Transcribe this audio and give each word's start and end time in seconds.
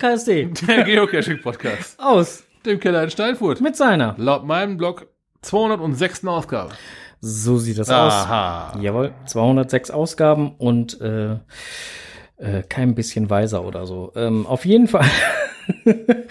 Podcast.de. 0.00 0.48
Der 0.66 0.84
Geocaching-Podcast. 0.84 1.98
Aus. 2.00 2.42
Dem 2.64 2.80
Keller 2.80 3.04
in 3.04 3.10
Steinfurt. 3.10 3.60
Mit 3.60 3.76
seiner. 3.76 4.14
Laut 4.16 4.46
meinem 4.46 4.78
Blog 4.78 5.06
206. 5.42 6.26
Ausgabe. 6.26 6.72
So 7.20 7.58
sieht 7.58 7.78
das 7.78 7.90
Aha. 7.90 8.70
aus. 8.70 8.82
Jawohl, 8.82 9.12
206 9.26 9.90
Ausgaben 9.90 10.54
und 10.56 10.98
äh, 11.02 11.32
äh, 12.38 12.62
kein 12.66 12.94
bisschen 12.94 13.28
weiser 13.28 13.62
oder 13.62 13.86
so. 13.86 14.12
Ähm, 14.16 14.46
auf 14.46 14.64
jeden 14.64 14.88
Fall 14.88 15.04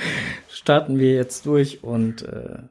starten 0.49 0.97
wir 0.97 1.13
jetzt 1.13 1.45
durch 1.45 1.83
und 1.83 2.23
äh, 2.23 2.63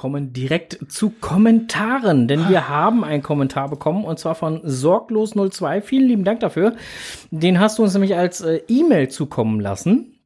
kommen 0.00 0.32
direkt 0.32 0.78
zu 0.88 1.10
Kommentaren, 1.10 2.26
denn 2.26 2.48
wir 2.48 2.70
haben 2.70 3.04
einen 3.04 3.22
Kommentar 3.22 3.68
bekommen 3.68 4.06
und 4.06 4.18
zwar 4.18 4.34
von 4.34 4.62
Sorglos02. 4.62 5.82
Vielen 5.82 6.08
lieben 6.08 6.24
Dank 6.24 6.40
dafür. 6.40 6.74
Den 7.30 7.60
hast 7.60 7.78
du 7.78 7.82
uns 7.82 7.92
nämlich 7.92 8.16
als 8.16 8.40
äh, 8.40 8.62
E-Mail 8.66 9.10
zukommen 9.10 9.60
lassen. 9.60 10.18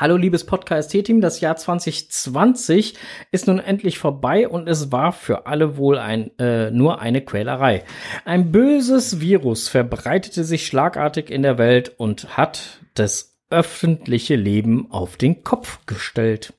Hallo 0.00 0.16
liebes 0.16 0.46
Podcast-Team, 0.46 1.20
das 1.20 1.42
Jahr 1.42 1.56
2020 1.56 2.94
ist 3.30 3.46
nun 3.46 3.58
endlich 3.58 3.98
vorbei 3.98 4.48
und 4.48 4.66
es 4.70 4.90
war 4.90 5.12
für 5.12 5.46
alle 5.46 5.76
wohl 5.76 5.98
ein, 5.98 6.30
äh, 6.38 6.70
nur 6.70 7.02
eine 7.02 7.20
Quälerei. 7.20 7.84
Ein 8.24 8.52
böses 8.52 9.20
Virus 9.20 9.68
verbreitete 9.68 10.44
sich 10.44 10.66
schlagartig 10.66 11.30
in 11.30 11.42
der 11.42 11.58
Welt 11.58 11.92
und 11.98 12.38
hat 12.38 12.80
das 12.94 13.37
öffentliche 13.50 14.36
Leben 14.36 14.90
auf 14.90 15.16
den 15.16 15.42
Kopf 15.42 15.86
gestellt. 15.86 16.52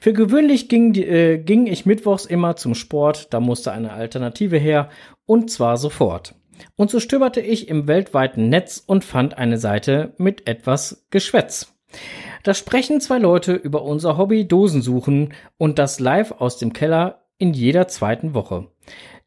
Für 0.00 0.12
gewöhnlich 0.12 0.68
ging, 0.68 0.94
äh, 0.94 1.38
ging 1.38 1.66
ich 1.66 1.86
mittwochs 1.86 2.24
immer 2.24 2.56
zum 2.56 2.74
Sport, 2.74 3.32
da 3.32 3.40
musste 3.40 3.72
eine 3.72 3.92
Alternative 3.92 4.56
her 4.56 4.88
und 5.26 5.50
zwar 5.50 5.76
sofort. 5.76 6.34
Und 6.76 6.90
so 6.90 7.00
stöberte 7.00 7.40
ich 7.40 7.68
im 7.68 7.86
weltweiten 7.86 8.48
Netz 8.48 8.82
und 8.84 9.04
fand 9.04 9.36
eine 9.36 9.58
Seite 9.58 10.14
mit 10.16 10.46
etwas 10.46 11.06
Geschwätz. 11.10 11.74
Da 12.42 12.54
sprechen 12.54 13.00
zwei 13.00 13.18
Leute 13.18 13.52
über 13.52 13.82
unser 13.82 14.16
Hobby 14.16 14.48
Dosen 14.48 14.82
suchen 14.82 15.34
und 15.58 15.78
das 15.78 16.00
live 16.00 16.32
aus 16.32 16.58
dem 16.58 16.72
Keller 16.72 17.22
in 17.38 17.52
jeder 17.52 17.88
zweiten 17.88 18.34
Woche. 18.34 18.68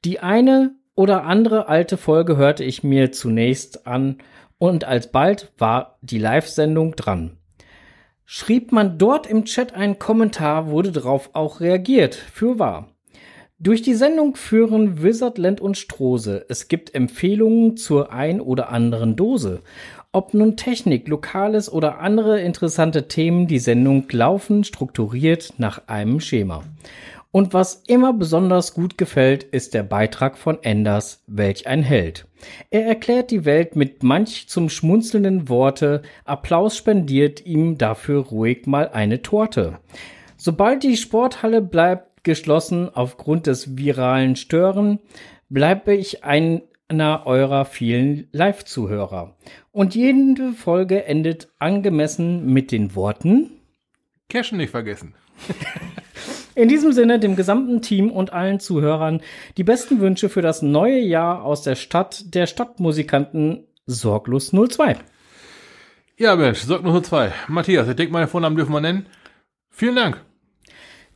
Die 0.04 0.20
eine 0.20 0.76
oder 0.96 1.24
andere 1.24 1.68
alte 1.68 1.98
Folge 1.98 2.38
hörte 2.38 2.64
ich 2.64 2.84
mir 2.84 3.12
zunächst 3.12 3.88
an 3.88 4.18
und 4.58 4.84
alsbald 4.84 5.52
war 5.58 5.98
die 6.02 6.20
Live-Sendung 6.20 6.96
dran. 6.96 7.38
Schrieb 8.26 8.72
man 8.72 8.98
dort 8.98 9.28
im 9.28 9.46
Chat 9.46 9.74
einen 9.74 10.00
Kommentar, 10.00 10.68
wurde 10.70 10.92
darauf 10.92 11.30
auch 11.34 11.60
reagiert. 11.60 12.16
Für 12.16 12.58
wahr. 12.58 12.90
Durch 13.58 13.82
die 13.82 13.94
Sendung 13.94 14.36
führen 14.36 15.02
Wizardland 15.02 15.62
und 15.62 15.78
Strose. 15.78 16.46
Es 16.50 16.68
gibt 16.68 16.94
Empfehlungen 16.94 17.78
zur 17.78 18.12
ein 18.12 18.42
oder 18.42 18.70
anderen 18.70 19.16
Dose. 19.16 19.62
Ob 20.12 20.34
nun 20.34 20.58
Technik, 20.58 21.08
Lokales 21.08 21.72
oder 21.72 22.00
andere 22.00 22.42
interessante 22.42 23.08
Themen, 23.08 23.48
die 23.48 23.60
Sendung 23.60 24.08
laufen 24.12 24.64
strukturiert 24.64 25.54
nach 25.58 25.88
einem 25.88 26.20
Schema. 26.20 26.64
Und 27.36 27.54
was 27.54 27.84
immer 27.88 28.14
besonders 28.14 28.74
gut 28.74 28.98
gefällt, 28.98 29.44
ist 29.44 29.74
der 29.74 29.84
Beitrag 29.84 30.38
von 30.38 30.64
Enders, 30.64 31.22
welch 31.28 31.68
ein 31.68 31.84
Held. 31.84 32.30
Er 32.70 32.86
erklärt 32.86 33.30
die 33.30 33.44
Welt 33.44 33.76
mit 33.76 34.04
manch 34.04 34.48
zum 34.48 34.70
schmunzelnden 34.70 35.50
Worte, 35.50 36.02
Applaus 36.24 36.78
spendiert 36.78 37.46
ihm 37.46 37.78
dafür 37.78 38.22
ruhig 38.22 38.68
mal 38.68 38.88
eine 38.88 39.22
Torte. 39.22 39.80
Sobald 40.38 40.84
die 40.84 40.96
Sporthalle 40.96 41.62
bleibt 41.62 42.24
geschlossen 42.24 42.88
aufgrund 42.96 43.48
des 43.48 43.76
viralen 43.78 44.38
Stören, 44.38 45.00
bleibe 45.50 45.94
ich 45.94 46.24
einer 46.24 46.62
eurer 47.26 47.66
vielen 47.66 48.30
Live-Zuhörer. 48.32 49.36
Und 49.74 49.94
jede 49.94 50.54
Folge 50.54 51.04
endet 51.04 51.50
angemessen 51.60 52.46
mit 52.46 52.72
den 52.72 52.96
Worten 52.96 53.52
Cashen 54.30 54.58
nicht 54.58 54.72
vergessen. 54.72 55.16
In 56.56 56.70
diesem 56.70 56.94
Sinne 56.94 57.20
dem 57.20 57.36
gesamten 57.36 57.82
Team 57.82 58.10
und 58.10 58.32
allen 58.32 58.62
Zuhörern 58.62 59.22
die 59.58 59.66
besten 59.66 60.00
Wünsche 60.00 60.30
für 60.30 60.42
das 60.42 60.62
neue 60.62 61.00
Jahr 61.00 61.44
aus 61.44 61.64
der 61.64 61.76
Stadt 61.76 62.34
der 62.34 62.48
Stadtmusikanten 62.48 63.66
Sorglos 63.86 64.52
02. 64.52 64.96
Ja, 66.18 66.38
Mensch, 66.38 66.60
Sorglos 66.60 67.10
02. 67.10 67.34
Matthias, 67.50 67.90
ich 67.90 67.96
denke, 67.98 68.14
meine 68.14 68.30
Vornamen 68.30 68.56
dürfen 68.56 68.72
wir 68.72 68.80
nennen. 68.80 69.06
Vielen 69.70 69.98
Dank. 69.98 70.22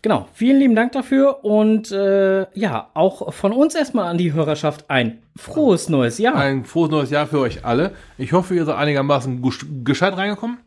Genau, 0.01 0.27
vielen 0.33 0.59
lieben 0.59 0.75
Dank 0.75 0.91
dafür 0.91 1.43
und 1.43 1.91
äh, 1.91 2.45
ja, 2.57 2.89
auch 2.93 3.33
von 3.33 3.53
uns 3.53 3.75
erstmal 3.75 4.07
an 4.07 4.17
die 4.17 4.33
Hörerschaft 4.33 4.89
ein 4.89 5.23
frohes 5.37 5.87
neues 5.87 6.17
Jahr. 6.17 6.35
Ein 6.35 6.65
frohes 6.65 6.91
neues 6.91 7.09
Jahr 7.11 7.27
für 7.27 7.39
euch 7.39 7.63
alle. 7.63 7.93
Ich 8.17 8.33
hoffe, 8.33 8.55
ihr 8.55 8.65
seid 8.65 8.75
einigermaßen 8.75 9.41
gescheit 9.85 10.17
reingekommen. 10.17 10.57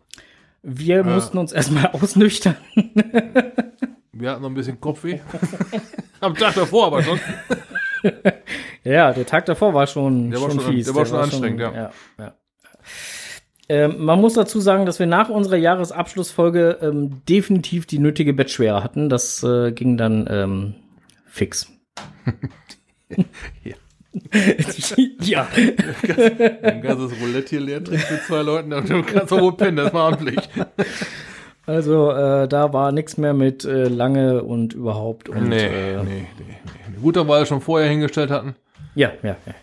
Wir 0.62 1.00
äh. 1.00 1.04
mussten 1.04 1.36
uns 1.36 1.52
erstmal 1.52 1.86
ausnüchtern. 1.92 2.56
Wir 4.22 4.30
hatten 4.30 4.42
noch 4.42 4.50
ein 4.50 4.54
bisschen 4.54 4.80
Kopfweh. 4.80 5.18
Am 6.20 6.34
Tag 6.36 6.54
davor 6.54 6.86
aber 6.86 7.02
schon. 7.02 7.18
ja, 8.84 9.12
der 9.12 9.26
Tag 9.26 9.46
davor 9.46 9.74
war 9.74 9.88
schon, 9.88 10.30
der 10.30 10.38
schon, 10.38 10.56
war 10.56 10.62
schon 10.62 10.72
fies. 10.72 10.86
Der 10.86 10.94
war 10.94 11.06
schon 11.06 11.18
anstrengend, 11.18 11.60
schon, 11.60 11.74
ja. 11.74 11.90
ja, 12.18 12.24
ja. 12.24 12.34
Ähm, 13.68 14.04
man 14.04 14.20
muss 14.20 14.34
dazu 14.34 14.60
sagen, 14.60 14.86
dass 14.86 15.00
wir 15.00 15.06
nach 15.06 15.28
unserer 15.28 15.56
Jahresabschlussfolge 15.56 16.78
ähm, 16.82 17.22
definitiv 17.28 17.86
die 17.86 17.98
nötige 17.98 18.32
Bettschwere 18.32 18.84
hatten. 18.84 19.08
Das 19.08 19.42
äh, 19.42 19.72
ging 19.72 19.96
dann 19.96 20.28
ähm, 20.30 20.74
fix. 21.26 21.72
ja. 23.64 23.74
ja. 25.20 25.48
Ein 26.62 26.82
ganzes 26.82 27.20
Roulette 27.20 27.50
hier 27.50 27.60
leer 27.60 27.82
trinkt 27.82 28.08
mit 28.08 28.22
zwei 28.22 28.42
Leuten, 28.42 28.70
du 28.70 29.02
kannst 29.02 29.32
auch 29.32 29.40
wohl 29.40 29.56
pennen, 29.56 29.78
das 29.78 29.92
war 29.92 30.12
amtlich. 30.12 30.38
Also 31.66 32.10
äh, 32.10 32.48
da 32.48 32.72
war 32.72 32.90
nichts 32.92 33.16
mehr 33.16 33.34
mit 33.34 33.64
äh, 33.64 33.88
lange 33.88 34.42
und 34.42 34.74
überhaupt. 34.74 35.28
Und, 35.28 35.48
nee, 35.48 35.64
äh, 35.66 36.02
nee, 36.02 36.26
nee, 36.38 36.46
nee. 36.46 37.00
Gut, 37.00 37.16
dass 37.16 37.26
wir 37.26 37.46
schon 37.46 37.60
vorher 37.60 37.88
hingestellt 37.88 38.30
hatten. 38.30 38.56
Ja, 38.94 39.12
ja, 39.22 39.36
ja. 39.46 39.54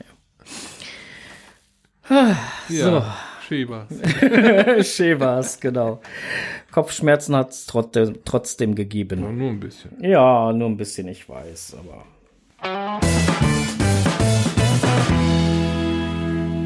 ja. 2.09 2.35
Ja, 2.69 3.15
Schäbers. 3.47 3.87
so. 3.89 4.83
Schäbers, 4.83 5.59
genau. 5.59 6.01
Kopfschmerzen 6.71 7.35
hat 7.35 7.51
es 7.51 7.65
trotzdem, 7.65 8.19
trotzdem 8.25 8.75
gegeben. 8.75 9.21
Ja, 9.21 9.31
nur 9.31 9.49
ein 9.49 9.59
bisschen. 9.59 10.03
Ja, 10.03 10.53
nur 10.53 10.69
ein 10.69 10.77
bisschen, 10.77 11.07
ich 11.07 11.27
weiß, 11.27 11.77
aber. 11.79 12.05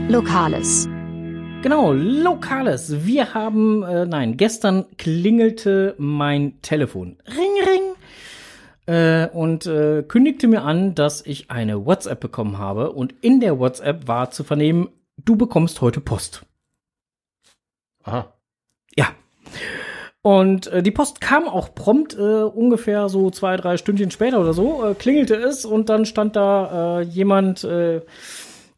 Lokales. 0.10 0.88
Genau, 1.64 1.94
Lokales. 1.94 3.06
Wir 3.06 3.34
haben, 3.34 3.84
äh, 3.84 4.06
nein, 4.06 4.36
gestern 4.36 4.86
klingelte 4.98 5.96
mein 5.98 6.62
Telefon. 6.62 7.16
Ring, 7.26 7.66
ring. 7.66 8.94
Äh, 8.94 9.30
und 9.30 9.66
äh, 9.66 10.04
kündigte 10.04 10.50
mir 10.50 10.64
an, 10.64 10.94
dass 10.94 11.26
ich 11.26 11.52
eine 11.52 11.86
WhatsApp 11.86 12.20
bekommen 12.20 12.58
habe. 12.58 12.92
Und 12.92 13.16
in 13.22 13.40
der 13.40 13.60
WhatsApp 13.60 14.10
war 14.10 14.30
zu 14.30 14.44
vernehmen, 14.44 14.90
du 15.16 15.38
bekommst 15.38 15.80
heute 15.80 16.02
Post. 16.02 16.46
Aha. 18.04 18.34
Ja. 18.98 19.08
Und 20.22 20.68
äh, 20.68 20.84
die 20.84 20.92
Post 20.92 21.22
kam 21.22 21.48
auch 21.48 21.74
prompt, 21.74 22.14
äh, 22.14 22.44
ungefähr 22.44 23.08
so 23.08 23.32
zwei, 23.32 23.56
drei 23.56 23.78
Stündchen 23.78 24.12
später 24.12 24.42
oder 24.42 24.52
so, 24.52 24.86
äh, 24.86 24.96
klingelte 24.96 25.36
es 25.36 25.64
und 25.64 25.88
dann 25.88 26.06
stand 26.06 26.36
da 26.36 27.00
äh, 27.00 27.04
jemand 27.04 27.64
äh, 27.64 28.02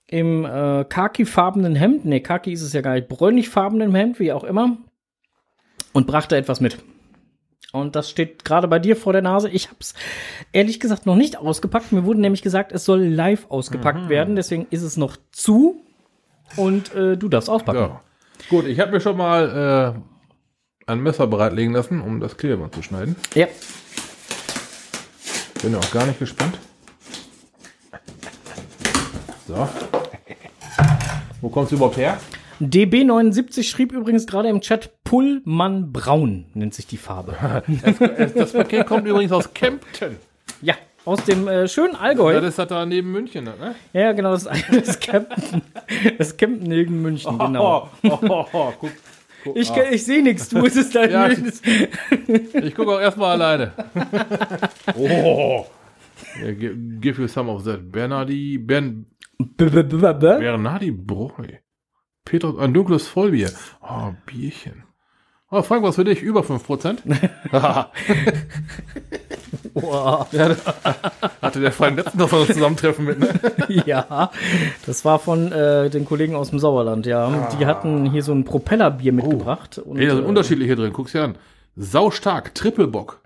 im 0.08 0.46
äh, 0.46 0.86
khaki-farbenen 0.86 1.76
Hemd, 1.76 2.06
nee, 2.06 2.20
khaki 2.20 2.52
ist 2.54 2.62
es 2.62 2.74
ja 2.74 2.82
gar 2.82 2.94
nicht, 2.94 3.08
bräunlich-farbenen 3.08 3.94
Hemd, 3.94 4.20
wie 4.20 4.32
auch 4.32 4.44
immer, 4.44 4.78
und 5.94 6.08
brachte 6.08 6.36
etwas 6.38 6.60
mit. 6.62 6.78
Und 7.72 7.96
das 7.96 8.10
steht 8.10 8.46
gerade 8.46 8.68
bei 8.70 8.80
dir 8.80 8.96
vor 8.96 9.12
der 9.12 9.22
Nase. 9.22 9.50
Ich 9.50 9.68
habe 9.68 9.78
es 9.82 9.96
ehrlich 10.54 10.80
gesagt 10.80 11.06
noch 11.06 11.16
nicht 11.16 11.38
ausgepackt. 11.38 11.92
Mir 11.92 12.06
wurde 12.06 12.22
nämlich 12.22 12.42
gesagt, 12.42 12.72
es 12.72 12.86
soll 12.86 13.04
live 13.04 13.48
ausgepackt 13.50 14.04
Mhm. 14.06 14.10
werden. 14.10 14.36
Deswegen 14.38 14.66
ist 14.70 14.82
es 14.84 14.96
noch 14.96 15.18
zu. 15.32 15.82
Und 16.56 16.94
äh, 16.96 17.18
du 17.18 17.28
darfst 17.28 17.50
auspacken. 17.50 17.80
Ja. 17.80 18.02
Gut, 18.50 18.66
ich 18.66 18.80
habe 18.80 18.92
mir 18.92 19.02
schon 19.02 19.18
mal 19.18 19.96
äh, 20.88 20.90
ein 20.90 21.00
Messer 21.02 21.28
bereitlegen 21.28 21.74
lassen, 21.74 22.00
um 22.00 22.22
das 22.22 22.38
Klebeband 22.38 22.74
zu 22.74 22.82
schneiden. 22.82 23.18
Ja. 23.34 23.48
Bin 25.62 25.74
ja 25.74 25.80
auch 25.80 25.92
gar 25.92 26.06
nicht 26.06 26.20
gespannt. 26.20 26.58
So. 29.48 29.68
Wo 31.42 31.50
kommst 31.50 31.72
du 31.72 31.76
überhaupt 31.76 31.98
her? 31.98 32.18
DB79 32.62 33.64
schrieb 33.64 33.92
übrigens 33.92 34.26
gerade 34.26 34.48
im 34.50 34.62
Chat 34.62 35.04
Pullman 35.04 35.92
Braun 35.92 36.46
nennt 36.54 36.74
sich 36.74 36.88
die 36.88 36.98
Farbe. 36.98 37.36
Das, 37.84 38.34
das 38.34 38.54
Paket 38.54 38.88
kommt 38.88 39.06
übrigens 39.08 39.32
aus 39.34 39.54
Kempten. 39.54 40.18
ja, 40.62 40.74
aus 41.04 41.24
dem 41.26 41.48
äh, 41.48 41.68
schönen 41.68 41.96
Allgäu. 41.96 42.34
Das 42.34 42.46
ist 42.46 42.60
das 42.60 42.68
da 42.70 42.86
neben 42.86 43.12
München, 43.12 43.44
ne? 43.44 43.76
Ja, 43.94 44.14
genau, 44.14 44.32
das 44.32 44.46
ist 44.46 44.64
das 44.88 45.00
Campen. 45.00 45.62
Das 46.18 46.36
Campen 46.38 46.64
neben 46.68 47.02
München, 47.02 47.38
genau. 47.38 47.90
Oh, 48.04 48.10
oh, 48.10 48.20
oh, 48.30 48.46
oh, 48.54 48.74
guck, 48.80 48.92
guck, 49.44 49.56
Ich, 49.58 49.70
ah. 49.72 49.84
ich 49.92 50.06
sehe 50.06 50.24
nichts, 50.24 50.48
du 50.50 50.66
es 50.66 50.76
ist 50.78 50.96
dein 50.96 51.12
Ja. 51.12 51.28
Mildes- 51.28 51.62
ich 52.64 52.74
gucke 52.74 52.92
auch 52.96 53.00
erstmal 53.02 53.40
alleine. 53.42 53.74
oh. 54.98 55.66
Give 57.00 57.22
you 57.22 57.28
some 57.28 57.50
of 57.52 57.64
that. 57.66 57.92
Bernardi, 57.92 58.58
Bern, 58.58 58.66
B- 58.66 58.66
b- 58.66 58.96
b- 58.96 59.06
b- 59.06 59.15
Bernardi 59.38 60.92
Bräu. 60.92 61.48
Petrus, 62.26 62.58
ein 62.60 62.74
dunkles 62.74 63.08
Vollbier. 63.08 63.52
Oh, 63.82 64.12
Bierchen. 64.26 64.84
Oh, 65.52 65.62
Frank, 65.62 65.84
was 65.84 65.96
für 65.96 66.04
dich? 66.04 66.22
Über 66.22 66.42
5%? 66.42 66.98
Boah. 69.74 70.28
Hatte 71.42 71.60
der 71.60 71.72
Freien 71.72 71.96
letzten 71.96 72.18
noch 72.18 72.30
so 72.30 72.42
ein 72.42 72.48
Zusammentreffen 72.48 73.06
mit, 73.06 73.20
ne? 73.20 73.30
ja, 73.86 74.32
das 74.86 75.06
war 75.06 75.20
von 75.20 75.52
äh, 75.52 75.90
den 75.90 76.06
Kollegen 76.06 76.36
aus 76.36 76.50
dem 76.50 76.60
Sauerland, 76.60 77.06
ja. 77.06 77.50
Die 77.60 77.66
hatten 77.68 78.10
hier 78.10 78.24
so 78.24 78.34
ein 78.34 78.44
Propellerbier 78.44 79.14
mitgebracht. 79.14 79.78
Und, 79.78 79.98
Ey, 79.98 80.08
da 80.08 80.16
sind 80.16 80.26
äh, 80.26 80.28
unterschiedliche 80.28 80.76
drin. 80.76 80.94
Guck's 80.94 81.12
dir 81.12 81.24
an. 81.24 81.38
Sau 81.76 82.10
stark. 82.10 82.56
Trippelbock. 82.56 83.22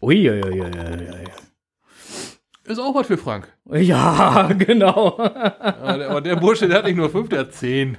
Ui, 0.00 0.30
ui, 0.30 0.42
ui, 0.42 0.60
ui, 0.62 0.70
Ist 2.64 2.78
auch 2.78 2.94
was 2.94 3.06
für 3.06 3.18
Frank. 3.18 3.48
Ja, 3.70 4.50
genau. 4.58 5.18
Aber 5.18 5.98
der, 5.98 6.10
aber 6.10 6.20
der 6.20 6.36
Bursche, 6.36 6.68
der 6.68 6.78
hat 6.78 6.84
nicht 6.84 6.96
nur 6.96 7.10
5, 7.10 7.28
der 7.28 7.40
hat 7.40 7.52
10. 7.54 7.98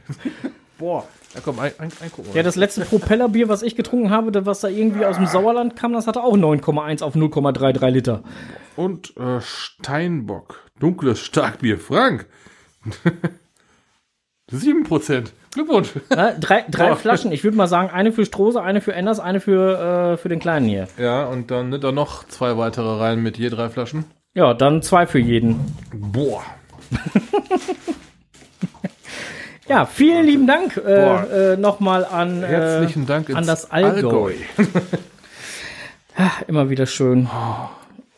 Boah. 0.77 1.05
Ja, 1.33 1.41
komm, 1.43 1.59
ein, 1.59 1.71
ein, 1.79 1.91
ein 1.99 2.11
gucken. 2.11 2.31
Ja, 2.33 2.43
das 2.43 2.55
letzte 2.55 2.81
Propellerbier, 2.85 3.49
was 3.49 3.63
ich 3.63 3.75
getrunken 3.75 4.11
habe, 4.11 4.31
das, 4.31 4.45
was 4.45 4.59
da 4.61 4.67
irgendwie 4.67 5.05
aus 5.05 5.17
dem 5.17 5.25
Sauerland 5.25 5.75
kam, 5.75 5.91
das 5.93 6.05
hatte 6.05 6.23
auch 6.23 6.37
9,1 6.37 7.03
auf 7.03 7.15
0,33 7.15 7.89
Liter. 7.89 8.23
Und 8.75 9.17
äh, 9.17 9.41
Steinbock. 9.41 10.61
Dunkles 10.79 11.19
Starkbier. 11.19 11.79
Frank. 11.79 12.27
7%. 14.51 15.31
Glückwunsch. 15.53 15.89
Ja, 16.09 16.31
drei 16.33 16.65
drei. 16.69 16.95
Flaschen. 16.95 17.31
Ich 17.31 17.43
würde 17.43 17.57
mal 17.57 17.67
sagen, 17.67 17.89
eine 17.89 18.11
für 18.11 18.25
Strose, 18.25 18.61
eine 18.61 18.81
für 18.81 18.93
Enders, 18.93 19.19
eine 19.19 19.39
für, 19.39 20.13
äh, 20.13 20.17
für 20.17 20.29
den 20.29 20.39
Kleinen 20.39 20.67
hier. 20.67 20.87
Ja, 20.97 21.25
und 21.25 21.51
dann 21.51 21.69
nimmt 21.69 21.83
er 21.83 21.91
noch 21.91 22.27
zwei 22.27 22.57
weitere 22.57 22.99
rein 22.99 23.21
mit 23.21 23.37
je 23.37 23.49
drei 23.49 23.69
Flaschen. 23.69 24.05
Ja, 24.35 24.53
dann 24.53 24.81
zwei 24.81 25.05
für 25.05 25.19
jeden. 25.19 25.59
Boah. 25.93 26.43
Ja, 29.67 29.85
vielen 29.85 30.25
lieben 30.25 30.45
Dank 30.45 30.75
äh, 30.75 31.53
äh, 31.53 31.57
nochmal 31.57 32.03
an, 32.03 32.43
Herzlichen 32.43 33.03
äh, 33.03 33.05
Dank 33.05 33.33
an 33.33 33.47
das 33.47 33.71
Allgäu. 33.71 34.33
Immer 36.47 36.69
wieder 36.69 36.85
schön. 36.85 37.29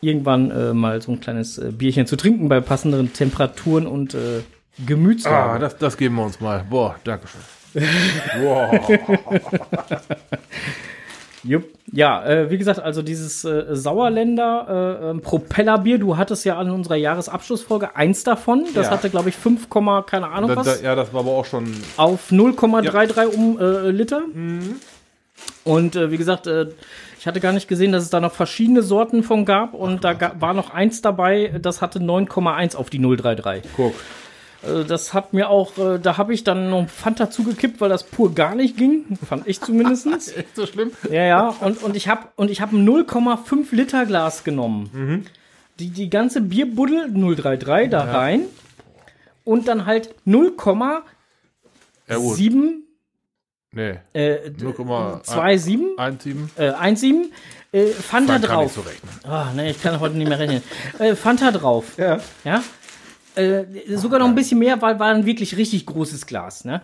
Irgendwann 0.02 0.50
äh, 0.50 0.74
mal 0.74 1.02
so 1.04 1.12
ein 1.12 1.22
kleines 1.22 1.60
äh, 1.60 1.72
Bierchen 1.72 2.08
zu 2.08 2.16
trinken 2.16 2.50
bei 2.50 2.62
passenderen 2.62 3.14
Temperaturen 3.14 3.86
und 3.86 4.16
äh, 4.16 4.42
Gemütslage. 4.86 5.52
Ah, 5.52 5.60
das, 5.60 5.78
das 5.78 5.98
geben 5.98 6.16
wir 6.16 6.24
uns 6.24 6.42
mal. 6.42 6.66
Boah, 6.68 6.96
Dankeschön. 7.04 7.42
Boah. 8.42 8.72
Jupp. 11.46 11.66
Ja, 11.92 12.26
äh, 12.26 12.50
wie 12.50 12.58
gesagt, 12.58 12.80
also 12.80 13.02
dieses 13.02 13.46
äh, 13.46 13.66
Sauerländer 13.72 15.00
äh, 15.04 15.10
ähm, 15.12 15.22
Propellerbier, 15.22 16.00
du 16.00 16.18
hattest 16.18 16.44
ja 16.46 16.58
an 16.58 16.72
unserer 16.72 16.96
Jahresabschlussfolge 16.96 17.96
eins 17.96 18.24
davon. 18.24 18.66
Das 18.74 18.88
Ja. 18.88 18.92
hatte, 18.92 19.10
glaube 19.10 19.30
ich, 19.30 19.36
5, 19.36 19.70
Komma 19.70 20.02
keine 20.02 20.30
Ahnung 20.30 20.50
Da, 20.50 20.56
was. 20.58 20.80
da, 20.82 20.84
ja, 20.86 20.96
das 20.96 21.14
war 21.14 21.22
aber 21.22 21.32
auch 21.32 21.46
schon. 21.46 21.72
auf 21.98 22.32
0,33 22.32 23.28
um 23.28 23.60
äh, 23.60 23.90
Liter. 23.92 24.22
Mhm. 24.34 24.76
Und 25.64 25.96
äh, 25.96 26.12
wie 26.12 26.18
gesagt, 26.18 26.48
äh, 26.48 26.68
ich 27.20 27.28
hatte 27.28 27.40
gar 27.40 27.52
nicht 27.54 27.68
gesehen, 27.68 27.92
dass 27.92 28.04
es 28.04 28.10
da 28.10 28.20
noch 28.20 28.32
verschiedene 28.34 28.82
Sorten 28.82 29.24
von 29.24 29.46
gab. 29.46 29.74
Und 29.74 30.04
da 30.04 30.14
ga 30.14 30.34
war 30.40 30.54
noch 30.54 30.70
eins 30.72 31.02
dabei, 31.02 31.54
das 31.62 31.82
hatte 31.82 32.00
9,1 32.00 32.76
auf 32.76 32.90
die 32.90 33.00
033. 33.00 33.64
Guck. 33.76 33.94
Äh, 34.64 34.84
das 34.86 35.14
hat 35.14 35.34
mir 35.34 35.50
auch, 35.50 35.78
äh, 35.78 36.00
da 36.00 36.18
habe 36.18 36.34
ich 36.34 36.44
dann 36.44 36.70
noch 36.70 36.90
Fanta 36.90 37.30
zugekippt, 37.30 37.82
weil 37.82 37.90
das 37.90 38.04
pur 38.04 38.34
gar 38.34 38.56
nicht 38.56 38.78
ging. 38.78 39.18
Fand 39.28 39.48
ich 39.48 39.62
zumindest. 39.62 40.08
Echt 40.08 40.56
so 40.56 40.66
schlimm? 40.66 40.92
ja, 41.10 41.24
ja. 41.26 41.50
Und, 41.62 41.82
und 41.84 41.96
ich 41.96 42.08
habe 42.08 42.28
habe 42.38 42.78
ein 42.78 42.88
0,5 42.88 43.74
Liter 43.76 44.06
Glas 44.06 44.44
genommen. 44.44 44.90
Mhm. 44.94 45.26
Die, 45.80 45.90
die 45.90 46.10
ganze 46.10 46.42
Bierbuddel 46.42 47.12
033 47.14 47.90
da 47.90 48.04
rein. 48.06 48.42
Und 49.44 49.68
dann 49.68 49.86
halt 49.86 50.16
0,7 50.26 51.02
Ja, 52.08 52.16
gut. 52.18 52.38
Nee. 53.72 54.00
äh, 54.14 54.50
0,17. 54.52 55.24
2,7 55.26 56.48
äh, 56.58 56.72
1,7 56.72 57.26
äh, 57.74 57.88
Fanta 57.88 58.34
kann 58.40 58.42
nicht 58.42 58.50
drauf. 58.50 58.72
so 58.74 58.82
rechnen. 58.82 59.12
Ah, 59.26 59.48
nee, 59.54 59.72
ich 59.72 59.82
kann 59.82 60.00
heute 60.00 60.16
nicht 60.18 60.30
mehr 60.30 60.40
rechnen. 60.40 60.64
äh, 60.98 61.14
Fanta 61.16 61.52
drauf. 61.52 61.98
Ja. 61.98 62.20
Ja. 62.46 62.64
Äh, 63.36 63.66
sogar 63.96 64.20
noch 64.20 64.28
ein 64.28 64.36
bisschen 64.36 64.60
mehr, 64.60 64.82
weil 64.82 65.00
war 65.00 65.08
ein 65.14 65.26
wirklich 65.26 65.58
richtig 65.58 65.86
großes 65.86 66.26
Glas, 66.26 66.66
ne? 66.66 66.82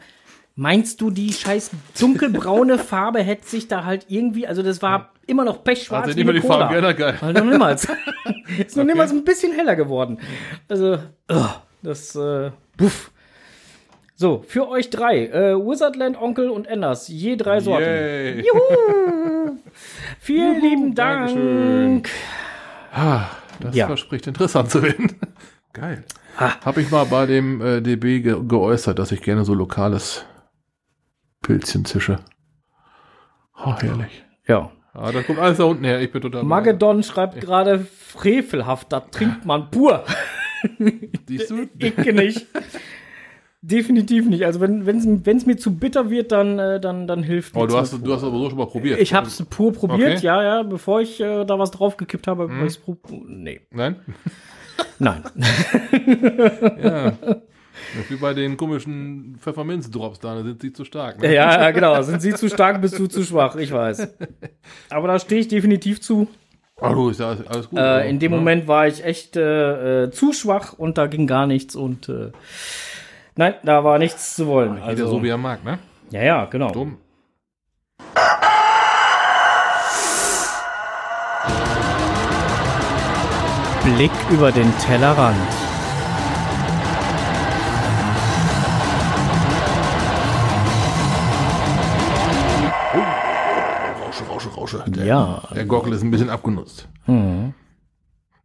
Meinst 0.56 1.00
du, 1.00 1.10
die 1.12 1.32
scheiß 1.32 1.72
dunkelbraune 2.00 2.78
Farbe 2.80 3.22
hätte 3.24 3.48
sich 3.48 3.68
da 3.70 3.86
halt 3.86 4.06
irgendwie, 4.10 4.46
also 4.48 4.62
das 4.62 4.82
war 4.82 5.14
immer 5.26 5.46
noch 5.46 5.64
pechschwarz 5.64 6.08
Also 6.08 6.20
eine 6.20 6.34
die 6.34 6.40
Cola. 6.42 6.68
Farben, 6.70 6.84
ja, 6.84 6.92
geil. 6.92 7.16
Noch 7.34 7.44
niemals. 7.46 7.88
Ist 8.58 8.76
noch 8.76 8.84
niemals 8.84 9.12
ein 9.12 9.24
bisschen 9.24 9.54
heller 9.54 9.76
geworden. 9.78 10.20
Also, 10.68 10.98
das, 11.82 12.16
äh, 12.16 12.52
puff. 12.76 13.12
So, 14.16 14.44
für 14.48 14.68
euch 14.68 14.90
drei, 14.90 15.26
äh, 15.28 15.56
Wizardland, 15.56 16.22
Onkel 16.22 16.50
und 16.50 16.68
Enders, 16.68 17.08
je 17.08 17.38
drei 17.38 17.60
Sorten. 17.62 17.86
Yay. 17.86 18.42
Juhu! 18.46 19.58
Vielen 20.20 20.62
lieben 20.62 20.94
Dank. 20.96 21.28
Dankeschön. 21.30 22.04
Ah, 22.94 23.24
das 23.62 23.76
Ja. 23.76 23.88
verspricht 23.88 24.28
interessant 24.28 24.70
zu 24.70 24.84
werden. 24.84 25.16
Geil. 25.74 26.04
Ah. 26.38 26.54
Habe 26.66 26.82
ich 26.82 26.92
mal 26.92 27.06
bei 27.06 27.26
dem 27.26 27.62
äh, 27.62 27.82
DB 27.82 28.20
ge 28.22 28.36
geäußert, 28.48 29.00
dass 29.00 29.12
ich 29.12 29.22
gerne 29.22 29.46
so 29.46 29.54
lokales 29.54 30.26
Pilzchen 31.42 31.86
zische. 31.86 32.20
Oh, 33.64 33.74
herrlich. 33.80 34.24
Ja. 34.48 34.72
Ah, 34.94 35.12
das 35.12 35.26
kommt 35.26 35.40
alles 35.40 35.58
da 35.58 35.64
unten 35.64 35.86
her. 35.86 36.02
Ich 36.02 36.12
bin 36.12 36.22
total. 36.22 36.44
Magedon 36.44 37.04
schreibt 37.04 37.40
gerade 37.40 37.80
frevelhaft, 37.80 38.92
da 38.92 39.00
trinkt 39.00 39.46
man 39.46 39.72
pur. 39.72 40.04
Siehst 41.28 41.50
du? 41.50 41.68
Ich 41.78 41.96
nicht. 41.98 42.48
Definitiv 43.64 44.26
nicht. 44.28 44.44
Also 44.44 44.60
wenn 44.60 45.22
es 45.26 45.46
mir 45.46 45.56
zu 45.56 45.76
bitter 45.76 46.10
wird, 46.10 46.32
dann, 46.32 46.58
äh, 46.58 46.80
dann, 46.80 47.06
dann 47.08 47.22
hilft 47.22 47.56
Oh, 47.56 47.68
du 47.68 47.78
hast, 47.78 47.94
du 47.94 48.14
hast 48.14 48.24
aber 48.24 48.38
so 48.38 48.50
schon 48.50 48.58
mal 48.58 48.66
probiert. 48.66 49.00
Ich 49.00 49.14
habe 49.14 49.28
es 49.28 49.44
pur 49.46 49.72
probiert, 49.72 50.18
Okay. 50.18 50.26
ja, 50.26 50.44
ja, 50.44 50.64
bevor 50.64 51.00
ich 51.02 51.20
äh, 51.22 51.46
da 51.46 51.60
was 51.60 51.70
draufgekippt 51.72 52.26
habe. 52.28 52.48
Mhm. 52.48 52.60
hab 52.60 52.66
ich's 52.66 52.78
pro- 52.78 52.98
Nee, 53.28 53.62
Nein? 53.70 53.98
Nein. 55.00 55.24
Ja. 56.82 57.14
Wie 58.10 58.16
bei 58.16 58.34
den 58.34 58.58
komischen 58.58 59.38
Pfefferminzdrops 59.40 60.20
da, 60.20 60.36
da 60.36 60.44
sind 60.44 60.62
sie 60.62 60.72
zu 60.74 60.86
stark. 60.86 61.20
Ne? 61.22 61.34
ja, 61.34 61.62
ja, 61.62 61.72
genau. 61.72 62.02
Sind 62.02 62.22
sie 62.22 62.34
zu 62.34 62.48
stark, 62.50 62.82
bist 62.82 62.98
du 63.00 63.08
zu 63.08 63.24
schwach, 63.24 63.56
ich 63.56 63.72
weiß. 63.72 64.08
Aber 64.90 65.08
da 65.08 65.20
stehe 65.20 65.42
ich 65.42 65.48
definitiv 65.48 66.02
zu. 66.02 66.28
Du, 66.82 67.10
ist 67.10 67.20
ja 67.20 67.30
alles, 67.30 67.48
alles 67.48 67.70
gut. 67.70 67.80
Äh, 67.80 68.10
in 68.10 68.20
dem 68.20 68.32
Ja. 68.32 68.38
Moment 68.38 68.68
war 68.68 68.88
ich 68.88 69.04
echt 69.04 69.36
äh, 69.36 70.04
äh, 70.06 70.12
zu 70.12 70.34
schwach 70.34 70.74
und 70.74 70.98
da 70.98 71.08
ging 71.08 71.28
gar 71.28 71.46
nichts 71.48 71.76
und 71.76 72.10
äh, 72.10 72.32
nein, 73.36 73.54
da 73.64 73.84
war 73.84 74.00
nichts 74.00 74.36
zu 74.36 74.48
wollen. 74.48 74.76
Jeder 74.76 74.86
Also, 74.88 75.08
so 75.08 75.24
wie 75.24 75.30
er 75.30 75.38
mag, 75.38 75.64
ne? 75.64 75.80
ja, 76.12 76.24
ja, 76.24 76.46
genau. 76.46 76.72
Dumm. 76.72 76.98
Blick 83.84 84.12
über 84.32 84.52
den 84.52 84.72
Tellerrand. 84.80 85.36
Rausche, 94.06 94.24
Rausche, 94.26 94.50
Rausche. 94.50 94.84
Der, 94.88 95.06
Ja. 95.06 95.42
Der 95.56 95.66
Gockel 95.66 95.94
ist 95.94 96.04
ein 96.04 96.12
bisschen 96.12 96.30
abgenutzt. 96.30 96.88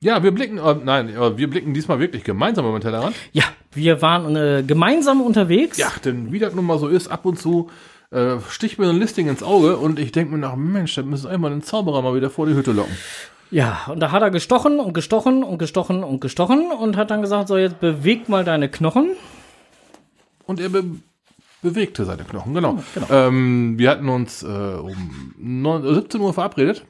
Ja, 0.01 0.23
wir 0.23 0.31
blicken, 0.31 0.59
äh, 0.59 0.77
nein, 0.85 1.09
äh, 1.09 1.37
wir 1.39 1.49
blicken 1.51 1.75
diesmal 1.75 1.99
wirklich 1.99 2.23
gemeinsam 2.23 2.67
über 2.67 2.79
den 2.79 2.83
Tellerrand. 2.83 3.17
Ja, 3.33 3.45
wir 3.73 4.03
waren 4.03 4.37
äh, 4.37 4.63
gemeinsam 4.67 5.21
unterwegs. 5.21 5.79
Ja, 5.79 5.91
denn 6.05 6.33
wie 6.33 6.39
das 6.39 6.55
nun 6.55 6.67
mal 6.67 6.79
so 6.79 6.89
ist, 6.89 7.09
ab 7.09 7.25
und 7.25 7.39
zu 7.39 7.71
äh, 8.11 8.37
sticht 8.49 8.79
mir 8.79 8.89
ein 8.89 8.99
Listing 8.99 9.29
ins 9.29 9.43
Auge 9.43 9.79
und 9.79 9.99
ich 9.99 10.13
denke 10.13 10.33
mir 10.33 10.39
nach, 10.39 10.55
Mensch, 10.55 10.95
da 10.95 11.03
müssen 11.03 11.29
einmal 11.29 11.51
den 11.51 11.63
Zauberer 11.63 12.03
mal 12.03 12.15
wieder 12.15 12.31
vor 12.31 12.47
die 12.47 12.55
Hütte 12.55 12.73
locken. 12.73 12.95
Ja, 13.51 13.83
und 13.89 14.01
da 14.01 14.11
hat 14.11 14.23
er 14.23 14.31
gestochen 14.31 14.81
und 14.81 14.93
gestochen 14.93 15.43
und 15.45 15.59
gestochen 15.59 16.03
und 16.05 16.21
gestochen 16.21 16.73
und 16.73 16.97
hat 16.97 17.11
dann 17.11 17.23
gesagt, 17.23 17.49
so 17.49 17.57
jetzt 17.57 17.81
beweg 17.81 18.29
mal 18.29 18.45
deine 18.45 18.69
Knochen. 18.69 19.11
Und 20.47 20.61
er 20.61 20.69
be 20.69 20.85
bewegte 21.63 22.05
seine 22.05 22.23
Knochen, 22.25 22.55
genau. 22.55 22.79
genau. 22.95 23.07
Ähm, 23.11 23.75
wir 23.79 23.91
hatten 23.91 24.09
uns 24.09 24.43
äh, 24.43 24.47
um 24.47 25.33
9, 25.39 25.95
17 25.95 26.21
Uhr 26.21 26.33
verabredet, 26.33 26.85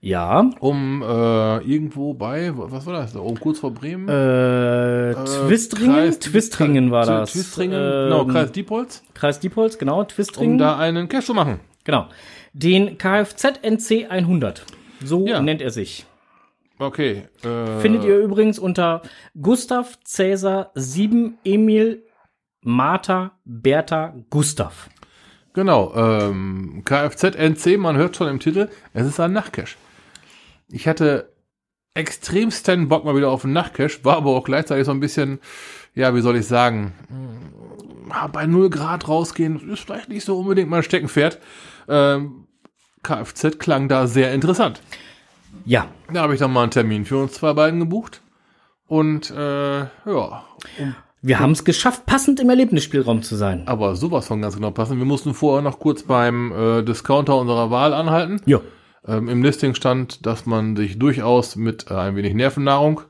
Ja, 0.00 0.50
um 0.58 1.02
äh, 1.02 1.58
irgendwo 1.58 2.14
bei, 2.14 2.50
was 2.54 2.86
war 2.86 2.94
das, 2.94 3.12
da 3.12 3.20
oben 3.20 3.38
kurz 3.38 3.60
vor 3.60 3.72
Bremen? 3.72 4.08
äh, 4.08 5.14
Twistringen, 5.14 5.94
Kreis- 5.94 6.18
Twistringen 6.18 6.90
war 6.90 7.06
das. 7.06 7.32
Twistringen, 7.32 7.78
Ähm, 7.80 8.04
genau, 8.10 8.24
Kreis 8.26 8.50
Diepholz, 8.52 9.02
Kreis 9.14 9.38
Diepholz, 9.38 9.78
genau, 9.78 10.00
um 10.00 10.08
Twistringen. 10.08 10.58
da 10.58 10.76
einen 10.76 11.08
Cash 11.08 11.26
zu 11.26 11.34
machen. 11.34 11.60
Genau. 11.84 12.06
Den 12.52 12.98
Kfz 12.98 13.44
NC 13.62 14.06
100. 14.10 14.64
So 15.04 15.26
Ja. 15.26 15.40
nennt 15.40 15.60
er 15.62 15.70
sich. 15.70 16.06
Okay. 16.78 17.24
Äh, 17.42 17.80
Findet 17.80 18.04
ihr 18.04 18.18
übrigens 18.18 18.58
unter 18.58 19.02
Gustav 19.40 19.98
Cäsar 20.04 20.70
7 20.74 21.38
Emil 21.44 22.04
Martha 22.62 23.32
Bertha 23.44 24.14
Gustav. 24.30 24.90
Genau, 25.54 25.94
ähm, 25.94 26.82
Kfz 26.84 27.34
NC, 27.34 27.78
man 27.78 27.96
hört 27.96 28.14
schon 28.16 28.28
im 28.28 28.40
Titel, 28.40 28.68
es 28.92 29.06
ist 29.06 29.18
ein 29.20 29.32
Nachtcash. 29.32 29.78
Ich 30.68 30.86
hatte 30.86 31.32
extremsten 31.94 32.88
Bock 32.88 33.04
mal 33.06 33.16
wieder 33.16 33.30
auf 33.30 33.44
einen 33.44 33.54
Nachtcash, 33.54 34.04
war 34.04 34.18
aber 34.18 34.30
auch 34.30 34.44
gleichzeitig 34.44 34.84
so 34.84 34.90
ein 34.90 35.00
bisschen, 35.00 35.38
ja, 35.94 36.14
wie 36.14 36.20
soll 36.20 36.36
ich 36.36 36.46
sagen, 36.46 36.92
mh, 37.08 38.28
bei 38.28 38.44
0 38.46 38.68
Grad 38.68 39.08
rausgehen, 39.08 39.70
ist 39.70 39.80
vielleicht 39.80 40.10
nicht 40.10 40.24
so 40.26 40.38
unbedingt 40.38 40.68
mein 40.68 40.82
Steckenpferd. 40.82 41.38
Ähm, 41.88 42.45
Kfz 43.06 43.58
klang 43.58 43.88
da 43.88 44.06
sehr 44.06 44.32
interessant. 44.32 44.80
Ja, 45.64 45.86
Da 46.12 46.22
habe 46.22 46.34
ich 46.34 46.40
dann 46.40 46.52
mal 46.52 46.62
einen 46.62 46.70
Termin 46.70 47.04
für 47.04 47.16
uns 47.18 47.32
zwei 47.32 47.52
beiden 47.52 47.80
gebucht. 47.80 48.20
Und 48.88 49.30
äh, 49.30 49.78
ja, 49.80 50.44
wir 51.22 51.40
haben 51.40 51.52
es 51.52 51.64
geschafft, 51.64 52.06
passend 52.06 52.38
im 52.38 52.50
Erlebnisspielraum 52.50 53.22
zu 53.22 53.34
sein. 53.34 53.62
aber 53.66 53.96
sowas 53.96 54.28
von 54.28 54.40
ganz 54.42 54.54
genau 54.54 54.70
passen. 54.70 54.98
Wir 54.98 55.04
mussten 55.06 55.34
vorher 55.34 55.62
noch 55.62 55.80
kurz 55.80 56.02
beim 56.04 56.52
äh, 56.52 56.82
Discounter 56.82 57.36
unserer 57.36 57.70
Wahl 57.70 57.94
anhalten. 57.94 58.40
Ja. 58.46 58.60
Ähm, 59.08 59.28
Im 59.28 59.42
Listing 59.42 59.74
stand, 59.74 60.24
dass 60.26 60.46
man 60.46 60.76
sich 60.76 60.98
durchaus 60.98 61.56
mit 61.56 61.90
äh, 61.90 61.94
ein 61.94 62.16
wenig 62.16 62.34
Nervennahrung 62.34 63.00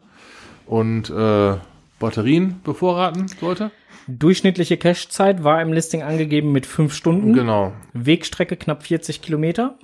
und 0.67 1.11
äh, 1.11 1.57
Batterien 1.99 2.61
bevorraten 2.65 3.29
sollte. 3.29 3.71
Durchschnittliche 4.09 4.77
Cache-Zeit 4.77 5.43
war 5.43 5.61
im 5.61 5.73
Listing 5.73 6.03
angegeben 6.03 6.53
mit 6.53 6.67
fünf 6.67 6.95
Stunden. 6.95 7.33
Genau. 7.33 7.73
Wegstrecke 7.93 8.57
knapp 8.57 8.85
40 8.85 9.21
Kilometer. 9.21 9.79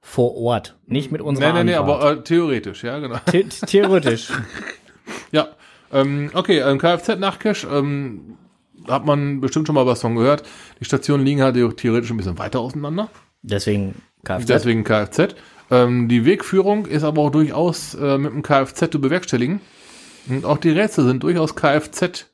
Vor 0.00 0.36
Ort, 0.36 0.76
nicht 0.86 1.12
mit 1.12 1.22
unserer 1.22 1.52
nee, 1.52 1.64
nee, 1.64 1.74
Anfahrt. 1.74 2.02
aber 2.02 2.12
äh, 2.12 2.24
theoretisch, 2.24 2.82
ja, 2.82 2.98
genau. 2.98 3.18
The 3.30 3.44
theoretisch. 3.44 4.32
Ja, 5.30 5.48
ähm, 5.90 6.30
okay, 6.34 6.58
ähm, 6.58 6.78
Kfz-Nachcache, 6.78 7.66
ähm, 7.66 8.36
hat 8.86 9.06
man 9.06 9.40
bestimmt 9.40 9.66
schon 9.66 9.74
mal 9.74 9.86
was 9.86 10.02
von 10.02 10.14
gehört. 10.14 10.42
Die 10.78 10.84
Stationen 10.84 11.24
liegen 11.24 11.42
halt 11.42 11.54
theoretisch 11.76 12.10
ein 12.10 12.16
bisschen 12.16 12.38
weiter 12.38 12.60
auseinander. 12.60 13.08
Deswegen 13.42 13.94
Kfz. 14.24 14.46
Deswegen 14.46 14.84
Kfz. 14.84 15.34
Ähm, 15.70 16.08
die 16.08 16.24
Wegführung 16.24 16.86
ist 16.86 17.02
aber 17.02 17.22
auch 17.22 17.30
durchaus 17.30 17.94
äh, 17.94 18.18
mit 18.18 18.32
dem 18.32 18.42
Kfz 18.42 18.90
zu 18.90 19.00
bewerkstelligen. 19.00 19.60
Und 20.28 20.44
auch 20.44 20.58
die 20.58 20.70
Rätsel 20.70 21.04
sind 21.04 21.22
durchaus 21.22 21.54
Kfz 21.54 22.26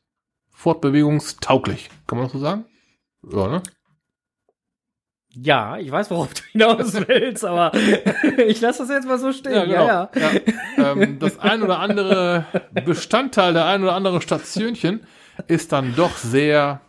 fortbewegungstauglich. 0.50 1.88
Kann 2.06 2.18
man 2.18 2.26
das 2.26 2.32
so 2.32 2.38
sagen? 2.38 2.64
Ja, 3.30 3.48
ne? 3.48 3.62
Ja, 5.40 5.76
ich 5.78 5.90
weiß, 5.90 6.10
worauf 6.10 6.34
du 6.34 6.42
hinaus 6.52 6.94
willst, 7.08 7.44
aber 7.44 7.72
ich 8.46 8.60
lasse 8.60 8.82
das 8.82 8.90
jetzt 8.90 9.06
mal 9.06 9.18
so 9.18 9.32
stehen. 9.32 9.52
Ja, 9.52 9.64
genau. 9.64 9.86
ja. 9.86 10.10
Ja, 10.76 10.92
ähm, 10.92 11.18
das 11.18 11.38
ein 11.38 11.62
oder 11.62 11.78
andere 11.78 12.46
Bestandteil, 12.84 13.52
der 13.52 13.66
ein 13.66 13.82
oder 13.82 13.94
andere 13.94 14.20
Stationchen 14.20 15.06
ist 15.46 15.72
dann 15.72 15.94
doch 15.94 16.16
sehr, 16.16 16.80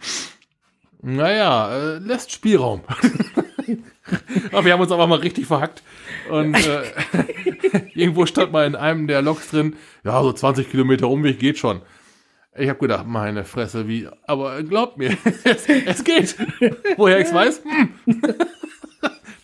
naja, 1.02 1.72
äh, 1.72 1.98
lässt 2.00 2.32
Spielraum. 2.32 2.82
aber 4.52 4.66
wir 4.66 4.74
haben 4.74 4.82
uns 4.82 4.92
aber 4.92 5.08
mal 5.08 5.20
richtig 5.20 5.46
verhackt. 5.48 5.84
Und 6.30 6.56
äh, 6.56 6.84
irgendwo 7.94 8.26
stand 8.26 8.52
mal 8.52 8.66
in 8.66 8.76
einem 8.76 9.08
der 9.08 9.22
Loks 9.22 9.50
drin, 9.52 9.76
ja, 10.04 10.22
so 10.22 10.32
20 10.34 10.70
Kilometer 10.70 11.08
Umweg 11.10 11.40
geht 11.40 11.58
schon. 11.58 11.82
Ich 12.58 12.68
habe 12.68 12.80
gedacht, 12.80 13.06
meine 13.08 13.46
Fresse, 13.46 13.88
wie, 13.88 14.08
aber 14.26 14.62
glaubt 14.64 14.98
mir, 14.98 15.16
es, 15.44 15.68
es 15.68 16.04
geht. 16.04 16.36
Woher 16.98 17.20
ich's 17.20 17.34
weiß? 17.34 17.62
Hm. 17.64 17.90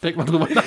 Denk 0.03 0.17
mal 0.17 0.25
drüber 0.25 0.47
nach. 0.53 0.63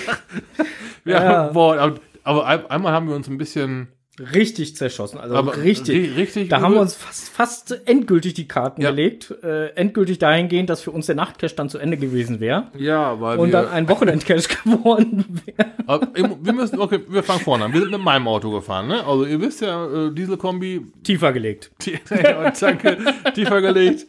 Ja, 1.05 1.23
Ja. 1.23 1.47
Boah, 1.49 1.77
aber, 1.79 2.01
aber 2.25 2.47
ein- 2.47 2.67
einmal 2.71 2.93
haben 2.93 3.09
wir 3.09 3.15
uns 3.17 3.29
ein 3.29 3.39
bisschen, 3.39 3.89
Richtig 4.35 4.77
zerschossen, 4.77 5.19
also 5.19 5.35
aber 5.37 5.57
richtig. 5.63 6.11
ri- 6.13 6.17
richtig, 6.17 6.49
Da 6.49 6.61
haben 6.61 6.75
wir 6.75 6.81
uns 6.81 6.95
fast, 6.95 7.29
fast 7.29 7.81
endgültig 7.87 8.35
die 8.35 8.49
Karten 8.49 8.83
Ja. 8.83 8.91
gelegt. 8.91 9.35
Äh, 9.43 9.69
endgültig 9.77 10.19
dahingehend, 10.19 10.71
dass 10.71 10.81
für 10.83 10.91
uns 10.91 11.07
der 11.07 11.15
Nachtcache 11.15 11.55
dann 11.55 11.69
zu 11.69 11.79
Ende 11.79 11.97
gewesen 11.97 12.41
wäre. 12.41 12.67
ja, 12.77 13.21
weil 13.21 13.39
Und 13.39 13.49
wir, 13.49 13.53
dann 13.63 13.69
ein 13.69 13.89
Wochenendcache 13.89 14.49
geworden 14.65 15.43
wäre. 15.45 16.09
wir 16.43 16.53
müssen, 16.53 16.81
okay, 16.81 17.01
wir 17.09 17.23
fangen 17.23 17.41
vorne 17.41 17.65
an. 17.67 17.73
Wir 17.73 17.81
sind 17.81 17.91
mit 17.93 18.01
meinem 18.03 18.27
Auto 18.29 18.51
gefahren, 18.51 18.89
ne? 18.89 19.05
Also 19.07 19.25
ihr 19.25 19.41
wisst 19.41 19.61
ja, 19.63 20.07
äh, 20.09 20.13
Dieselkombi, 20.13 20.83
Tiefer 21.03 21.33
gelegt. 21.33 21.71
Ja, 22.11 22.51
danke, 22.51 22.99
tiefer 23.35 23.61
gelegt, 23.61 24.07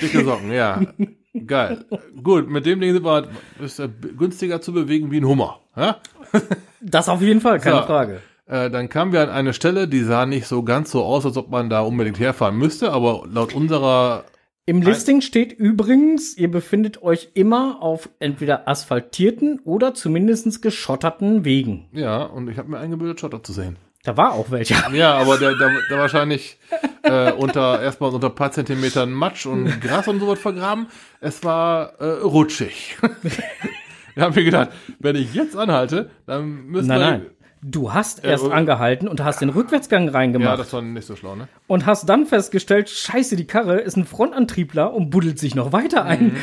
dicke 0.00 0.24
Socken, 0.24 0.52
ja. 0.52 0.80
Geil. 1.46 1.84
Gut, 2.22 2.48
mit 2.50 2.66
dem 2.66 2.80
Ding 2.80 2.92
sind 2.92 3.04
wir, 3.04 3.28
ist 3.62 3.78
er 3.78 3.88
b- 3.88 4.08
günstiger 4.16 4.60
zu 4.60 4.72
bewegen 4.72 5.10
wie 5.10 5.18
ein 5.18 5.26
Hummer. 5.26 5.60
Ja? 5.76 5.98
Das 6.80 7.08
auf 7.08 7.22
jeden 7.22 7.40
Fall, 7.40 7.60
keine 7.60 7.76
So. 7.80 7.82
Frage. 7.82 8.20
Äh, 8.50 8.68
dann 8.68 8.88
kamen 8.88 9.12
wir 9.12 9.22
an 9.22 9.30
eine 9.30 9.52
Stelle, 9.54 9.86
die 9.86 10.02
sah 10.02 10.26
nicht 10.26 10.46
so 10.48 10.64
ganz 10.64 10.90
so 10.90 11.04
aus, 11.04 11.24
als 11.24 11.36
ob 11.36 11.50
man 11.50 11.70
da 11.70 11.82
unbedingt 11.82 12.18
herfahren 12.18 12.56
müsste, 12.58 12.90
aber 12.92 13.22
laut 13.30 13.54
unserer, 13.54 14.24
Im 14.66 14.82
Listing 14.82 15.20
steht 15.20 15.52
übrigens, 15.52 16.36
ihr 16.36 16.50
befindet 16.50 17.00
euch 17.02 17.30
immer 17.34 17.80
auf 17.80 18.08
entweder 18.18 18.66
asphaltierten 18.66 19.60
oder 19.64 19.94
zumindest 19.94 20.62
geschotterten 20.62 21.44
Wegen. 21.44 21.86
ja, 21.92 22.24
und 22.24 22.48
ich 22.50 22.58
habe 22.58 22.68
mir 22.70 22.78
eingebildet, 22.78 23.20
Schotter 23.20 23.42
zu 23.42 23.52
sehen. 23.52 23.76
Da 24.02 24.16
war 24.16 24.32
auch 24.32 24.50
welcher. 24.50 24.90
Ja, 24.94 25.14
aber 25.14 25.36
der, 25.38 25.54
der, 25.56 25.70
der 25.90 25.98
wahrscheinlich 25.98 26.58
äh, 27.02 27.32
unter 27.32 27.80
erstmal 27.82 28.12
unter 28.12 28.28
ein 28.28 28.34
paar 28.34 28.50
Zentimetern 28.50 29.12
Matsch 29.12 29.46
und 29.46 29.80
Gras 29.80 30.08
und 30.08 30.18
sowas 30.20 30.38
vergraben. 30.40 30.86
Es 31.20 31.44
war 31.44 32.00
äh, 32.00 32.04
rutschig. 32.22 32.96
Wir 34.14 34.24
haben 34.24 34.34
mir 34.34 34.44
gedacht, 34.44 34.70
wenn 34.98 35.16
ich 35.16 35.34
jetzt 35.34 35.56
anhalte, 35.56 36.10
dann 36.26 36.66
müssen 36.66 36.88
Nein, 36.88 36.98
wir. 37.00 37.06
nein. 37.10 37.26
Du 37.62 37.92
hast 37.92 38.24
erst 38.24 38.50
angehalten 38.50 39.06
und 39.06 39.22
hast 39.22 39.42
den 39.42 39.50
Rückwärtsgang 39.50 40.06
Ja, 40.06 40.12
reingemacht 40.12 40.58
das 40.58 40.72
war 40.72 40.80
nicht 40.80 41.06
so 41.06 41.14
schlau, 41.14 41.36
ne? 41.36 41.46
und 41.66 41.84
hast 41.84 42.08
dann 42.08 42.24
festgestellt, 42.24 42.88
scheiße, 42.88 43.36
die 43.36 43.46
Karre 43.46 43.80
ist 43.80 43.96
ein 43.96 44.06
Frontantriebler 44.06 44.94
und 44.94 45.10
buddelt 45.10 45.38
sich 45.38 45.54
noch 45.54 45.72
weiter 45.72 46.04
ein. 46.04 46.36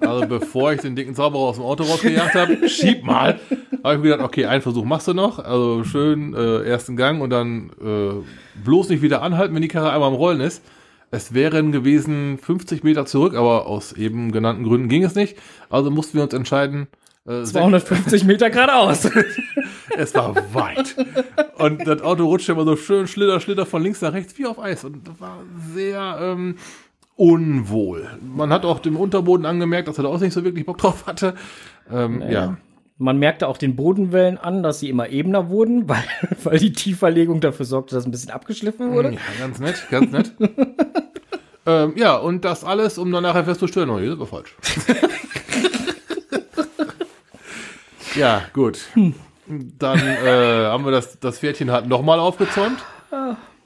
Also 0.00 0.26
bevor 0.26 0.72
ich 0.72 0.82
den 0.82 0.94
dicken 0.94 1.14
Zauberer 1.14 1.42
aus 1.42 1.56
dem 1.56 1.64
Auto 1.64 1.84
rausgejagt 1.84 2.34
habe, 2.34 2.68
schieb 2.68 3.04
mal, 3.04 3.40
habe 3.82 3.94
ich 3.94 4.00
mir 4.00 4.10
gedacht, 4.10 4.20
okay, 4.20 4.44
einen 4.44 4.60
Versuch 4.60 4.84
machst 4.84 5.08
du 5.08 5.14
noch. 5.14 5.38
Also 5.38 5.84
schön 5.84 6.34
äh, 6.34 6.64
ersten 6.64 6.96
Gang 6.96 7.22
und 7.22 7.30
dann 7.30 7.70
äh, 7.82 8.62
bloß 8.62 8.90
nicht 8.90 9.00
wieder 9.00 9.22
anhalten, 9.22 9.54
wenn 9.54 9.62
die 9.62 9.68
Karre 9.68 9.90
einmal 9.90 10.08
am 10.08 10.14
Rollen 10.14 10.40
ist. 10.40 10.62
Es 11.10 11.32
wären 11.32 11.72
gewesen 11.72 12.36
50 12.36 12.84
Meter 12.84 13.06
zurück, 13.06 13.34
aber 13.34 13.66
aus 13.66 13.94
eben 13.94 14.32
genannten 14.32 14.64
Gründen 14.64 14.88
ging 14.88 15.04
es 15.04 15.14
nicht. 15.14 15.38
Also 15.70 15.90
mussten 15.90 16.18
wir 16.18 16.24
uns 16.24 16.34
entscheiden. 16.34 16.88
Äh, 17.28 17.44
250 17.44 18.24
Meter 18.24 18.50
geradeaus. 18.50 19.08
Es 19.96 20.14
war 20.14 20.36
weit. 20.54 20.94
Und 21.58 21.84
das 21.84 22.02
Auto 22.02 22.26
rutschte 22.26 22.52
immer 22.52 22.64
so 22.64 22.76
schön 22.76 23.08
schlitter, 23.08 23.40
schlitter 23.40 23.66
von 23.66 23.82
links 23.82 24.00
nach 24.00 24.12
rechts 24.12 24.38
wie 24.38 24.46
auf 24.46 24.60
Eis. 24.60 24.84
Und 24.84 25.08
das 25.08 25.20
war 25.20 25.38
sehr 25.74 26.18
ähm, 26.20 26.54
unwohl. 27.16 28.06
Man 28.22 28.52
hat 28.52 28.64
auch 28.64 28.78
dem 28.78 28.96
Unterboden 28.96 29.44
angemerkt, 29.44 29.88
dass 29.88 29.98
er 29.98 30.04
da 30.04 30.10
auch 30.10 30.20
nicht 30.20 30.34
so 30.34 30.44
wirklich 30.44 30.66
Bock 30.66 30.78
drauf 30.78 31.06
hatte. 31.08 31.34
Ähm, 31.90 32.22
ja. 32.30 32.58
Man 32.96 33.18
merkte 33.18 33.48
auch 33.48 33.58
den 33.58 33.74
Bodenwellen 33.74 34.38
an, 34.38 34.62
dass 34.62 34.78
sie 34.78 34.88
immer 34.88 35.08
ebener 35.08 35.48
wurden, 35.48 35.88
weil, 35.88 36.04
weil 36.44 36.58
die 36.58 36.72
Tieferlegung 36.72 37.40
dafür 37.40 37.66
sorgte, 37.66 37.96
dass 37.96 38.04
ein 38.04 38.12
bisschen 38.12 38.30
abgeschliffen 38.30 38.92
wurde. 38.92 39.14
ja, 39.14 39.18
ganz 39.40 39.58
nett, 39.58 39.84
ganz 39.90 40.12
nett. 40.12 40.32
ähm, 41.66 41.94
ja, 41.96 42.16
und 42.16 42.44
das 42.44 42.62
alles, 42.62 42.98
um 42.98 43.10
dann 43.10 43.24
nachher 43.24 43.44
festzustellen, 43.44 43.90
oh, 43.90 43.98
sind 43.98 44.18
wir 44.18 44.26
falsch. 44.26 44.54
Ja, 48.14 48.42
gut. 48.52 48.80
Dann 49.46 49.98
äh, 49.98 50.66
haben 50.66 50.84
wir 50.84 50.90
das, 50.92 51.18
das 51.20 51.38
Pferdchen 51.38 51.70
halt 51.70 51.86
nochmal 51.88 52.18
aufgezäumt, 52.18 52.78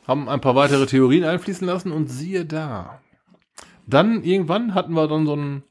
haben 0.06 0.28
ein 0.28 0.40
paar 0.40 0.54
weitere 0.54 0.86
Theorien 0.86 1.24
einfließen 1.24 1.66
lassen 1.66 1.90
und 1.92 2.06
siehe 2.08 2.44
da. 2.44 3.00
Dann 3.86 4.22
irgendwann 4.22 4.74
hatten 4.74 4.92
wir 4.94 5.08
dann 5.08 5.26
so 5.26 5.34
ein 5.34 5.64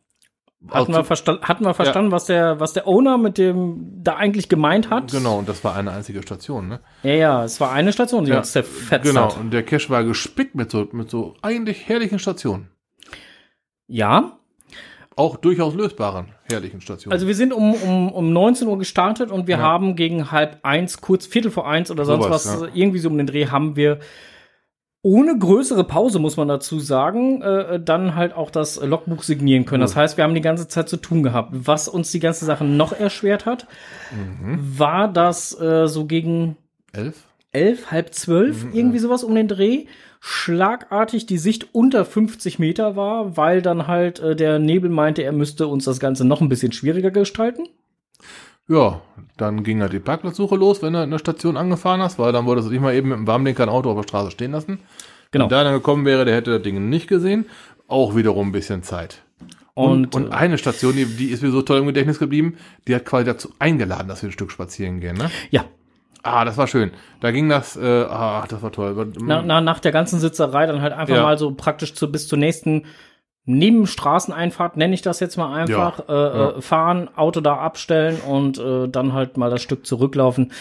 Hatten 0.70 0.92
wir, 0.94 1.04
versta 1.06 1.40
hatten 1.42 1.64
wir 1.66 1.74
verstanden, 1.74 2.12
was, 2.12 2.26
der, 2.26 2.60
was 2.60 2.74
der 2.74 2.88
Owner 2.88 3.18
mit 3.18 3.38
dem 3.38 4.04
da 4.04 4.16
eigentlich 4.18 4.50
gemeint 4.50 4.90
hat? 4.90 5.12
Genau, 5.12 5.38
und 5.40 5.48
das 5.48 5.64
war 5.64 5.76
eine 5.76 5.92
einzige 5.92 6.22
Station, 6.22 6.68
ne? 6.68 6.82
Ja, 7.04 7.14
ja, 7.14 7.44
es 7.46 7.60
war 7.62 7.72
eine 7.72 7.94
Station, 7.94 8.26
die 8.26 8.32
Ja, 8.32 8.40
uns 8.40 8.52
zerfetzt 8.52 9.06
Genau, 9.06 9.32
hat. 9.32 9.38
und 9.38 9.52
der 9.52 9.64
Cache 9.64 9.90
war 9.90 10.04
gespickt 10.04 10.56
mit 10.56 10.70
so, 10.70 10.88
mit 10.92 11.10
so 11.10 11.36
eigentlich 11.42 11.88
herrlichen 11.88 12.20
Stationen. 12.20 12.70
Ja, 13.88 14.38
Auch 15.16 15.36
durchaus 15.36 15.76
lösbaren 15.76 16.28
herrlichen 16.50 16.80
Stationen. 16.82 17.12
also 17.14 17.28
wir 17.28 17.36
sind 17.36 17.52
um, 17.54 17.74
um, 17.74 18.12
um 18.12 18.32
19 18.34 18.68
Uhr 18.68 18.78
gestartet 18.80 19.30
und 19.32 19.48
wir 19.48 19.58
Ja. 19.58 19.62
haben 19.62 19.96
gegen 19.96 20.32
halb 20.32 20.60
eins, 20.64 21.02
kurz 21.02 21.26
Viertel 21.26 21.52
vor 21.52 21.68
eins 21.68 21.92
oder 21.92 22.06
sonst 22.06 22.24
Sowas, 22.26 22.46
was, 22.48 22.62
ja. 22.62 22.68
irgendwie 22.74 23.00
so 23.00 23.10
um 23.10 23.18
den 23.18 23.28
Dreh 23.28 23.48
haben 23.48 23.76
wir 23.76 24.00
ohne 25.04 25.38
größere 25.38 25.84
Pause, 25.84 26.20
muss 26.20 26.38
man 26.38 26.48
dazu 26.48 26.80
sagen, 26.80 27.42
äh, 27.42 27.80
dann 27.84 28.16
halt 28.16 28.36
auch 28.36 28.52
das 28.52 28.80
Logbuch 28.84 29.24
signieren 29.24 29.66
können. 29.66 29.82
Das 29.82 29.96
heißt, 29.96 30.16
wir 30.18 30.24
haben 30.24 30.36
die 30.36 30.42
ganze 30.42 30.68
Zeit 30.68 30.90
zu 30.90 30.98
tun 30.98 31.24
gehabt. 31.24 31.50
Was 31.54 31.88
uns 31.88 32.12
die 32.12 32.20
ganze 32.20 32.46
Sache 32.46 32.64
noch 32.64 32.94
erschwert 32.94 33.48
hat, 33.48 33.66
Mhm. 34.12 34.78
war 34.78 35.08
das 35.08 35.60
äh, 35.60 35.88
so 35.88 36.06
gegen 36.06 36.56
Elf? 36.94 37.24
elf, 37.52 37.90
halb 37.90 38.14
zwölf, 38.14 38.64
Mhm, 38.66 38.74
irgendwie 38.74 39.00
sowas 39.00 39.24
um 39.24 39.34
den 39.34 39.48
Dreh, 39.48 39.86
schlagartig 40.24 41.26
die 41.26 41.40
Sicht 41.40 41.70
unter 41.74 42.06
50 42.06 42.60
Meter 42.60 42.96
war, 42.96 43.36
weil 43.36 43.64
dann 43.64 43.88
halt 43.88 44.20
äh, 44.20 44.36
der 44.36 44.60
Nebel 44.60 44.92
meinte, 44.92 45.24
er 45.24 45.32
müsste 45.32 45.68
uns 45.68 45.86
das 45.86 46.00
Ganze 46.00 46.26
noch 46.26 46.42
ein 46.42 46.48
bisschen 46.48 46.72
schwieriger 46.72 47.10
gestalten. 47.10 47.68
Ja, 48.68 49.02
dann 49.36 49.64
ging 49.64 49.82
halt 49.82 49.94
die 49.94 50.00
Parkplatzsuche 50.00 50.56
los, 50.56 50.84
wenn 50.84 50.94
du 50.94 51.00
eine 51.00 51.18
Station 51.18 51.58
angefahren 51.58 52.02
hast, 52.02 52.20
weil 52.20 52.32
dann 52.32 52.46
wolltest 52.46 52.68
du 52.68 52.72
nicht 52.72 52.82
mal 52.82 52.94
eben 52.94 53.10
mit 53.10 53.18
dem 53.18 53.28
Warmlenker 53.28 53.64
ein 53.64 53.70
Auto 53.70 53.90
auf 53.90 53.98
der 53.98 54.04
Straße 54.04 54.32
stehen 54.32 54.52
lassen. 54.52 54.80
Genau. 55.32 55.46
Wenn 55.46 55.50
da 55.50 55.62
einer 55.62 55.72
gekommen 55.74 56.06
wäre, 56.06 56.24
der 56.24 56.36
hätte 56.36 56.52
das 56.52 56.62
Ding 56.62 56.88
nicht 56.88 57.08
gesehen. 57.08 57.46
Auch 57.88 58.16
wiederum 58.16 58.50
ein 58.50 58.52
bisschen 58.52 58.84
Zeit. 58.84 59.24
Und, 59.74 60.16
Und, 60.16 60.26
und 60.26 60.32
eine 60.32 60.60
Station, 60.60 60.96
die, 60.96 61.06
die 61.06 61.30
ist 61.30 61.42
mir 61.42 61.50
so 61.50 61.64
toll 61.64 61.80
im 61.80 61.88
Gedächtnis 61.88 62.20
geblieben, 62.20 62.58
die 62.88 62.94
hat 62.94 63.06
quasi 63.06 63.26
dazu 63.26 63.50
eingeladen, 63.58 64.08
dass 64.08 64.22
wir 64.22 64.30
ein 64.30 64.34
Stück 64.34 64.52
spazieren 64.52 65.00
gehen. 65.00 65.18
Ne? 65.18 65.32
ja, 65.50 65.66
Ah, 66.24 66.46
das 66.46 66.58
war 66.58 66.68
schön. 66.68 66.92
Da 67.20 67.32
ging 67.32 67.50
das, 67.50 67.76
äh, 67.78 67.82
ah, 68.10 68.46
das 68.48 68.62
war 68.62 68.72
toll. 68.72 69.12
na, 69.22 69.42
na, 69.42 69.62
nach 69.62 69.80
der 69.80 69.92
ganzen 69.92 70.20
Sitzerei 70.20 70.66
dann 70.68 70.82
halt 70.82 70.94
einfach 70.94 71.16
Ja. 71.16 71.24
mal 71.24 71.38
so 71.38 71.52
praktisch 71.54 71.94
zu, 71.96 72.12
bis 72.12 72.28
zur 72.28 72.38
nächsten 72.38 72.86
neben 73.46 73.88
Straßeneinfahrt, 73.88 74.78
nenne 74.78 74.94
ich 74.94 75.02
das 75.02 75.20
jetzt 75.20 75.36
mal 75.36 75.52
einfach, 75.52 76.08
Ja, 76.08 76.14
äh, 76.14 76.38
ja. 76.38 76.50
Äh, 76.58 76.62
fahren, 76.62 77.10
Auto 77.16 77.42
da 77.42 77.56
abstellen 77.56 78.20
und 78.22 78.60
äh, 78.60 78.88
dann 78.88 79.14
halt 79.14 79.36
mal 79.38 79.50
das 79.50 79.64
Stück 79.64 79.88
zurücklaufen. 79.88 80.52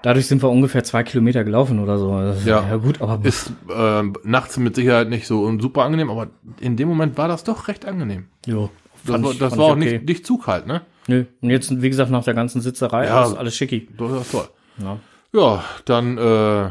Dadurch 0.00 0.26
sind 0.28 0.42
wir 0.42 0.48
ungefähr 0.48 0.82
zwei 0.82 1.02
Kilometer 1.02 1.44
gelaufen 1.44 1.78
oder 1.78 1.98
so. 1.98 2.10
Ja. 2.46 2.64
ja 2.66 2.76
gut, 2.76 3.02
aber 3.02 3.20
Ist 3.22 3.52
äh, 3.68 4.02
nachts 4.24 4.56
mit 4.56 4.74
Sicherheit 4.76 5.10
nicht 5.10 5.26
so 5.26 5.58
super 5.60 5.82
angenehm, 5.82 6.08
aber 6.10 6.28
in 6.58 6.76
dem 6.78 6.88
Moment 6.88 7.18
war 7.18 7.28
das 7.28 7.44
doch 7.44 7.68
recht 7.68 7.84
angenehm. 7.84 8.28
jo, 8.46 8.70
Das 9.04 9.20
ich- 9.20 9.38
das 9.38 9.58
war 9.58 9.66
auch 9.66 9.70
okay. 9.72 9.92
nicht, 9.98 10.08
nicht 10.08 10.26
zu 10.26 10.38
kalt, 10.38 10.66
ne? 10.66 10.80
Nö. 11.08 11.26
Und 11.42 11.50
jetzt, 11.50 11.82
wie 11.82 11.88
gesagt, 11.90 12.10
nach 12.10 12.24
der 12.24 12.34
ganzen 12.34 12.62
Sitzerei, 12.62 13.06
Ja. 13.08 13.20
alles, 13.24 13.34
alles 13.36 13.54
schicki. 13.56 13.88
Das 13.98 14.10
war 14.10 14.24
toll. 14.30 14.48
Ja. 14.78 14.98
Ja, 15.34 15.64
dann 15.86 16.18
äh, 16.18 16.70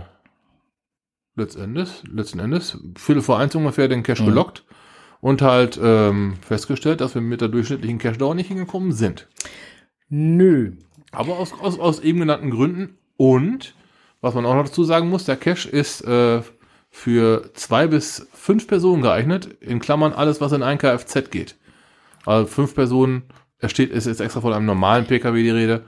letztendlich, 1.36 2.04
letzten 2.12 2.40
Endes, 2.40 2.78
Viertel 2.96 3.24
vor 3.24 3.40
eins 3.40 3.56
ungefähr 3.56 3.88
den 3.88 4.04
Cache 4.04 4.24
gelockt 4.24 4.64
und 5.20 5.42
halt 5.42 5.80
ähm, 5.82 6.36
festgestellt, 6.42 7.02
dass 7.02 7.16
wir 7.16 7.22
mit 7.22 7.42
der 7.42 7.48
durchschnittlichen 7.48 7.98
Cache-Dauer 7.98 8.36
nicht 8.36 8.48
hingekommen 8.48 8.92
sind. 8.92 9.28
Nö. 10.10 10.74
Aber 11.12 11.38
aus, 11.40 11.54
aus, 11.60 11.80
aus 11.80 12.00
eben 12.00 12.20
genannten 12.20 12.52
Gründen 12.52 12.98
und, 13.18 13.74
was 14.22 14.36
man 14.36 14.46
auch 14.46 14.56
noch 14.56 14.66
dazu 14.66 14.84
sagen 14.84 15.10
muss, 15.10 15.26
der 15.26 15.38
Cache 15.38 15.70
ist 15.70 16.02
äh, 16.02 16.42
für 16.90 17.52
zwei 17.54 17.88
bis 17.88 18.28
fünf 18.34 18.68
Personen 18.68 19.02
geeignet, 19.02 19.58
in 19.62 19.80
Klammern 19.80 20.14
alles, 20.14 20.42
was 20.42 20.52
in 20.52 20.64
ein 20.64 20.78
Kfz 20.78 21.32
geht. 21.32 21.56
Also 22.26 22.48
fünf 22.48 22.76
Personen, 22.76 23.24
er 23.58 23.70
steht, 23.70 23.92
ist 23.92 24.08
jetzt 24.08 24.22
extra 24.22 24.42
von 24.42 24.54
einem 24.54 24.66
normalen 24.66 25.06
Pkw 25.06 25.42
die 25.42 25.50
Rede, 25.50 25.84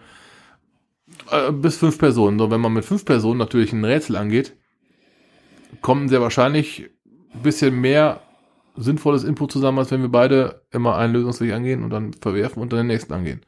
äh, 1.31 1.51
bis 1.51 1.77
fünf 1.77 1.97
Personen. 1.97 2.39
So, 2.39 2.51
wenn 2.51 2.61
man 2.61 2.73
mit 2.73 2.85
fünf 2.85 3.05
Personen 3.05 3.39
natürlich 3.39 3.73
ein 3.73 3.85
Rätsel 3.85 4.15
angeht, 4.15 4.55
kommen 5.81 6.09
sehr 6.09 6.21
wahrscheinlich 6.21 6.89
ein 7.33 7.41
bisschen 7.41 7.79
mehr 7.79 8.21
sinnvolles 8.75 9.23
Input 9.23 9.51
zusammen, 9.51 9.79
als 9.79 9.91
wenn 9.91 10.01
wir 10.01 10.09
beide 10.09 10.63
immer 10.71 10.97
einen 10.97 11.13
Lösungsweg 11.13 11.53
angehen 11.53 11.83
und 11.83 11.89
dann 11.91 12.13
verwerfen 12.13 12.61
und 12.61 12.73
dann 12.73 12.79
den 12.79 12.87
nächsten 12.87 13.13
angehen. 13.13 13.41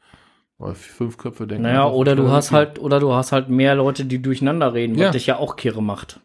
Weil 0.58 0.74
fünf 0.74 1.18
Köpfe 1.18 1.46
denken. 1.46 1.64
Naja, 1.64 1.86
oder 1.88 2.16
du 2.16 2.30
hast 2.30 2.50
halt, 2.52 2.78
oder 2.78 2.98
du 3.00 3.12
hast 3.12 3.32
halt 3.32 3.48
mehr 3.50 3.74
Leute, 3.74 4.04
die 4.06 4.22
durcheinander 4.22 4.72
reden, 4.72 4.96
Ja. 4.96 5.06
was 5.08 5.12
dich 5.12 5.26
ja 5.26 5.36
auch 5.36 5.56
kirre 5.56 5.82
macht. 5.82 6.20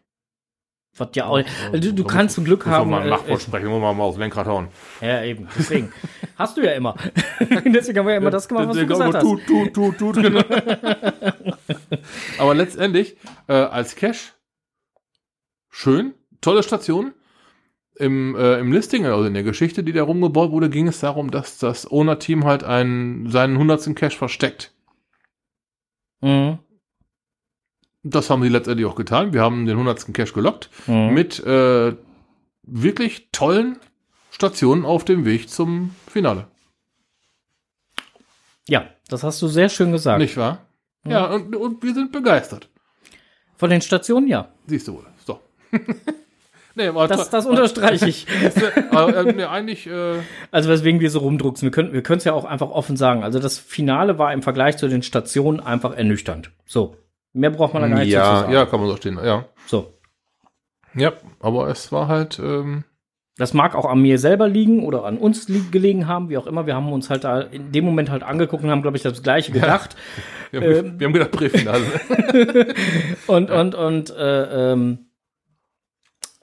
Was 0.97 1.07
ja 1.15 1.25
auch, 1.25 1.41
du, 1.71 1.79
du 1.93 2.03
Da 2.03 2.09
kannst 2.09 2.35
zum 2.35 2.43
muss- 2.43 2.47
Glück 2.49 2.65
muss 2.65 2.71
man 2.71 2.79
haben. 2.81 2.89
mal 2.89 3.01
im 3.01 3.07
äh, 3.07 3.09
Nachwort 3.11 3.41
sprechen, 3.41 3.67
muss 3.69 3.81
man 3.81 3.95
mal 3.97 4.03
aufs 4.03 4.17
Lenkrad 4.17 4.45
hauen. 4.45 4.67
Ja, 4.99 5.23
eben. 5.23 5.47
Deswegen. 5.57 5.93
hast 6.35 6.57
du 6.57 6.61
ja 6.61 6.73
immer. 6.73 6.95
Deswegen 7.65 7.99
haben 7.99 8.05
wir 8.07 8.13
ja 8.13 8.19
immer 8.19 8.29
das 8.29 8.47
gemacht, 8.47 8.67
was 8.67 8.77
du 8.77 8.85
gesagt 8.85 9.13
hast. 9.15 9.21
Tut, 9.23 9.45
tut, 9.47 9.73
tut, 9.73 9.97
tut, 9.97 10.15
genau. 10.21 10.41
Aber 12.37 12.53
letztendlich, 12.55 13.15
äh, 13.47 13.53
als 13.53 13.95
Cache, 13.95 14.33
schön, 15.69 16.13
tolle 16.41 16.63
Station. 16.63 17.13
Im, 17.95 18.35
äh, 18.35 18.57
Im 18.59 18.71
Listing, 18.71 19.05
also 19.05 19.25
in 19.25 19.33
der 19.33 19.43
Geschichte, 19.43 19.83
die 19.83 19.91
da 19.93 20.03
rumgebaut 20.03 20.51
wurde, 20.51 20.69
ging 20.69 20.87
es 20.87 20.99
darum, 21.01 21.29
dass 21.29 21.57
das 21.59 21.89
Owner-Team 21.89 22.45
halt 22.45 22.63
einen, 22.63 23.29
seinen 23.29 23.53
100. 23.55 23.95
Cache 23.95 24.17
versteckt. 24.17 24.73
Mhm. 26.21 26.59
Das 28.03 28.29
haben 28.29 28.41
sie 28.41 28.49
letztendlich 28.49 28.87
auch 28.87 28.95
getan. 28.95 29.33
Wir 29.33 29.41
haben 29.41 29.65
den 29.65 29.77
100. 29.77 30.13
Cache 30.13 30.33
gelockt. 30.33 30.69
Mhm. 30.87 31.13
mit 31.13 31.39
äh, 31.45 31.95
wirklich 32.63 33.29
tollen 33.31 33.77
Stationen 34.31 34.85
auf 34.85 35.05
dem 35.05 35.25
Weg 35.25 35.49
zum 35.49 35.95
Finale. 36.07 36.47
Ja, 38.67 38.85
das 39.07 39.23
hast 39.23 39.41
du 39.41 39.47
sehr 39.47 39.69
schön 39.69 39.91
gesagt. 39.91 40.19
Nicht 40.19 40.37
wahr? 40.37 40.59
Ja, 41.05 41.25
und, 41.25 41.55
und 41.55 41.83
wir 41.83 41.93
sind 41.93 42.11
begeistert. 42.11 42.69
Von 43.57 43.69
den 43.69 43.81
Stationen, 43.81 44.27
ja. 44.27 44.49
Siehst 44.67 44.87
du 44.87 44.93
wohl. 44.93 45.05
So. 45.25 45.39
nee, 46.75 46.91
Das, 47.07 47.29
das 47.29 47.45
unterstreiche 47.45 48.07
ich. 48.07 48.27
äh, 48.51 49.33
nee, 49.33 49.43
eigentlich, 49.43 49.87
äh, 49.87 50.19
Also 50.51 50.69
weswegen 50.69 50.99
wir 50.99 51.09
so 51.09 51.19
rumdrucksen. 51.19 51.67
Wir 51.67 51.71
können 51.71 51.93
wir 51.93 52.01
können 52.01 52.19
es 52.19 52.23
ja 52.23 52.33
auch 52.33 52.45
einfach 52.45 52.69
offen 52.69 52.97
sagen. 52.97 53.23
Also 53.23 53.39
das 53.39 53.59
Finale 53.59 54.17
war 54.17 54.33
im 54.33 54.41
Vergleich 54.41 54.77
zu 54.77 54.87
den 54.87 55.03
Stationen 55.03 55.59
einfach 55.59 55.93
ernüchternd. 55.93 56.51
So. 56.65 56.95
Mehr 57.33 57.49
braucht 57.51 57.73
man 57.73 57.83
da 57.83 57.87
gar 57.87 57.99
nicht 57.99 58.09
zu 58.09 58.13
ja, 58.17 58.39
sagen. 58.41 58.53
ja, 58.53 58.65
kann 58.65 58.79
man 58.79 58.89
so 58.89 58.97
stehen. 58.97 59.19
Ja. 59.23 59.45
So. 59.67 59.93
Ja, 60.93 61.13
aber 61.39 61.69
es 61.69 61.91
war 61.91 62.07
halt, 62.09 62.37
ähm, 62.39 62.83
Das 63.37 63.53
mag 63.53 63.75
auch 63.75 63.85
an 63.85 64.01
mir 64.01 64.19
selber 64.19 64.49
liegen 64.49 64.83
oder 64.83 65.05
an 65.05 65.17
uns 65.17 65.47
gelegen 65.71 66.07
haben, 66.07 66.29
wie 66.29 66.37
auch 66.37 66.47
immer. 66.47 66.65
Wir 66.65 66.75
haben 66.75 66.91
uns 66.91 67.09
halt 67.09 67.23
da 67.23 67.39
in 67.39 67.71
dem 67.71 67.85
Moment 67.85 68.09
halt 68.09 68.23
angeguckt 68.23 68.63
und 68.63 68.69
haben, 68.69 68.81
glaube 68.81 68.97
ich, 68.97 69.03
das 69.03 69.23
Gleiche 69.23 69.53
gedacht. 69.53 69.95
wir, 70.51 70.59
haben, 70.61 70.85
Ähm. 70.87 70.99
wir 70.99 71.07
haben 71.07 71.13
gedacht, 71.13 71.31
Präfinale. 71.31 71.83
Und, 73.27 73.49
und, 73.49 73.75
und, 73.75 74.09
äh, 74.09 74.73
ähm, 74.73 75.10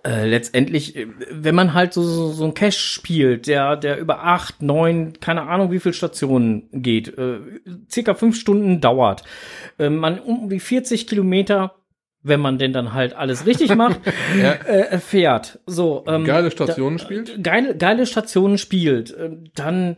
äh, 0.05 0.27
letztendlich, 0.27 0.97
äh, 0.97 1.09
wenn 1.31 1.55
man 1.55 1.75
halt 1.75 1.93
so, 1.93 2.03
so, 2.03 2.31
so 2.31 2.45
ein 2.45 2.55
Cache 2.55 2.73
spielt, 2.73 3.47
der, 3.47 3.77
der 3.77 3.99
über 3.99 4.25
acht, 4.25 4.63
neun, 4.63 5.15
keine 5.21 5.43
Ahnung 5.43 5.73
wie 5.73 5.81
viele 5.81 5.93
Stationen 5.95 6.69
geht, 6.73 7.19
äh, 7.19 7.39
circa 7.91 8.15
fünf 8.15 8.37
Stunden 8.39 8.81
dauert, 8.81 9.25
äh, 9.79 9.91
man 9.91 10.21
um 10.21 10.49
die 10.49 10.61
40 10.61 11.07
Kilometer, 11.09 11.75
wenn 12.23 12.41
man 12.41 12.59
denn 12.59 12.73
dann 12.73 12.93
halt 12.95 13.15
alles 13.15 13.45
richtig 13.47 13.75
macht, 13.75 14.01
Ja. 14.41 14.53
äh, 14.53 14.99
fährt. 14.99 15.59
So, 15.67 16.05
ähm, 16.07 16.25
Geile 16.25 16.51
Stationen 16.51 16.99
spielt. 16.99 17.43
geile, 17.43 17.77
geile 17.77 18.07
Stationen 18.07 18.59
spielt, 18.59 19.11
äh, 19.13 19.31
dann 19.55 19.97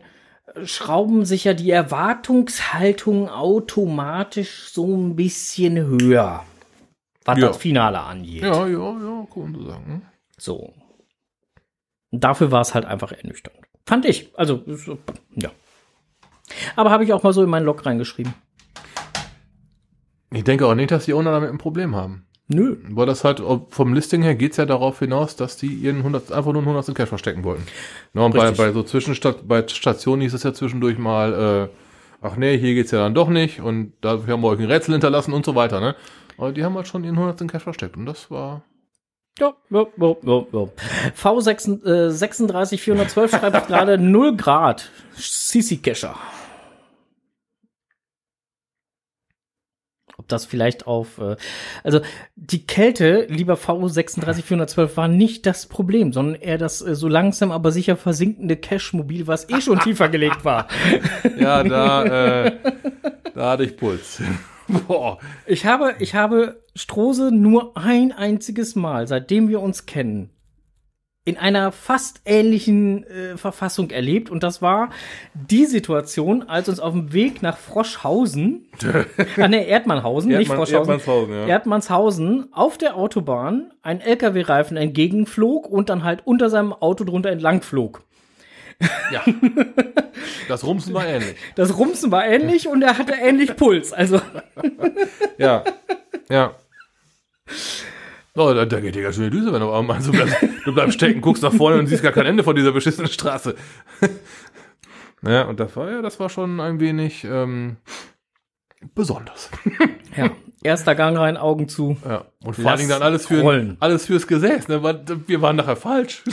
äh, 0.55 0.65
schrauben 0.65 1.25
sich 1.25 1.43
ja 1.43 1.53
die 1.53 1.69
Erwartungshaltungen 1.71 3.29
automatisch 3.29 4.69
so 4.71 4.95
ein 4.95 5.15
bisschen 5.15 5.77
höher, 5.77 6.43
was 7.31 7.39
Ja. 7.41 7.47
das 7.47 7.57
Finale 7.57 7.99
angeht. 7.99 8.41
Ja, 8.43 8.67
ja, 8.67 8.77
ja, 8.77 9.27
kann 9.33 9.43
man 9.43 9.55
so 9.55 9.63
sagen. 9.65 9.85
hm? 9.85 10.01
So. 10.37 10.73
Und 12.11 12.23
dafür 12.23 12.51
war 12.51 12.61
es 12.61 12.73
halt 12.73 12.85
einfach 12.85 13.11
ernüchternd. 13.11 13.57
Fand 13.85 14.05
ich. 14.05 14.29
Also, 14.37 14.63
so, 14.67 14.97
ja. 15.35 15.49
Aber 16.75 16.89
habe 16.91 17.03
ich 17.03 17.13
auch 17.13 17.23
mal 17.23 17.33
so 17.33 17.43
in 17.43 17.49
meinen 17.49 17.65
Log 17.65 17.85
reingeschrieben. 17.85 18.33
Ich 20.33 20.43
denke 20.43 20.65
auch 20.65 20.75
nicht, 20.75 20.91
dass 20.91 21.05
die 21.05 21.13
Owner 21.13 21.31
damit 21.31 21.49
ein 21.49 21.57
Problem 21.57 21.95
haben. 21.95 22.25
Nö. 22.47 22.77
Weil 22.89 23.05
das 23.05 23.23
halt 23.23 23.41
vom 23.69 23.93
Listing 23.93 24.21
her 24.23 24.35
geht's 24.35 24.57
ja 24.57 24.65
darauf 24.65 24.99
hinaus, 24.99 25.35
dass 25.37 25.55
die 25.57 25.67
ihren 25.67 25.97
100, 25.97 26.31
einfach 26.31 26.51
nur 26.51 26.61
einen 26.61 26.67
100. 26.75 26.95
Cash 26.95 27.09
verstecken 27.09 27.43
wollten. 27.45 27.63
Ja, 28.13 28.21
und 28.21 28.33
bei, 28.35 28.51
bei 28.51 28.71
so 28.71 28.83
Zwischenstat 28.83 29.47
bei 29.47 29.65
Stationen 29.67 30.21
hieß 30.21 30.33
es 30.33 30.43
ja 30.43 30.53
zwischendurch 30.53 30.97
mal, 30.97 31.69
äh, 31.69 32.25
ach 32.25 32.35
nee, 32.35 32.57
hier 32.57 32.73
geht's 32.73 32.91
ja 32.91 32.99
dann 32.99 33.13
doch 33.15 33.29
nicht 33.29 33.61
und 33.61 33.93
dafür 34.01 34.33
haben 34.33 34.41
wir 34.41 34.49
euch 34.49 34.59
ein 34.59 34.65
Rätsel 34.65 34.93
hinterlassen 34.93 35.33
und 35.33 35.45
so 35.45 35.55
weiter, 35.55 35.79
ne? 35.79 35.95
Aber 36.41 36.53
die 36.53 36.63
haben 36.63 36.75
halt 36.75 36.87
schon 36.87 37.03
ihren 37.03 37.19
100. 37.19 37.51
Cash 37.51 37.61
versteckt 37.61 37.95
und 37.95 38.07
das 38.07 38.31
war, 38.31 38.63
Ja, 39.37 39.53
ja, 39.69 39.85
ja, 39.95 40.15
ja, 40.23 40.45
ja. 40.51 40.67
V6, 41.15 41.85
äh, 41.85 42.09
36412 42.09 43.29
schreibt 43.29 43.67
gerade 43.67 43.99
0 43.99 44.37
Grad. 44.37 44.89
CC-Cacher. 45.15 46.15
Ob 50.17 50.27
das 50.29 50.45
vielleicht 50.45 50.87
auf. 50.87 51.19
Äh, 51.19 51.35
also 51.83 52.01
die 52.35 52.65
Kälte, 52.65 53.27
lieber 53.29 53.53
V36412, 53.53 54.97
war 54.97 55.07
nicht 55.07 55.45
das 55.45 55.67
Problem, 55.67 56.11
sondern 56.11 56.41
eher 56.41 56.57
das 56.57 56.81
äh, 56.81 56.95
so 56.95 57.07
langsam 57.07 57.51
aber 57.51 57.71
sicher 57.71 57.95
versinkende 57.97 58.57
Cache-Mobil, 58.57 59.27
was 59.27 59.47
eh 59.47 59.61
schon 59.61 59.79
tiefer 59.79 60.09
gelegt 60.09 60.43
war. 60.43 60.67
ja, 61.37 61.63
da, 61.63 62.45
äh, 62.45 62.57
da 63.35 63.51
hatte 63.51 63.63
ich 63.63 63.77
Puls. 63.77 64.19
Boah. 64.87 65.17
Ich 65.45 65.65
habe, 65.65 65.95
ich 65.99 66.15
habe 66.15 66.63
Strose 66.75 67.31
nur 67.31 67.77
ein 67.77 68.11
einziges 68.11 68.75
Mal, 68.75 69.07
seitdem 69.07 69.49
wir 69.49 69.61
uns 69.61 69.85
kennen, 69.85 70.29
in 71.23 71.37
einer 71.37 71.71
fast 71.71 72.21
ähnlichen 72.25 73.03
äh, 73.03 73.37
Verfassung 73.37 73.91
erlebt. 73.91 74.31
Und 74.31 74.41
das 74.41 74.61
war 74.61 74.89
die 75.35 75.65
Situation, 75.65 76.43
als 76.49 76.67
uns 76.67 76.79
auf 76.79 76.93
dem 76.93 77.13
Weg 77.13 77.43
nach 77.43 77.57
Froschhausen, 77.57 78.67
ah 79.37 79.47
ne, 79.47 79.67
Erdmannhausen, 79.67 80.31
nicht 80.31 80.49
Erdmann- 80.49 80.55
Froschhausen, 80.57 80.93
Erdmannshausen, 80.93 81.33
ja. 81.33 81.45
Erdmannshausen 81.47 82.47
auf 82.53 82.77
der 82.77 82.95
Autobahn 82.95 83.71
ein 83.83 84.01
LKW-Reifen 84.01 84.77
entgegenflog 84.77 85.67
und 85.69 85.89
dann 85.89 86.03
halt 86.03 86.25
unter 86.25 86.49
seinem 86.49 86.73
Auto 86.73 87.03
drunter 87.03 87.29
entlang 87.29 87.61
flog. 87.61 88.03
Ja. 89.11 89.23
Das 90.47 90.65
Rumsen 90.65 90.93
war 90.93 91.05
ähnlich. 91.05 91.35
Das 91.55 91.77
Rumsen 91.77 92.11
war 92.11 92.25
ähnlich 92.25 92.67
und 92.67 92.81
er 92.81 92.97
hatte 92.97 93.13
ähnlich 93.13 93.55
Puls. 93.55 93.93
Also 93.93 94.21
Ja. 95.37 95.63
Ja. 96.29 96.55
Oh, 98.35 98.53
da, 98.53 98.65
da 98.65 98.79
geht 98.79 98.95
dir 98.95 99.03
ganz 99.03 99.15
schön 99.15 99.25
die 99.25 99.37
Düse, 99.37 99.51
wenn 99.51 99.61
du 99.61 99.67
auf 99.67 99.79
einmal 99.79 100.01
so 100.01 100.11
bleibst, 100.11 100.35
du 100.65 100.73
bleibst 100.73 100.95
stecken, 100.95 101.21
guckst 101.21 101.43
nach 101.43 101.53
vorne 101.53 101.79
und 101.79 101.87
siehst 101.87 102.03
gar 102.03 102.11
kein 102.11 102.25
Ende 102.25 102.43
von 102.43 102.55
dieser 102.55 102.71
beschissenen 102.71 103.09
Straße. 103.09 103.55
ja, 105.21 105.43
und 105.43 105.59
das 105.59 105.75
war 105.75 105.89
ja, 105.89 106.01
das 106.01 106.19
war 106.19 106.29
schon 106.29 106.59
ein 106.59 106.79
wenig 106.79 107.23
ähm, 107.23 107.77
besonders. 108.95 109.49
ja, 110.15 110.31
erster 110.63 110.95
Gang 110.95 111.17
rein, 111.17 111.37
Augen 111.37 111.67
zu. 111.67 111.97
Ja. 112.07 112.25
Und 112.43 112.55
vor 112.55 112.69
allen 112.69 112.79
Dingen 112.79 112.89
dann 112.89 113.03
alles 113.03 113.25
für 113.27 113.41
rollen. 113.41 113.77
alles 113.79 114.05
fürs 114.05 114.27
Gesäß. 114.27 114.67
Ne? 114.67 114.81
Wir 115.27 115.41
waren 115.41 115.55
nachher 115.55 115.75
falsch. 115.75 116.23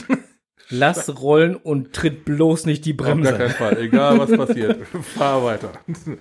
Lass 0.71 1.21
rollen 1.23 1.57
und 1.57 1.95
tritt 1.95 2.25
bloß 2.27 2.67
nicht 2.67 2.85
die 2.85 2.93
Auf 2.93 2.99
gar 3.07 3.15
Bremse. 3.15 3.33
keinen 3.37 3.51
Fall. 3.51 3.79
Egal 3.79 4.19
was 4.19 4.31
passiert. 4.37 4.87
Fahr 5.03 5.43
weiter. 5.45 5.73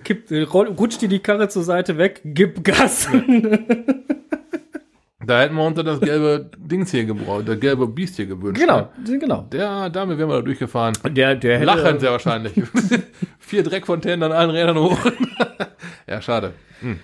Kipp, 0.04 0.30
roll, 0.52 0.68
rutscht 0.68 1.02
dir 1.02 1.08
die 1.08 1.18
Karre 1.18 1.48
zur 1.48 1.62
Seite 1.64 1.98
weg, 1.98 2.22
gib 2.24 2.64
Gas. 2.64 3.08
Da 5.26 5.40
hätten 5.42 5.56
wir 5.56 5.64
uns 5.66 5.76
dann 5.76 5.84
das 5.84 6.00
gelbe 6.00 6.50
Dings 6.56 6.90
hier 6.90 7.04
gebraucht, 7.04 7.46
das 7.46 7.60
gelbe 7.60 7.86
Biest 7.86 8.16
hier 8.16 8.24
gewünscht. 8.26 8.60
Genau, 8.60 8.88
Ne? 9.06 9.18
genau. 9.18 9.42
Der, 9.52 9.90
damit 9.90 10.16
wären 10.16 10.28
wir 10.30 10.36
da 10.36 10.42
durchgefahren. 10.42 10.94
Der, 11.10 11.34
der 11.34 11.56
hätte, 11.56 11.66
Lachend 11.66 12.00
sehr 12.00 12.12
wahrscheinlich. 12.12 12.52
Vier 13.38 13.62
Dreckfontänen 13.62 14.22
an 14.22 14.32
allen 14.32 14.50
Rädern 14.50 14.78
hoch. 14.78 14.98
ja, 16.08 16.22
schade. 16.22 16.54
Äh, 16.82 16.94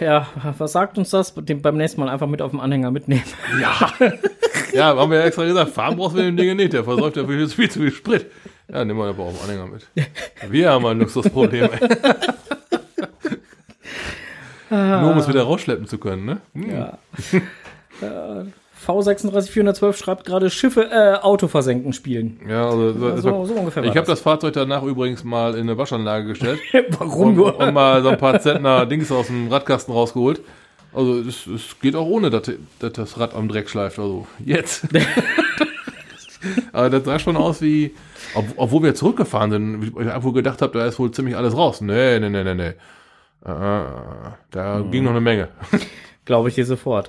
ja, 0.00 0.26
was 0.58 0.72
sagt 0.72 0.98
uns 0.98 1.10
das? 1.10 1.32
Beim 1.32 1.76
nächsten 1.76 2.00
Mal 2.00 2.08
einfach 2.08 2.26
mit 2.26 2.42
auf 2.42 2.50
dem 2.50 2.60
Anhänger 2.60 2.90
mitnehmen. 2.90 3.24
Ja. 3.60 3.92
ja, 4.72 4.96
haben 4.96 5.10
wir 5.10 5.18
ja 5.18 5.24
extra 5.24 5.44
gesagt, 5.44 5.70
fahren 5.70 5.96
brauchst 5.96 6.16
du 6.16 6.18
mit 6.18 6.26
dem 6.26 6.36
Ding 6.36 6.56
nicht, 6.56 6.72
der 6.72 6.84
versäuft 6.84 7.16
ja 7.16 7.26
viel, 7.26 7.48
viel 7.48 7.70
zu 7.70 7.80
viel 7.80 7.92
Sprit. 7.92 8.26
Ja, 8.68 8.84
nehmen 8.84 8.98
wir 8.98 9.06
aber 9.06 9.24
auch 9.24 9.28
einen 9.28 9.60
Anhänger 9.60 9.66
mit. 9.66 9.86
Wir 10.48 10.70
haben 10.70 10.86
ein 10.86 10.98
Luxusproblem, 10.98 11.70
ey. 11.72 11.88
Nur 14.70 15.12
um 15.12 15.18
es 15.18 15.28
wieder 15.28 15.42
rausschleppen 15.42 15.86
zu 15.86 15.98
können, 15.98 16.24
ne? 16.24 16.40
Hm. 16.54 16.70
Ja. 16.70 16.98
Äh, 18.86 18.90
V36 18.90 19.50
412 19.50 19.96
schreibt 19.96 20.24
gerade 20.26 20.50
Schiffe, 20.50 20.90
äh, 20.90 21.16
Auto 21.22 21.48
versenken 21.48 21.92
spielen. 21.92 22.40
Ja, 22.48 22.66
also, 22.66 22.92
so, 22.92 23.16
So, 23.16 23.44
so 23.46 23.54
ungefähr. 23.54 23.84
ich 23.84 23.96
habe 23.96 24.06
das. 24.06 24.20
Fahrzeug 24.20 24.52
danach 24.54 24.82
übrigens 24.82 25.24
mal 25.24 25.54
in 25.54 25.62
eine 25.62 25.76
Waschanlage 25.78 26.26
gestellt 26.28 26.60
Warum 26.98 27.28
und, 27.28 27.34
nur? 27.36 27.58
und 27.58 27.74
mal 27.74 28.02
so 28.02 28.08
ein 28.10 28.18
paar 28.18 28.40
Zentner 28.40 28.86
Dings 28.86 29.10
aus 29.12 29.26
dem 29.28 29.48
Radkasten 29.48 29.92
rausgeholt. 29.94 30.40
Also 30.92 31.18
es, 31.18 31.46
es 31.46 31.78
geht 31.80 31.96
auch 31.96 32.06
ohne, 32.06 32.30
dass, 32.30 32.50
dass 32.78 32.92
das 32.92 33.18
Rad 33.18 33.34
am 33.34 33.48
Dreck 33.48 33.68
schleift. 33.68 33.98
Also 33.98 34.26
jetzt. 34.44 34.86
Aber 36.72 36.90
das 36.90 37.04
sah 37.04 37.18
schon 37.18 37.36
aus 37.36 37.62
wie, 37.62 37.94
ob, 38.34 38.44
obwohl 38.56 38.82
wir 38.82 38.94
zurückgefahren 38.94 39.50
sind, 39.50 39.92
ich 39.98 40.10
einfach 40.10 40.32
gedacht 40.32 40.60
habe, 40.62 40.78
da 40.78 40.84
ist 40.86 40.98
wohl 40.98 41.10
ziemlich 41.10 41.36
alles 41.36 41.56
raus. 41.56 41.80
Nee, 41.80 42.20
nee, 42.20 42.28
nee, 42.28 42.44
nee, 42.44 42.54
nee. 42.54 42.68
Äh, 43.44 43.84
da 44.50 44.78
Hm. 44.78 44.90
ging 44.90 45.04
noch 45.04 45.10
eine 45.12 45.20
Menge. 45.20 45.48
Glaube 46.24 46.48
ich 46.48 46.54
dir 46.54 46.64
sofort. 46.66 47.08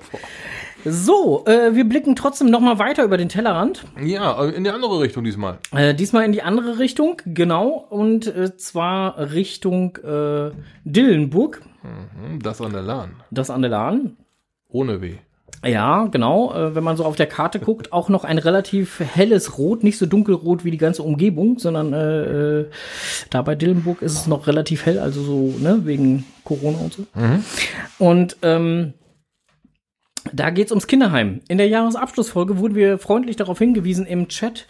So, 0.85 1.43
äh, 1.47 1.73
wir 1.75 1.83
blicken 1.89 2.15
trotzdem 2.15 2.49
noch 2.49 2.59
mal 2.59 2.77
weiter 2.79 3.03
über 3.03 3.17
den 3.17 3.27
Tellerrand. 3.29 3.83
Ja, 4.01 4.43
in 4.45 4.63
die 4.63 4.69
andere 4.69 4.99
Richtung 4.99 5.23
diesmal. 5.23 5.57
Äh, 5.75 5.93
diesmal 5.95 6.25
in 6.25 6.31
die 6.31 6.43
andere 6.43 6.77
Richtung, 6.79 7.21
genau. 7.25 7.69
Und 7.89 8.27
äh, 8.27 8.55
zwar 8.55 9.17
Richtung 9.33 9.97
äh, 9.97 10.51
Dillenburg, 10.83 11.61
Hm, 11.81 12.39
Das 12.41 12.61
an 12.61 12.71
der 12.73 12.81
Lahn. 12.81 13.11
das 13.31 13.49
an 13.49 13.61
der 13.61 13.71
Lahn. 13.71 14.17
Ohne 14.69 15.01
weh. 15.01 15.15
Ja, 15.63 16.05
genau. 16.05 16.53
Äh, 16.53 16.75
wenn 16.75 16.83
man 16.83 16.97
so 16.97 17.05
auf 17.05 17.15
der 17.15 17.25
Karte 17.27 17.59
guckt, 17.59 17.91
auch 17.93 18.09
noch 18.09 18.23
ein 18.23 18.37
relativ 18.37 18.99
helles 18.99 19.57
Rot, 19.57 19.83
nicht 19.83 19.97
so 19.97 20.05
dunkelrot 20.05 20.63
wie 20.65 20.69
die 20.71 20.77
ganze 20.77 21.01
Umgebung, 21.01 21.57
sondern 21.57 21.93
äh, 21.93 22.59
äh, 22.61 22.65
da 23.31 23.41
bei 23.41 23.55
Dillenburg 23.55 24.01
ist 24.03 24.13
es 24.13 24.27
noch 24.27 24.45
relativ 24.47 24.85
hell, 24.85 24.99
also 24.99 25.21
so, 25.23 25.53
ne, 25.59 25.81
wegen 25.85 26.25
Corona 26.43 26.77
und 26.79 26.93
so. 26.93 27.05
Und 27.97 28.37
ähm, 28.43 28.93
da 30.33 30.49
geht's 30.49 30.71
ums 30.71 30.87
Kinderheim. 30.87 31.41
In 31.47 31.57
der 31.57 31.67
Jahresabschlussfolge 31.67 32.57
wurden 32.57 32.75
wir 32.75 32.97
freundlich 32.97 33.35
darauf 33.35 33.59
hingewiesen 33.59 34.05
im 34.05 34.27
Chat, 34.27 34.65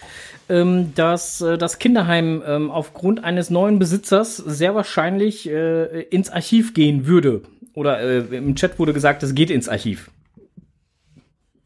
ähm, 0.50 0.94
dass 0.96 1.42
äh, 1.42 1.58
das 1.58 1.80
Kinderheim 1.80 2.44
ähm, 2.46 2.72
aufgrund 2.72 3.24
eines 3.24 3.50
neuen 3.50 3.80
Besitzers 3.80 4.38
sehr 4.38 4.76
wahrscheinlich 4.76 5.50
äh, 5.50 6.02
ins 6.04 6.30
Archiv 6.30 6.74
gehen 6.74 7.08
würde. 7.08 7.44
Oder 7.74 8.00
äh, 8.00 8.38
im 8.38 8.56
Chat 8.56 8.80
wurde 8.80 8.94
gesagt, 8.94 9.24
es 9.24 9.36
geht 9.36 9.50
ins 9.50 9.70
Archiv. 9.70 10.12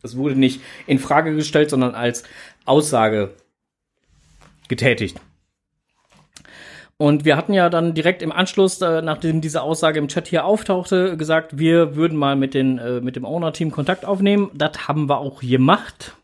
Es 0.02 0.15
wurde 0.15 0.36
nicht 0.36 0.62
in 0.88 0.99
Frage 0.99 1.36
gestellt, 1.36 1.69
sondern 1.69 1.93
als 1.93 2.23
Aussage 2.65 3.32
getätigt. 4.67 5.19
Und 7.02 7.24
wir 7.24 7.38
hatten 7.38 7.54
ja 7.54 7.70
dann 7.70 7.94
direkt 7.94 8.22
im 8.22 8.34
Anschluss, 8.34 8.82
äh, 8.82 9.02
nachdem 9.02 9.40
diese 9.40 9.62
Aussage 9.62 10.00
im 10.00 10.10
Chat 10.10 10.28
hier 10.28 10.44
auftauchte, 10.44 11.16
gesagt, 11.16 11.58
wir 11.58 11.96
würden 11.96 12.18
mal 12.18 12.36
mit, 12.36 12.54
den, 12.54 12.78
äh, 12.78 13.00
mit 13.00 13.16
dem 13.16 13.24
Owner-Team 13.24 13.72
Kontakt 13.72 14.04
aufnehmen. 14.04 14.52
Das 14.54 14.90
haben 14.90 15.08
wir 15.08 15.20
auch 15.20 15.40
gemacht. 15.40 16.18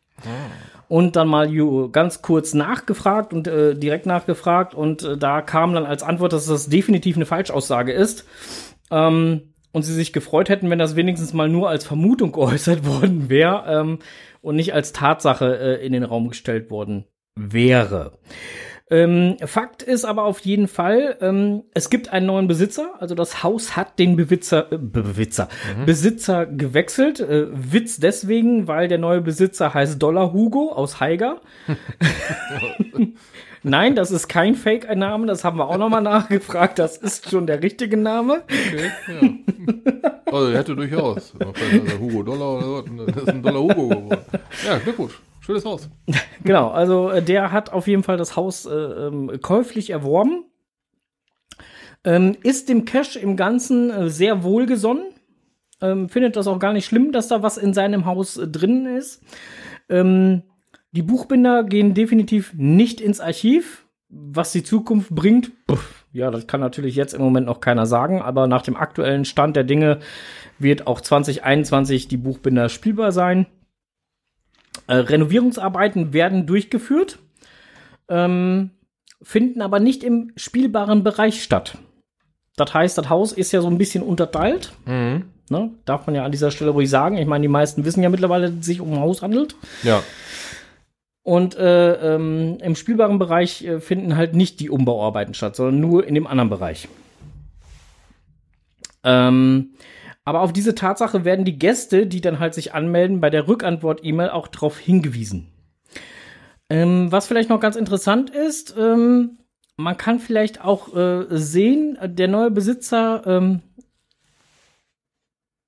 Und 0.90 1.16
dann 1.16 1.30
mal 1.30 1.50
ganz 1.94 2.22
kurz 2.22 2.54
nachgefragt 2.54 3.32
und 3.32 3.48
äh, 3.48 3.74
direkt 3.74 4.06
nachgefragt. 4.06 4.76
Und 4.76 5.02
äh, 5.04 5.18
da 5.18 5.42
kam 5.42 5.74
dann 5.74 5.86
als 5.86 6.04
Antwort, 6.04 6.34
dass 6.34 6.46
das 6.46 6.68
definitiv 6.68 7.16
eine 7.16 7.26
Falschaussage 7.26 7.94
ist. 7.94 8.26
Ähm, 8.92 9.54
und 9.72 9.84
sie 9.84 9.94
sich 9.94 10.12
gefreut 10.12 10.50
hätten, 10.50 10.70
wenn 10.70 10.80
das 10.80 10.98
wenigstens 10.98 11.32
mal 11.32 11.48
nur 11.48 11.70
als 11.70 11.86
Vermutung 11.86 12.32
geäußert 12.34 12.86
worden 12.86 13.30
wäre 13.30 13.64
ähm, 13.66 14.00
und 14.42 14.58
nicht 14.58 14.74
als 14.74 14.92
Tatsache 14.92 15.58
äh, 15.58 15.86
in 15.86 15.94
den 15.94 16.04
Raum 16.04 16.28
gestellt 16.28 16.70
worden 16.70 17.06
wäre. 17.38 18.20
Ähm, 18.91 19.38
Fakt 19.43 19.82
ist 19.82 20.06
aber 20.06 20.24
auf 20.26 20.39
jeden 20.41 20.67
Fall, 20.67 21.17
ähm, 21.19 21.63
es 21.74 21.89
gibt 21.89 22.13
einen 22.13 22.28
neuen 22.28 22.48
Besitzer. 22.48 22.93
Also 23.00 23.15
das 23.15 23.41
Haus 23.41 23.76
hat 23.76 23.98
den 23.98 24.15
Bewitzer, 24.15 24.71
äh, 24.71 24.78
Bewitzer, 24.78 25.50
Besitzer 25.88 26.45
gewechselt. 26.45 27.19
Äh, 27.19 27.48
Witz 27.52 27.98
deswegen, 27.98 28.67
weil 28.67 28.88
der 28.88 29.00
neue 29.00 29.21
Besitzer 29.21 29.74
heißt 29.74 30.02
Dollar 30.02 30.34
Hugo 30.34 30.71
aus 30.71 31.00
Haiger. 31.00 31.41
Nein, 33.63 33.95
das 33.95 34.12
ist 34.12 34.28
kein 34.28 34.54
Fake-Name, 34.54 35.26
das 35.26 35.43
haben 35.43 35.58
wir 35.58 35.67
auch 35.67 35.80
nochmal 35.80 36.04
nachgefragt. 36.04 36.78
Das 36.78 36.98
ist 36.98 37.32
schon 37.32 37.48
der 37.48 37.63
richtige 37.63 37.98
Name. 37.98 38.43
Okay, 38.43 38.91
ja. 39.08 39.30
Also, 40.32 40.54
hätte 40.54 40.76
durchaus. 40.76 41.34
Also 41.39 42.00
Hugo 42.00 42.21
Dollar 42.21 42.58
oder 42.58 42.63
so. 42.63 43.06
Das 43.08 43.24
ist 43.24 43.30
ein 43.30 43.41
Dollar 43.41 43.62
Hugo 43.62 43.88
geworden. 43.88 44.17
Ja, 44.67 44.78
Glückwunsch. 44.78 45.19
Schönes 45.45 45.65
Haus. 45.65 45.89
Genau, 46.43 46.69
also 46.69 47.10
äh, 47.10 47.23
der 47.23 47.51
hat 47.51 47.71
auf 47.71 47.88
jeden 47.88 48.03
Fall 48.03 48.17
das 48.17 48.36
Haus 48.36 48.65
äh, 48.65 48.71
ähm, 48.71 49.39
käuflich 49.41 49.89
erworben. 49.89 50.45
Ähm, 52.03 52.38
ist 52.43 52.69
dem 52.69 52.86
Cash 52.86 53.15
im 53.15 53.36
Ganzen 53.36 53.89
äh, 53.89 54.10
sehr 54.10 54.43
wohlgesonnen. 54.43 55.05
Ähm, 55.81 56.08
findet 56.08 56.36
das 56.36 56.45
auch 56.45 56.60
gar 56.60 56.71
nicht 56.71 56.86
schlimm, 56.86 57.12
dass 57.12 57.27
da 57.27 57.41
was 57.41 57.58
in 57.58 57.73
seinem 57.73 58.05
Haus 58.05 58.38
äh, 58.38 58.47
drin 58.47 58.86
ist. 58.86 59.23
Ähm, 59.89 60.43
die 60.91 61.01
Buchbinder 61.01 61.63
gehen 61.63 61.95
definitiv 61.95 62.53
nicht 62.55 63.01
ins 63.01 63.19
Archiv. 63.19 63.88
Was 64.10 64.51
die 64.51 64.63
Zukunft 64.63 65.10
bringt, 65.10 65.51
puff, 65.65 66.05
ja, 66.12 66.31
das 66.31 66.47
kann 66.47 66.62
natürlich 66.62 66.95
jetzt 66.95 67.13
im 67.13 67.21
Moment 67.21 67.47
noch 67.47 67.60
keiner 67.60 67.86
sagen, 67.86 68.21
aber 68.21 68.47
nach 68.47 68.62
dem 68.62 68.77
aktuellen 68.77 69.25
Stand 69.25 69.55
der 69.55 69.63
Dinge 69.63 69.99
wird 70.60 70.88
auch 70.88 71.01
2021 71.01 72.08
die 72.08 72.17
Buchbinder 72.17 72.69
spielbar 72.69 73.12
sein. 73.12 73.47
Äh, 74.88 74.95
Renovierungsarbeiten 74.95 76.13
werden 76.13 76.45
durchgeführt, 76.45 77.19
ähm, 78.10 78.71
finden 79.21 79.62
aber 79.62 79.80
nicht 79.80 80.04
im 80.04 80.32
spielbaren 80.36 81.04
Bereich 81.04 81.43
statt. 81.43 81.78
Das 82.56 82.74
heißt, 82.74 82.98
das 82.98 83.10
Haus 83.10 83.32
ist 83.32 83.52
ja 83.52 83.62
so 83.62 83.67
ein 83.67 83.78
bisschen 83.78 84.04
unterteilt. 84.04 84.74
Mhm. 84.86 85.26
Ne? 85.50 85.71
Darf 85.86 86.08
man 86.08 86.15
ja 86.15 86.24
an 86.24 86.32
dieser 86.32 86.52
Stelle 86.52 86.71
ruhig 86.71 86.89
sagen. 86.89 87.17
Ich 87.17 87.28
meine, 87.28 87.43
die 87.43 87.50
meisten 87.50 87.86
wissen 87.86 88.02
ja 88.02 88.10
mittlerweile, 88.10 88.50
dass 88.50 88.60
es 88.60 88.65
sich 88.65 88.82
um 88.82 88.93
ein 88.93 89.00
Haus 89.00 89.21
handelt. 89.21 89.56
Ja. 89.84 90.02
Und 91.24 91.56
äh, 91.56 92.15
ähm, 92.15 92.58
im 92.62 92.76
spielbaren 92.76 93.19
Bereich 93.19 93.63
äh, 93.63 93.80
finden 93.80 94.15
halt 94.15 94.36
nicht 94.36 94.60
die 94.60 94.69
Umbauarbeiten 94.69 95.34
statt, 95.34 95.56
sondern 95.56 95.80
nur 95.80 96.06
in 96.08 96.13
dem 96.13 96.28
anderen 96.28 96.50
Bereich. 96.50 96.88
Ähm, 99.04 99.71
aber 100.26 100.42
auf 100.42 100.52
diese 100.52 100.76
Tatsache 100.76 101.24
werden 101.24 101.46
die 101.46 101.60
Gäste, 101.60 102.08
die 102.08 102.20
dann 102.20 102.40
halt 102.40 102.56
sich 102.56 102.74
anmelden, 102.74 103.22
bei 103.22 103.30
der 103.30 103.48
Rückantwort-E-Mail 103.48 104.30
auch 104.32 104.48
darauf 104.48 104.80
hingewiesen. 104.80 105.52
Ähm, 106.70 107.12
was 107.12 107.28
vielleicht 107.28 107.50
noch 107.50 107.60
ganz 107.60 107.76
interessant 107.76 108.32
ist, 108.32 108.76
ähm, 108.78 109.38
man 109.78 109.98
kann 109.98 110.20
vielleicht 110.20 110.64
auch 110.64 110.96
äh, 110.96 111.26
sehen, 111.30 111.98
der 112.02 112.28
neue 112.28 112.50
Besitzer, 112.50 113.22
ähm, 113.28 113.62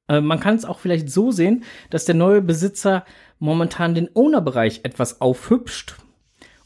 äh, 0.07 0.21
man 0.21 0.39
kann 0.39 0.55
es 0.55 0.65
auch 0.65 0.79
vielleicht 0.79 1.11
so 1.11 1.31
sehen, 1.31 1.63
dass 1.91 2.05
der 2.05 2.15
neue 2.15 2.41
Besitzer 2.41 3.05
momentan 3.37 3.93
den 3.93 4.09
Owner-Bereich 4.15 4.81
etwas 4.83 5.21
aufhübscht. 5.21 5.97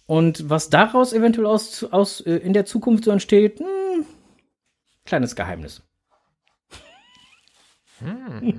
Und 0.06 0.50
was 0.50 0.70
daraus 0.70 1.12
eventuell 1.12 1.48
aus, 1.48 1.84
aus 1.84 2.22
äh, 2.22 2.36
in 2.36 2.54
der 2.54 2.66
Zukunft 2.66 3.04
so 3.04 3.12
entsteht, 3.12 3.60
hm, 3.60 4.06
kleines 5.04 5.36
Geheimnis. 5.36 5.84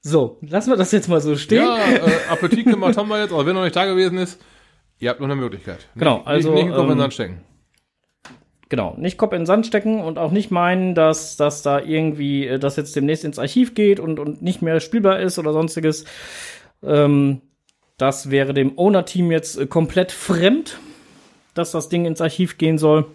so, 0.00 0.38
lassen 0.42 0.70
wir 0.70 0.76
das 0.76 0.92
jetzt 0.92 1.08
mal 1.08 1.20
so 1.20 1.36
stehen. 1.36 1.64
Ja, 1.64 1.76
äh, 1.78 2.10
Appetit 2.30 2.66
gemacht 2.66 2.96
haben 2.96 3.08
wir 3.08 3.20
jetzt, 3.22 3.32
aber 3.32 3.46
wer 3.46 3.54
noch 3.54 3.64
nicht 3.64 3.76
da 3.76 3.84
gewesen 3.86 4.18
ist, 4.18 4.40
ihr 4.98 5.10
habt 5.10 5.20
noch 5.20 5.26
eine 5.26 5.36
Möglichkeit. 5.36 5.88
Genau, 5.96 6.18
Nicht- 6.18 6.26
also, 6.26 6.52
Nicht, 6.52 6.64
nicht 6.66 6.74
Kopf 6.74 6.82
in 6.82 6.88
den 6.88 6.92
ähm, 6.92 6.98
Sand 7.00 7.14
stecken. 7.14 7.40
Genau, 8.68 8.94
nicht 8.98 9.16
Kopf 9.18 9.32
in 9.32 9.40
den 9.40 9.46
Sand 9.46 9.66
stecken 9.66 10.00
und 10.00 10.18
auch 10.18 10.32
nicht 10.32 10.50
meinen, 10.50 10.94
dass, 10.94 11.36
dass 11.36 11.62
da 11.62 11.80
irgendwie 11.80 12.46
äh, 12.46 12.58
das 12.58 12.76
jetzt 12.76 12.96
demnächst 12.96 13.24
ins 13.24 13.38
Archiv 13.38 13.74
geht 13.74 14.00
und, 14.00 14.18
und 14.18 14.42
nicht 14.42 14.60
mehr 14.62 14.80
spielbar 14.80 15.20
ist 15.20 15.38
oder 15.38 15.52
sonstiges. 15.52 16.04
Ähm, 16.82 17.42
das 17.96 18.30
wäre 18.30 18.54
dem 18.54 18.76
Owner-Team 18.76 19.30
jetzt 19.30 19.56
äh, 19.58 19.66
komplett 19.66 20.10
fremd, 20.12 20.78
dass 21.54 21.70
das 21.70 21.88
Ding 21.88 22.04
ins 22.06 22.20
Archiv 22.20 22.58
gehen 22.58 22.76
soll. 22.78 23.06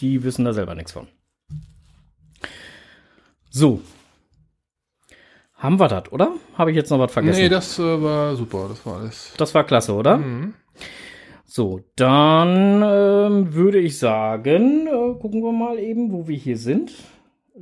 Die 0.00 0.22
wissen 0.24 0.44
da 0.44 0.52
selber 0.52 0.74
nichts 0.74 0.92
von. 0.92 1.08
So. 3.58 3.80
Haben 5.56 5.80
wir 5.80 5.88
das, 5.88 6.12
oder? 6.12 6.30
Habe 6.54 6.70
ich 6.70 6.76
jetzt 6.76 6.90
noch 6.90 7.00
was 7.00 7.10
vergessen? 7.10 7.40
Nee, 7.42 7.48
das 7.48 7.76
äh, 7.80 8.02
war 8.02 8.36
super. 8.36 8.66
Das 8.68 8.86
war 8.86 8.98
alles. 8.98 9.32
Das 9.36 9.52
war 9.52 9.64
klasse, 9.64 9.94
oder? 9.94 10.18
Mhm. 10.18 10.54
So, 11.44 11.80
dann 11.96 12.82
ähm, 12.84 13.54
würde 13.54 13.80
ich 13.80 13.98
sagen, 13.98 14.86
äh, 14.86 15.18
gucken 15.18 15.42
wir 15.42 15.50
mal 15.50 15.76
eben, 15.80 16.12
wo 16.12 16.28
wir 16.28 16.36
hier 16.36 16.56
sind. 16.56 16.92
Äh, 17.56 17.60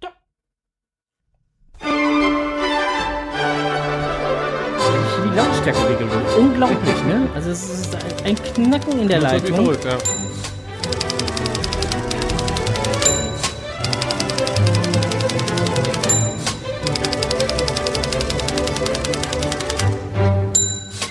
da. 0.00 0.08
Die 5.22 5.36
Lautstärke 5.36 5.86
regelt 5.86 6.10
unglaublich, 6.38 7.04
ne? 7.04 7.28
Also 7.34 7.50
es 7.50 7.68
ist 7.68 7.98
ein 8.24 8.36
Knacken 8.36 9.00
in 9.00 9.08
der 9.08 9.20
Leitung. 9.20 9.66
Verrückt, 9.66 9.84
ja. 9.84 9.98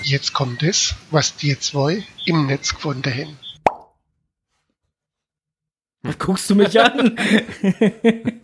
Jetzt 0.08 0.32
kommt 0.32 0.62
es, 0.62 0.94
was 1.10 1.36
die 1.36 1.58
zwei 1.58 2.02
im 2.24 2.46
Netz 2.46 2.74
gefunden 2.74 3.12
haben. 3.12 3.36
Was 6.02 6.18
guckst 6.18 6.48
du 6.48 6.54
mich 6.54 6.80
an? 6.80 7.14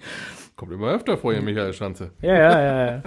Kommt 0.56 0.72
immer 0.72 0.90
öfter 0.90 1.16
vor 1.16 1.32
hier, 1.32 1.40
Michael 1.40 1.72
Schanze. 1.72 2.10
Ja, 2.20 2.34
ja, 2.34 2.60
ja, 2.60 2.86
ja. 2.86 3.02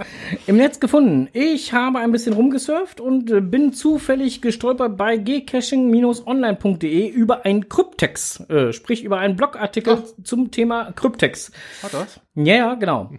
Im 0.48 0.56
Netz 0.56 0.80
gefunden. 0.80 1.28
Ich 1.34 1.72
habe 1.72 2.00
ein 2.00 2.10
bisschen 2.10 2.32
rumgesurft 2.32 3.00
und 3.00 3.30
äh, 3.30 3.40
bin 3.40 3.72
zufällig 3.72 4.42
gestolpert 4.42 4.96
bei 4.96 5.18
gcaching-online.de 5.18 7.08
über 7.08 7.44
ein 7.44 7.68
Kryptex, 7.68 8.40
äh, 8.50 8.72
sprich 8.72 9.04
über 9.04 9.18
einen 9.18 9.36
Blogartikel 9.36 10.02
zum 10.24 10.50
Thema 10.50 10.90
Kryptex. 10.90 11.52
Hat 11.84 11.94
das? 11.94 12.20
Ja, 12.34 12.54
ja, 12.54 12.74
genau. 12.74 13.12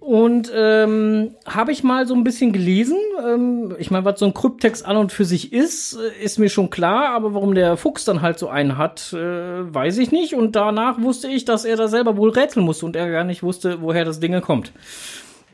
Und 0.00 0.50
ähm, 0.54 1.34
habe 1.46 1.72
ich 1.72 1.82
mal 1.82 2.06
so 2.06 2.14
ein 2.14 2.24
bisschen 2.24 2.52
gelesen. 2.52 2.98
Ähm, 3.24 3.74
ich 3.78 3.90
meine, 3.90 4.04
was 4.04 4.20
so 4.20 4.26
ein 4.26 4.34
Kryptex 4.34 4.82
an 4.82 4.96
und 4.96 5.12
für 5.12 5.24
sich 5.24 5.52
ist, 5.52 5.96
äh, 5.96 6.24
ist 6.24 6.38
mir 6.38 6.48
schon 6.48 6.70
klar. 6.70 7.10
Aber 7.10 7.34
warum 7.34 7.54
der 7.54 7.76
Fuchs 7.76 8.04
dann 8.04 8.22
halt 8.22 8.38
so 8.38 8.48
einen 8.48 8.78
hat, 8.78 9.12
äh, 9.12 9.74
weiß 9.74 9.98
ich 9.98 10.12
nicht. 10.12 10.34
Und 10.34 10.56
danach 10.56 11.00
wusste 11.00 11.28
ich, 11.28 11.44
dass 11.44 11.64
er 11.64 11.76
da 11.76 11.88
selber 11.88 12.16
wohl 12.16 12.30
rätseln 12.30 12.64
musste 12.64 12.86
und 12.86 12.96
er 12.96 13.10
gar 13.10 13.24
nicht 13.24 13.42
wusste, 13.42 13.82
woher 13.82 14.04
das 14.04 14.20
Ding 14.20 14.40
kommt. 14.40 14.72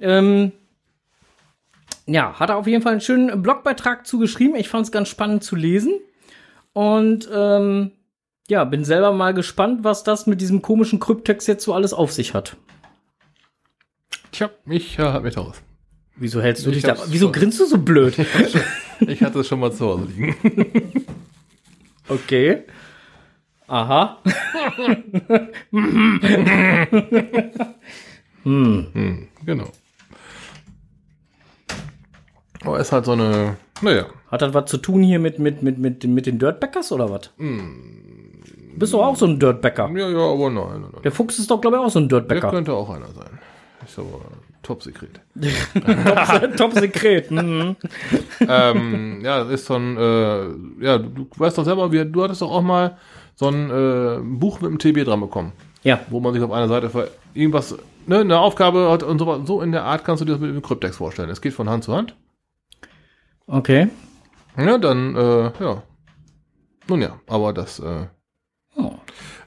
Ähm, 0.00 0.52
ja, 2.07 2.38
hat 2.38 2.50
er 2.50 2.57
auf 2.57 2.66
jeden 2.66 2.83
Fall 2.83 2.92
einen 2.92 3.00
schönen 3.00 3.42
Blogbeitrag 3.42 4.07
zugeschrieben. 4.07 4.57
Ich 4.57 4.68
fand 4.68 4.87
es 4.87 4.92
ganz 4.92 5.09
spannend 5.09 5.42
zu 5.42 5.57
lesen. 5.57 5.94
Und 6.72 7.28
ähm, 7.33 7.92
ja, 8.48 8.64
bin 8.64 8.85
selber 8.85 9.12
mal 9.12 9.33
gespannt, 9.33 9.85
was 9.85 10.04
das 10.04 10.26
mit 10.26 10.40
diesem 10.40 10.61
komischen 10.61 11.00
Kryptex 11.00 11.46
jetzt 11.46 11.64
so 11.64 11.72
alles 11.72 11.94
auf 11.94 12.12
sich 12.12 12.35
hat. 12.35 12.57
Tja, 14.35 14.51
ich 14.66 14.99
äh, 14.99 15.03
halt 15.03 15.23
mich 15.23 15.37
raus. 15.37 15.62
Wieso 16.16 16.42
hältst 16.42 16.66
du 16.66 16.70
Ich 16.70 16.77
dich 16.77 16.85
da? 16.85 16.97
Wieso 17.07 17.31
grinst 17.31 17.61
du 17.61 17.66
so 17.66 17.79
blöd? 17.79 18.16
Ich 19.07 19.23
hatte 19.23 19.38
es 19.40 19.47
schon 19.47 19.61
mal 19.61 19.73
zu 19.73 19.87
Hause 19.87 20.07
liegen. 20.07 20.35
Okay. 22.09 22.64
Aha. 23.66 24.18
Hm, 28.42 29.29
genau. 29.47 29.68
Aber 32.62 32.79
ist 32.79 32.92
halt 32.92 33.07
so 33.07 33.12
eine, 33.12 33.57
naja, 33.81 34.05
Hat 34.31 34.42
das 34.42 34.53
was 34.53 34.66
zu 34.70 34.77
tun 34.77 35.03
hier 35.03 35.18
mit, 35.18 35.38
mit, 35.38 35.62
mit, 35.62 35.79
mit, 35.79 36.05
mit 36.05 36.27
den 36.27 36.38
Dirtbackers 36.38 36.92
oder 36.92 37.09
was? 37.09 37.31
Bist 38.77 38.92
du 38.92 39.01
auch 39.01 39.16
so 39.16 39.25
ein 39.27 39.38
Dirtbacker? 39.38 39.88
ja, 39.97 40.09
ja, 40.11 40.18
aber 40.18 40.51
nein, 40.51 40.64
nein, 40.68 40.81
nein. 40.92 41.03
Der 41.03 41.12
Fuchs 41.12 41.38
ist 41.38 41.51
doch, 41.51 41.61
glaube 41.61 41.77
ich, 41.79 41.83
auch 41.83 41.90
so 41.90 42.01
ein 42.01 42.09
Der 42.11 42.20
Dirtbacker. 42.20 42.51
könnte 42.51 42.75
auch 42.75 42.90
einer 42.90 43.09
sein. 43.12 43.34
Ist 43.85 43.99
aber 43.99 44.20
top 44.62 44.83
sekret. 44.83 45.20
Top 46.57 46.73
Sekret. 46.73 47.31
Mhm. 47.31 47.77
ähm, 48.40 49.20
ja, 49.23 49.44
das 49.44 49.53
ist 49.53 49.66
so 49.66 49.75
ein, 49.75 49.97
äh, 49.97 50.85
ja, 50.85 50.99
du, 50.99 51.29
weißt 51.37 51.59
doch 51.59 51.64
selber, 51.64 51.92
wie, 51.92 52.05
du 52.05 52.23
hattest 52.23 52.40
doch 52.42 52.51
auch 52.51 52.62
mal 52.62 52.97
so 53.35 53.49
ein 53.49 53.70
äh, 53.70 54.18
Buch 54.23 54.61
mit 54.61 54.70
einem 54.70 54.79
TB 54.79 55.05
dran 55.05 55.20
bekommen, 55.20 55.53
Ja, 55.83 56.01
wo 56.09 56.20
man 56.20 56.33
sich 56.33 56.42
auf 56.42 56.53
einer 56.53 56.68
Seite 56.68 56.88
für 56.88 57.11
irgendwas, 57.35 57.77
ne, 58.07 58.20
eine 58.20 58.38
Aufgabe 58.38 58.90
hat 58.90 59.03
und 59.03 59.18
so, 59.18 59.44
so 59.44 59.61
in 59.61 59.73
der 59.73 59.85
Art 59.85 60.05
kannst 60.05 60.20
du 60.23 60.25
dir 60.25 60.33
das 60.33 60.40
mit 60.40 60.51
dem 60.55 60.62
Kryptex 60.62 60.97
vorstellen. 60.97 61.29
Es 61.31 61.40
geht 61.42 61.53
von 61.53 61.68
Hand 61.68 61.85
zu 61.85 61.94
Hand. 61.94 62.14
okay. 63.47 63.88
Ja, 64.57 64.79
dann, 64.79 65.16
äh, 65.16 65.51
ja. 65.62 65.83
Nun 66.88 67.03
ja, 67.03 67.18
aber 67.27 67.53
das, 67.53 67.81
äh, 67.81 68.07
Oh. 68.77 68.92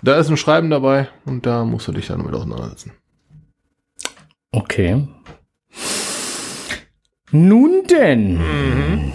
da 0.01 0.15
ist 0.17 0.29
ein 0.29 0.37
Schreiben 0.37 0.69
dabei 0.69 1.09
und 1.25 1.45
da 1.45 1.65
musst 1.65 1.87
du 1.87 1.91
dich 1.91 2.07
dann 2.07 2.19
damit 2.19 2.33
auseinandersetzen. 2.35 2.93
Okay. 4.57 5.07
Nun 7.31 7.83
denn. 7.91 8.37
Mhm. 8.37 9.13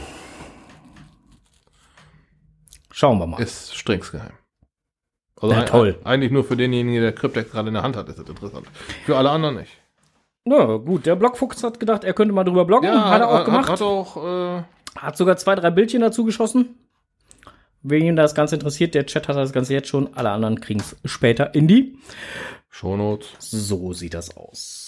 Schauen 2.93 3.19
wir 3.19 3.27
mal. 3.27 3.41
Ist 3.43 3.75
strengst 3.75 4.13
geheim. 4.13 4.33
Also 5.41 5.55
Ja, 5.55 5.63
ein- 5.63 5.67
toll. 5.67 5.99
Eigentlich 6.05 6.31
nur 6.31 6.45
für 6.45 6.57
denjenigen, 6.57 7.03
der 7.03 7.13
Kryptex 7.13 7.51
gerade 7.51 7.69
in 7.69 7.75
der 7.75 7.83
Hand 7.83 7.97
hat, 7.97 8.09
ist 8.09 8.21
das 8.21 8.29
interessant. 8.29 8.69
Für 9.05 9.17
alle 9.17 9.31
anderen 9.31 9.57
nicht. 9.57 9.73
Ja, 10.45 10.77
gut. 10.77 11.07
Der 11.07 11.17
Blockfuchs 11.17 11.65
hat 11.65 11.81
gedacht, 11.81 12.05
er 12.05 12.13
könnte 12.15 12.33
mal 12.35 12.45
drüber 12.45 12.65
bloggen. 12.65 12.91
hat 12.93 13.21
er 13.21 13.29
auch 13.29 13.45
gemacht. 13.45 13.65
Hat, 13.65 13.81
hat 13.81 13.83
auch, 13.83 14.17
äh, 14.59 14.63
Hat 14.97 15.17
sogar 15.17 15.37
zwei, 15.39 15.57
drei 15.57 15.71
Bildchen 15.71 16.03
dazu 16.03 16.25
geschossen. 16.25 16.77
Wen 17.83 18.05
ihn 18.05 18.15
das 18.17 18.37
Ganze 18.37 18.55
interessiert, 18.55 18.95
der 18.95 19.07
Chat 19.07 19.27
hat 19.27 19.37
das 19.37 19.53
Ganze 19.53 19.73
jetzt 19.75 19.89
schon. 19.89 20.15
Alle 20.15 20.31
anderen 20.31 20.61
kriegen 20.61 20.79
es 20.79 20.95
später 21.05 21.53
in 21.57 21.67
die. 21.67 21.99
Shownotes. 22.69 23.29
So 23.41 23.93
sieht 23.93 24.15
das 24.15 24.37
aus. 24.37 24.82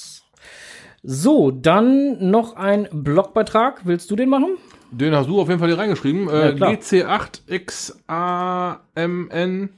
So, 1.06 1.50
dann 1.50 2.30
noch 2.30 2.56
ein 2.56 2.88
Blogbeitrag. 2.90 3.82
Willst 3.84 4.10
du 4.10 4.16
den 4.16 4.30
machen? 4.30 4.56
Den 4.90 5.14
hast 5.14 5.28
du 5.28 5.38
auf 5.38 5.48
jeden 5.48 5.60
Fall 5.60 5.68
hier 5.68 5.76
reingeschrieben. 5.78 6.28
Ja, 6.28 6.48
Äh, 6.48 6.54
klar. 6.54 6.70
GC8XAMN 6.72 9.68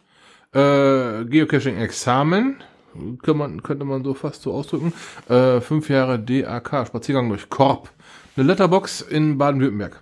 äh, 0.55 1.25
Geocaching 1.25 1.77
Examen. 1.79 2.62
Könnte 2.95 3.35
man, 3.35 3.62
könnte 3.62 3.85
man 3.85 4.05
so 4.05 4.15
fast 4.15 4.41
so 4.43 4.53
ausdrücken. 4.55 4.93
Äh, 5.29 5.61
fünf 5.61 5.91
Jahre 5.91 6.19
DAK, 6.19 6.87
Spaziergang 6.87 7.29
durch 7.29 7.51
Korb. 7.51 7.91
Eine 8.37 8.47
Letterbox 8.47 9.03
in 9.03 9.37
Baden-Württemberg. 9.37 10.01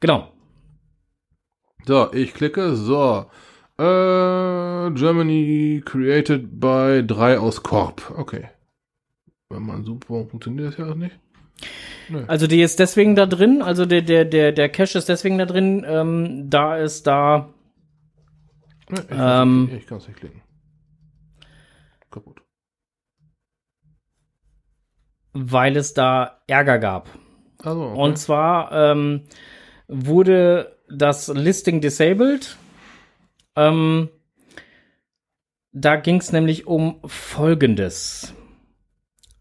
Genau. 0.00 0.28
So, 1.86 2.12
ich 2.12 2.34
klicke. 2.34 2.76
So. 2.76 3.26
Äh, 3.78 4.90
Germany 4.90 5.82
created 5.84 6.60
by 6.60 7.02
3 7.04 7.38
aus 7.38 7.62
Korb. 7.62 8.12
Okay. 8.16 8.44
Wenn 9.50 9.62
man 9.62 9.84
super, 9.84 10.14
warum 10.14 10.28
funktioniert 10.28 10.72
das 10.72 10.78
ja 10.78 10.90
auch 10.90 10.94
nicht? 10.94 11.18
Also 12.28 12.46
die 12.46 12.60
ist 12.60 12.78
deswegen 12.80 13.14
da 13.16 13.26
drin, 13.26 13.62
also 13.62 13.86
der, 13.86 14.02
der, 14.02 14.24
der, 14.24 14.52
der 14.52 14.68
Cache 14.68 14.98
ist 14.98 15.08
deswegen 15.08 15.38
da 15.38 15.46
drin, 15.46 15.84
ähm, 15.88 16.50
da 16.50 16.76
ist 16.76 17.06
da, 17.06 17.54
Ne, 18.90 19.00
ich, 19.00 19.16
Ähm. 19.18 19.80
kann 19.86 19.98
es 19.98 20.08
nicht 20.08 20.18
klicken. 20.20 20.42
Kaputt. 22.10 22.42
weil 25.34 25.76
es 25.76 25.94
da 25.94 26.42
Ärger 26.46 26.78
gab. 26.78 27.08
Also, 27.58 27.82
okay. 27.86 28.00
Und 28.00 28.18
zwar 28.18 28.70
ähm, 28.72 29.24
wurde 29.88 30.78
das 30.88 31.28
Listing 31.28 31.80
disabled. 31.80 32.56
Ähm, 33.56 34.10
da 35.72 35.96
ging 35.96 36.16
es 36.20 36.30
nämlich 36.30 36.66
um 36.68 37.00
Folgendes. 37.04 38.32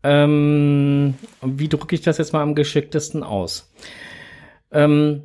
Ähm, 0.03 1.15
wie 1.41 1.69
drücke 1.69 1.95
ich 1.95 2.01
das 2.01 2.17
jetzt 2.17 2.33
mal 2.33 2.41
am 2.41 2.55
geschicktesten 2.55 3.23
aus? 3.23 3.73
Ähm, 4.71 5.23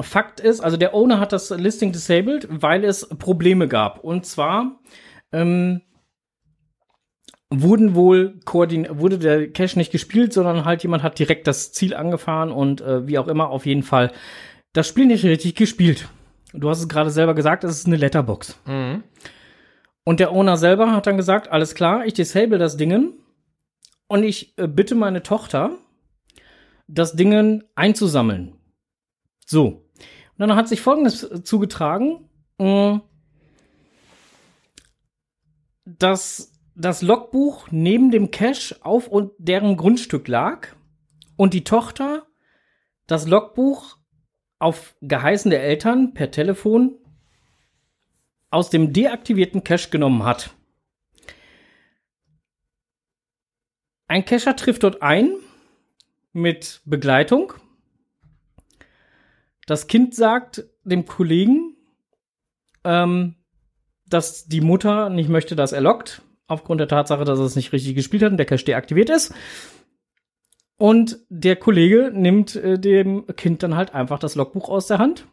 Fakt 0.00 0.40
ist, 0.40 0.60
also 0.60 0.76
der 0.76 0.94
Owner 0.94 1.20
hat 1.20 1.32
das 1.32 1.50
Listing 1.50 1.92
disabled, 1.92 2.48
weil 2.50 2.84
es 2.84 3.08
Probleme 3.08 3.66
gab. 3.66 4.04
Und 4.04 4.26
zwar 4.26 4.80
ähm, 5.32 5.80
wurden 7.50 7.94
wohl 7.94 8.40
koordin 8.44 8.86
wurde 8.90 9.18
der 9.18 9.50
Cache 9.52 9.78
nicht 9.78 9.92
gespielt, 9.92 10.32
sondern 10.32 10.64
halt 10.64 10.82
jemand 10.82 11.02
hat 11.02 11.18
direkt 11.18 11.46
das 11.46 11.72
Ziel 11.72 11.94
angefahren 11.94 12.50
und 12.50 12.80
äh, 12.80 13.06
wie 13.06 13.18
auch 13.18 13.28
immer 13.28 13.50
auf 13.50 13.66
jeden 13.66 13.82
Fall 13.82 14.12
das 14.72 14.88
Spiel 14.88 15.06
nicht 15.06 15.24
richtig 15.24 15.54
gespielt. 15.54 16.08
Du 16.52 16.68
hast 16.68 16.80
es 16.80 16.88
gerade 16.88 17.10
selber 17.10 17.34
gesagt, 17.34 17.64
es 17.64 17.78
ist 17.78 17.86
eine 17.86 17.96
Letterbox. 17.96 18.60
Mhm. 18.66 19.04
Und 20.04 20.20
der 20.20 20.30
Owner 20.32 20.56
selber 20.56 20.92
hat 20.92 21.06
dann 21.06 21.16
gesagt, 21.16 21.50
alles 21.50 21.74
klar, 21.74 22.04
ich 22.04 22.14
disable 22.14 22.58
das 22.58 22.76
Dingen 22.76 23.14
und 24.08 24.22
ich 24.22 24.56
äh, 24.58 24.68
bitte 24.68 24.94
meine 24.94 25.22
Tochter, 25.22 25.78
das 26.88 27.14
Dingen 27.14 27.64
einzusammeln. 27.74 28.54
So. 29.44 29.64
Und 29.66 30.38
dann 30.38 30.54
hat 30.54 30.68
sich 30.68 30.80
Folgendes 30.80 31.22
äh, 31.24 31.42
zugetragen, 31.42 32.28
mh, 32.58 33.02
dass 35.84 36.52
das 36.74 37.00
Logbuch 37.02 37.68
neben 37.70 38.10
dem 38.10 38.30
Cache 38.30 38.76
auf 38.82 39.08
und 39.08 39.32
deren 39.38 39.76
Grundstück 39.76 40.28
lag 40.28 40.68
und 41.36 41.54
die 41.54 41.64
Tochter 41.64 42.26
das 43.06 43.26
Logbuch 43.26 43.96
auf 44.58 44.96
Geheißen 45.00 45.50
der 45.50 45.62
Eltern 45.62 46.12
per 46.12 46.30
Telefon 46.30 46.98
aus 48.50 48.70
dem 48.70 48.92
deaktivierten 48.92 49.64
Cache 49.64 49.90
genommen 49.90 50.24
hat. 50.24 50.55
Ein 54.08 54.24
Cacher 54.24 54.56
trifft 54.56 54.82
dort 54.84 55.02
ein 55.02 55.34
mit 56.32 56.80
Begleitung. 56.84 57.54
Das 59.66 59.88
Kind 59.88 60.14
sagt 60.14 60.64
dem 60.84 61.06
Kollegen, 61.06 61.76
ähm, 62.84 63.34
dass 64.08 64.46
die 64.46 64.60
Mutter 64.60 65.10
nicht 65.10 65.28
möchte, 65.28 65.56
dass 65.56 65.72
er 65.72 65.80
lockt, 65.80 66.22
aufgrund 66.46 66.80
der 66.80 66.88
Tatsache, 66.88 67.24
dass 67.24 67.40
er 67.40 67.46
es 67.46 67.56
nicht 67.56 67.72
richtig 67.72 67.96
gespielt 67.96 68.22
hat 68.22 68.30
und 68.30 68.36
der 68.36 68.46
Cache 68.46 68.64
deaktiviert 68.64 69.10
ist. 69.10 69.34
Und 70.78 71.18
der 71.28 71.56
Kollege 71.56 72.12
nimmt 72.14 72.54
äh, 72.54 72.78
dem 72.78 73.26
Kind 73.34 73.62
dann 73.62 73.74
halt 73.74 73.94
einfach 73.94 74.18
das 74.18 74.34
Logbuch 74.34 74.68
aus 74.68 74.86
der 74.86 74.98
Hand. 74.98 75.26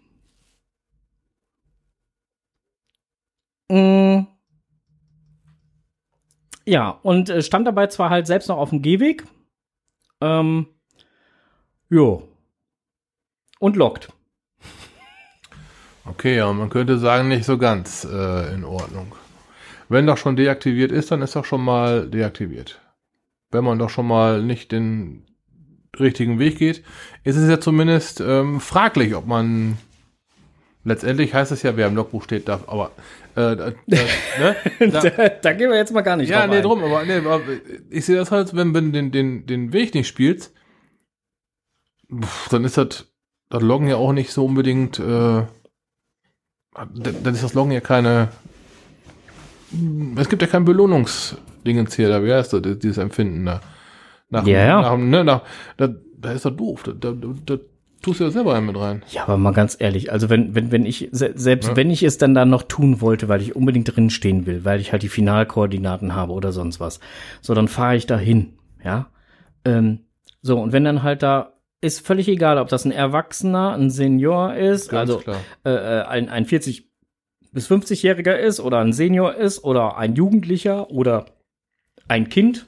Mm. 3.69 4.02
Ja, 6.65 6.99
und 7.03 7.29
äh, 7.29 7.41
stand 7.41 7.67
dabei 7.67 7.87
zwar 7.87 8.09
halt 8.09 8.27
selbst 8.27 8.47
noch 8.47 8.57
auf 8.57 8.69
dem 8.69 8.81
Gehweg. 8.81 9.25
Ähm, 10.21 10.67
jo. 11.89 12.27
Und 13.59 13.75
lockt. 13.75 14.09
Okay, 16.05 16.37
ja, 16.37 16.51
man 16.51 16.69
könnte 16.69 16.97
sagen, 16.97 17.29
nicht 17.29 17.45
so 17.45 17.57
ganz 17.57 18.05
äh, 18.05 18.53
in 18.53 18.65
Ordnung. 18.65 19.15
Wenn 19.89 20.07
doch 20.07 20.17
schon 20.17 20.35
deaktiviert 20.35 20.91
ist, 20.91 21.11
dann 21.11 21.21
ist 21.21 21.35
doch 21.35 21.45
schon 21.45 21.63
mal 21.63 22.09
deaktiviert. 22.09 22.81
Wenn 23.51 23.63
man 23.63 23.79
doch 23.79 23.89
schon 23.89 24.07
mal 24.07 24.41
nicht 24.41 24.71
den 24.71 25.25
richtigen 25.99 26.39
Weg 26.39 26.57
geht, 26.57 26.83
ist 27.23 27.35
es 27.35 27.49
ja 27.49 27.59
zumindest 27.59 28.19
ähm, 28.19 28.59
fraglich, 28.59 29.15
ob 29.15 29.27
man 29.27 29.77
letztendlich 30.83 31.33
heißt 31.33 31.51
es 31.51 31.63
ja, 31.63 31.75
wer 31.77 31.87
im 31.87 31.95
Logbuch 31.95 32.23
steht, 32.23 32.47
darf, 32.47 32.67
aber 32.67 32.91
äh, 33.35 33.53
äh, 33.53 33.73
ne? 34.39 34.91
da, 34.91 35.29
da, 35.29 35.53
gehen 35.53 35.69
wir 35.69 35.77
jetzt 35.77 35.93
mal 35.93 36.01
gar 36.01 36.17
nicht 36.17 36.29
ja, 36.29 36.41
drauf 36.41 36.49
nee, 36.49 36.57
ein. 36.57 36.63
drum, 36.63 36.83
aber, 36.83 37.03
nee, 37.05 37.17
aber 37.17 37.41
ich 37.89 38.05
sehe 38.05 38.17
das 38.17 38.31
halt, 38.31 38.55
wenn 38.55 38.73
du 38.73 38.91
den, 38.91 39.11
den, 39.11 39.45
den 39.45 39.73
Weg 39.73 39.93
nicht 39.95 40.07
spielst, 40.07 40.53
pff, 42.13 42.49
dann 42.49 42.63
ist 42.63 42.77
das, 42.77 43.07
das 43.49 43.61
Loggen 43.61 43.87
ja 43.87 43.95
auch 43.95 44.13
nicht 44.13 44.31
so 44.31 44.45
unbedingt, 44.45 44.99
äh, 44.99 45.43
dann 46.73 47.33
ist 47.33 47.43
das 47.43 47.53
Loggen 47.53 47.71
ja 47.71 47.81
keine, 47.81 48.29
es 50.17 50.29
gibt 50.29 50.41
ja 50.41 50.47
kein 50.47 50.65
Belohnungsdingens 50.65 51.95
hier, 51.95 52.09
da, 52.09 52.23
wie 52.23 52.33
heißt 52.33 52.53
das, 52.53 52.61
dieses 52.79 52.97
Empfinden 52.97 53.45
da. 53.45 53.61
Nach, 54.29 54.45
Ja, 54.47 54.65
ja. 54.65 54.81
Nach, 54.81 54.97
ne, 54.97 55.23
nach, 55.23 55.43
da, 55.77 55.89
da 56.17 56.31
ist 56.31 56.45
das 56.45 56.55
doof, 56.55 56.83
da, 56.83 56.91
da, 56.93 57.13
da 57.13 57.57
tust 58.03 58.19
du 58.19 58.25
ja 58.25 58.29
selber 58.29 58.53
einen 58.53 58.67
mit 58.67 58.77
rein. 58.77 59.01
Ja, 59.09 59.23
aber 59.23 59.37
mal 59.37 59.53
ganz 59.53 59.75
ehrlich, 59.79 60.11
also 60.11 60.29
wenn, 60.29 60.53
wenn, 60.53 60.71
wenn 60.71 60.85
ich, 60.85 61.09
se 61.11 61.31
selbst 61.35 61.69
Ja. 61.69 61.75
wenn 61.75 61.89
ich 61.89 62.03
es 62.03 62.17
dann 62.19 62.35
da 62.35 62.45
noch 62.45 62.63
tun 62.63 63.01
wollte, 63.01 63.27
weil 63.29 63.41
ich 63.41 63.55
unbedingt 63.55 63.95
drin 63.95 64.09
stehen 64.11 64.45
will, 64.45 64.63
weil 64.65 64.79
ich 64.79 64.91
halt 64.91 65.01
die 65.01 65.09
Finalkoordinaten 65.09 66.13
habe 66.13 66.33
oder 66.33 66.51
sonst 66.51 66.79
was, 66.79 66.99
so, 67.41 67.53
dann 67.55 67.67
fahre 67.67 67.95
ich 67.95 68.05
da 68.05 68.17
hin, 68.17 68.53
ja. 68.83 69.07
Ähm, 69.65 69.99
so, 70.41 70.59
und 70.59 70.73
wenn 70.73 70.83
dann 70.83 71.01
halt 71.03 71.23
da, 71.23 71.53
ist 71.81 72.05
völlig 72.05 72.27
egal, 72.27 72.59
ob 72.59 72.67
das 72.69 72.85
ein 72.85 72.91
Erwachsener, 72.91 73.73
ein 73.73 73.89
Senior 73.89 74.53
ist, 74.55 74.89
Ganz 74.89 75.09
also 75.11 75.23
äh, 75.65 75.69
äh, 75.69 76.03
ein, 76.03 76.29
ein 76.29 76.45
40 76.45 76.89
bis 77.51 77.69
50-Jähriger 77.69 78.35
ist 78.35 78.59
oder 78.59 78.79
ein 78.79 78.93
Senior 78.93 79.35
ist 79.35 79.63
oder 79.63 79.97
ein 79.97 80.15
Jugendlicher 80.15 80.89
oder 80.91 81.25
ein 82.07 82.29
Kind, 82.29 82.67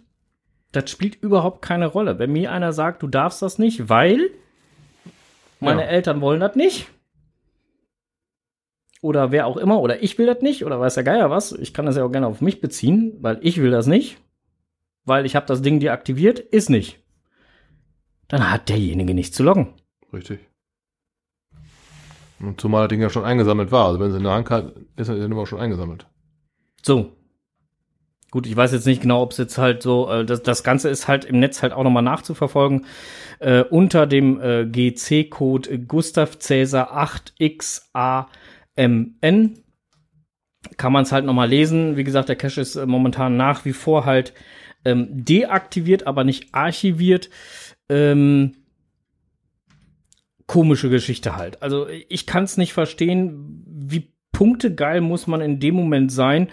das 0.71 0.89
spielt 0.89 1.15
überhaupt 1.15 1.62
keine 1.62 1.88
Rolle. 1.88 2.19
Wenn 2.19 2.32
mir 2.32 2.52
einer 2.52 2.74
sagt, 2.74 3.04
du 3.04 3.08
darfst 3.08 3.41
das 3.41 3.58
nicht, 3.58 3.89
weil 3.89 4.30
meine 5.60 5.82
Ja. 5.82 5.88
Eltern 5.88 6.22
wollen 6.22 6.39
das 6.39 6.56
nicht. 6.56 6.88
Oder 9.02 9.32
wer 9.32 9.46
auch 9.46 9.58
immer, 9.58 9.80
oder 9.82 10.02
ich 10.02 10.18
will 10.18 10.26
das 10.26 10.41
nicht, 10.41 10.65
oder 10.65 10.80
weiß 10.80 10.96
der 10.96 11.04
Geier 11.04 11.30
was. 11.30 11.52
Ich 11.52 11.74
kann 11.74 11.86
das 11.86 11.96
ja 11.96 12.04
auch 12.04 12.12
gerne 12.12 12.28
auf 12.28 12.41
mich 12.41 12.60
beziehen, 12.62 13.15
weil 13.20 13.38
ich 13.41 13.62
will 13.62 13.70
das 13.72 13.86
nicht. 13.88 14.18
Weil 15.04 15.26
ich 15.26 15.36
habe 15.36 15.46
das 15.46 15.62
Ding 15.62 15.80
deaktiviert, 15.80 16.39
ist 16.39 16.70
nicht. 16.70 17.00
Dann 18.28 18.52
hat 18.52 18.70
derjenige 18.70 19.13
nicht 19.13 19.36
zu 19.36 19.44
loggen. 19.44 19.76
Richtig. 20.12 20.39
Und 22.39 22.60
zumal 22.60 22.84
das 22.84 22.89
Ding 22.89 23.02
ja 23.02 23.10
schon 23.10 23.24
eingesammelt 23.24 23.72
war. 23.72 23.86
Also 23.88 24.00
wenn 24.00 24.12
sie 24.12 24.18
in 24.18 24.24
der 24.24 24.34
Hand 24.34 24.50
hat, 24.50 24.74
ist 24.96 25.10
die 25.10 25.28
Nummer 25.28 25.46
schon 25.46 25.60
eingesammelt. 25.60 26.08
So. 26.82 27.14
Gut, 28.36 28.48
ich 28.48 28.58
weiß 28.58 28.74
jetzt 28.74 28.86
nicht 28.86 29.02
genau, 29.02 29.21
ob 29.21 29.32
es 29.32 29.38
jetzt 29.38 29.58
halt 29.58 29.82
so, 29.82 30.12
äh, 30.12 30.26
das, 30.26 30.43
das 30.43 30.62
Ganze 30.65 30.89
ist 30.89 31.08
halt 31.08 31.24
im 31.24 31.39
Netz 31.39 31.62
halt 31.62 31.71
auch 31.71 31.86
nochmal 31.86 32.04
nachzuverfolgen. 32.04 32.86
Äh, 33.39 33.62
unter 33.62 34.06
dem 34.08 34.41
äh, 34.41 34.65
GC-Code 34.65 35.80
Gustav 35.80 36.38
Cäsar 36.39 36.91
8XAMN 37.02 38.28
kann 40.76 40.91
man 40.91 41.04
es 41.04 41.13
halt 41.13 41.24
nochmal 41.24 41.48
lesen. 41.48 41.95
Wie 41.95 42.04
gesagt, 42.04 42.28
der 42.28 42.36
Cache 42.36 42.60
ist 42.60 42.76
äh, 42.76 42.86
momentan 42.86 43.38
nach 43.38 43.63
wie 43.63 43.71
vor 43.71 44.04
halt 44.04 44.34
ähm, 44.84 45.08
deaktiviert, 45.12 46.06
aber 46.06 46.26
nicht 46.26 46.54
archiviert. 46.54 47.30
Ähm, 47.88 48.58
komische 50.45 50.89
Geschichte 50.89 51.38
halt. 51.38 51.63
Also 51.63 51.88
ich 52.10 52.26
kann 52.26 52.43
es 52.43 52.58
nicht 52.58 52.74
verstehen, 52.74 53.63
wie 53.65 54.12
punktegeil 54.34 55.00
muss 55.00 55.26
man 55.26 55.39
in 55.39 55.62
dem 55.62 55.76
Moment 55.76 56.12
sein, 56.12 56.50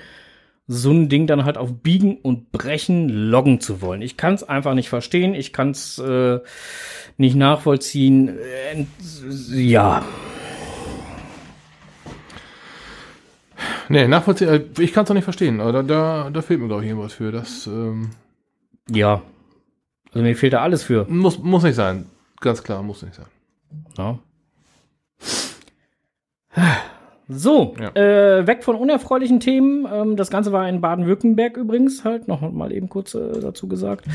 so 0.73 0.91
ein 0.91 1.09
Ding 1.09 1.27
dann 1.27 1.45
halt 1.45 1.59
auf 1.59 1.73
Biegen 1.83 2.17
und 2.17 2.51
Brechen 2.53 3.09
loggen 3.09 3.61
zu 3.61 3.81
wollen. 3.81 4.03
Ich 4.03 4.17
kann 4.17 4.35
es 4.35 4.43
einfach 4.43 4.75
nicht 4.75 4.89
verstehen, 4.89 5.35
ich 5.35 5.53
kann 5.53 5.71
es 5.71 5.99
äh, 5.99 6.41
nicht 7.17 7.37
nachvollziehen. 7.37 8.29
Äh, 8.29 8.87
ja, 9.53 10.03
Nee, 13.89 14.09
nachvollziehen, 14.09 14.49
äh, 14.49 14.65
ich 14.79 14.93
kann 14.93 15.05
es 15.05 15.09
doch 15.09 15.15
nicht 15.15 15.25
verstehen. 15.25 15.59
Da, 15.59 15.83
da, 15.83 16.31
da 16.31 16.43
fehlt 16.43 16.61
mir, 16.61 16.69
glaube 16.69 16.83
ich, 16.83 16.89
irgendwas 16.89 17.13
für. 17.13 17.31
Das 17.31 17.67
ähm, 17.67 18.11
ja. 18.89 19.23
Also 20.13 20.23
mir 20.23 20.37
fehlt 20.37 20.53
da 20.53 20.63
alles 20.63 20.83
für. 20.83 21.07
muss, 21.09 21.39
muss 21.39 21.63
nicht 21.63 21.75
sein. 21.75 22.07
Ganz 22.41 22.63
klar, 22.63 22.83
muss 22.83 23.03
nicht 23.03 23.15
sein. 23.15 23.27
Ja. 23.97 24.19
So, 27.35 27.75
Ja. 27.81 27.91
äh, 27.95 28.47
weg 28.47 28.65
von 28.65 28.77
unerfreulichen 28.77 29.41
Themen. 29.41 29.87
Ähm, 29.93 30.17
das 30.17 30.31
Ganze 30.31 30.53
war 30.53 30.69
in 30.69 30.81
Baden-Württemberg 30.81 31.57
übrigens 31.57 32.05
halt, 32.05 32.29
noch 32.29 32.41
mal 32.53 32.73
eben 32.73 32.89
kurz 32.89 33.15
äh, 33.15 33.41
dazu 33.41 33.69
gesagt. 33.69 34.07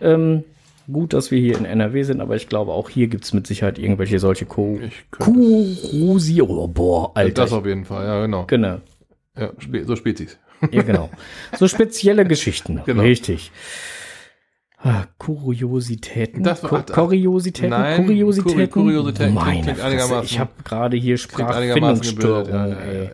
Ähm, 0.00 0.44
gut, 0.90 1.12
dass 1.12 1.30
wir 1.30 1.38
hier 1.40 1.58
in 1.58 1.64
NRW 1.64 2.02
sind, 2.02 2.20
aber 2.20 2.36
ich 2.36 2.48
glaube, 2.48 2.72
auch 2.72 2.88
hier 2.88 3.08
gibt's 3.08 3.32
mit 3.32 3.46
Sicherheit 3.46 3.78
irgendwelche 3.78 4.18
solche 4.18 4.46
Ko 4.46 4.78
Ich 4.84 5.04
könnte 5.10 5.32
Kurusi 5.32 6.42
oh, 6.42 6.68
boah, 6.68 7.12
Alter. 7.14 7.42
Das 7.42 7.52
auf 7.52 7.66
jeden 7.66 7.84
Fall, 7.84 8.06
ja, 8.06 8.22
genau. 8.22 8.44
genau. 8.46 8.78
Ja, 9.38 9.50
so 9.84 9.96
Spezies. 9.96 10.38
Ja, 10.70 10.82
genau. 10.82 11.10
So 11.58 11.66
spezielle 11.66 12.24
Geschichten. 12.24 12.80
Genau. 12.86 13.02
Richtig. 13.02 13.50
Ah, 14.84 15.04
Kuriositäten. 15.18 16.42
Das 16.42 16.62
war- 16.64 16.84
ach, 16.88 16.92
Kuriositäten. 16.92 17.70
nein, 17.70 18.04
Kuriositäten. 18.04 18.52
Kuri- 18.56 18.66
Kuriositäten 18.68 19.34
Meine 19.34 19.74
Fresse, 19.76 20.22
Ich 20.24 20.38
habe 20.40 20.50
gerade 20.64 20.96
hier. 20.96 21.16
Sprachfindungsstörung. 21.18 22.48
Ja, 22.48 22.66
ja, 22.66 22.74
ja. 22.74 23.10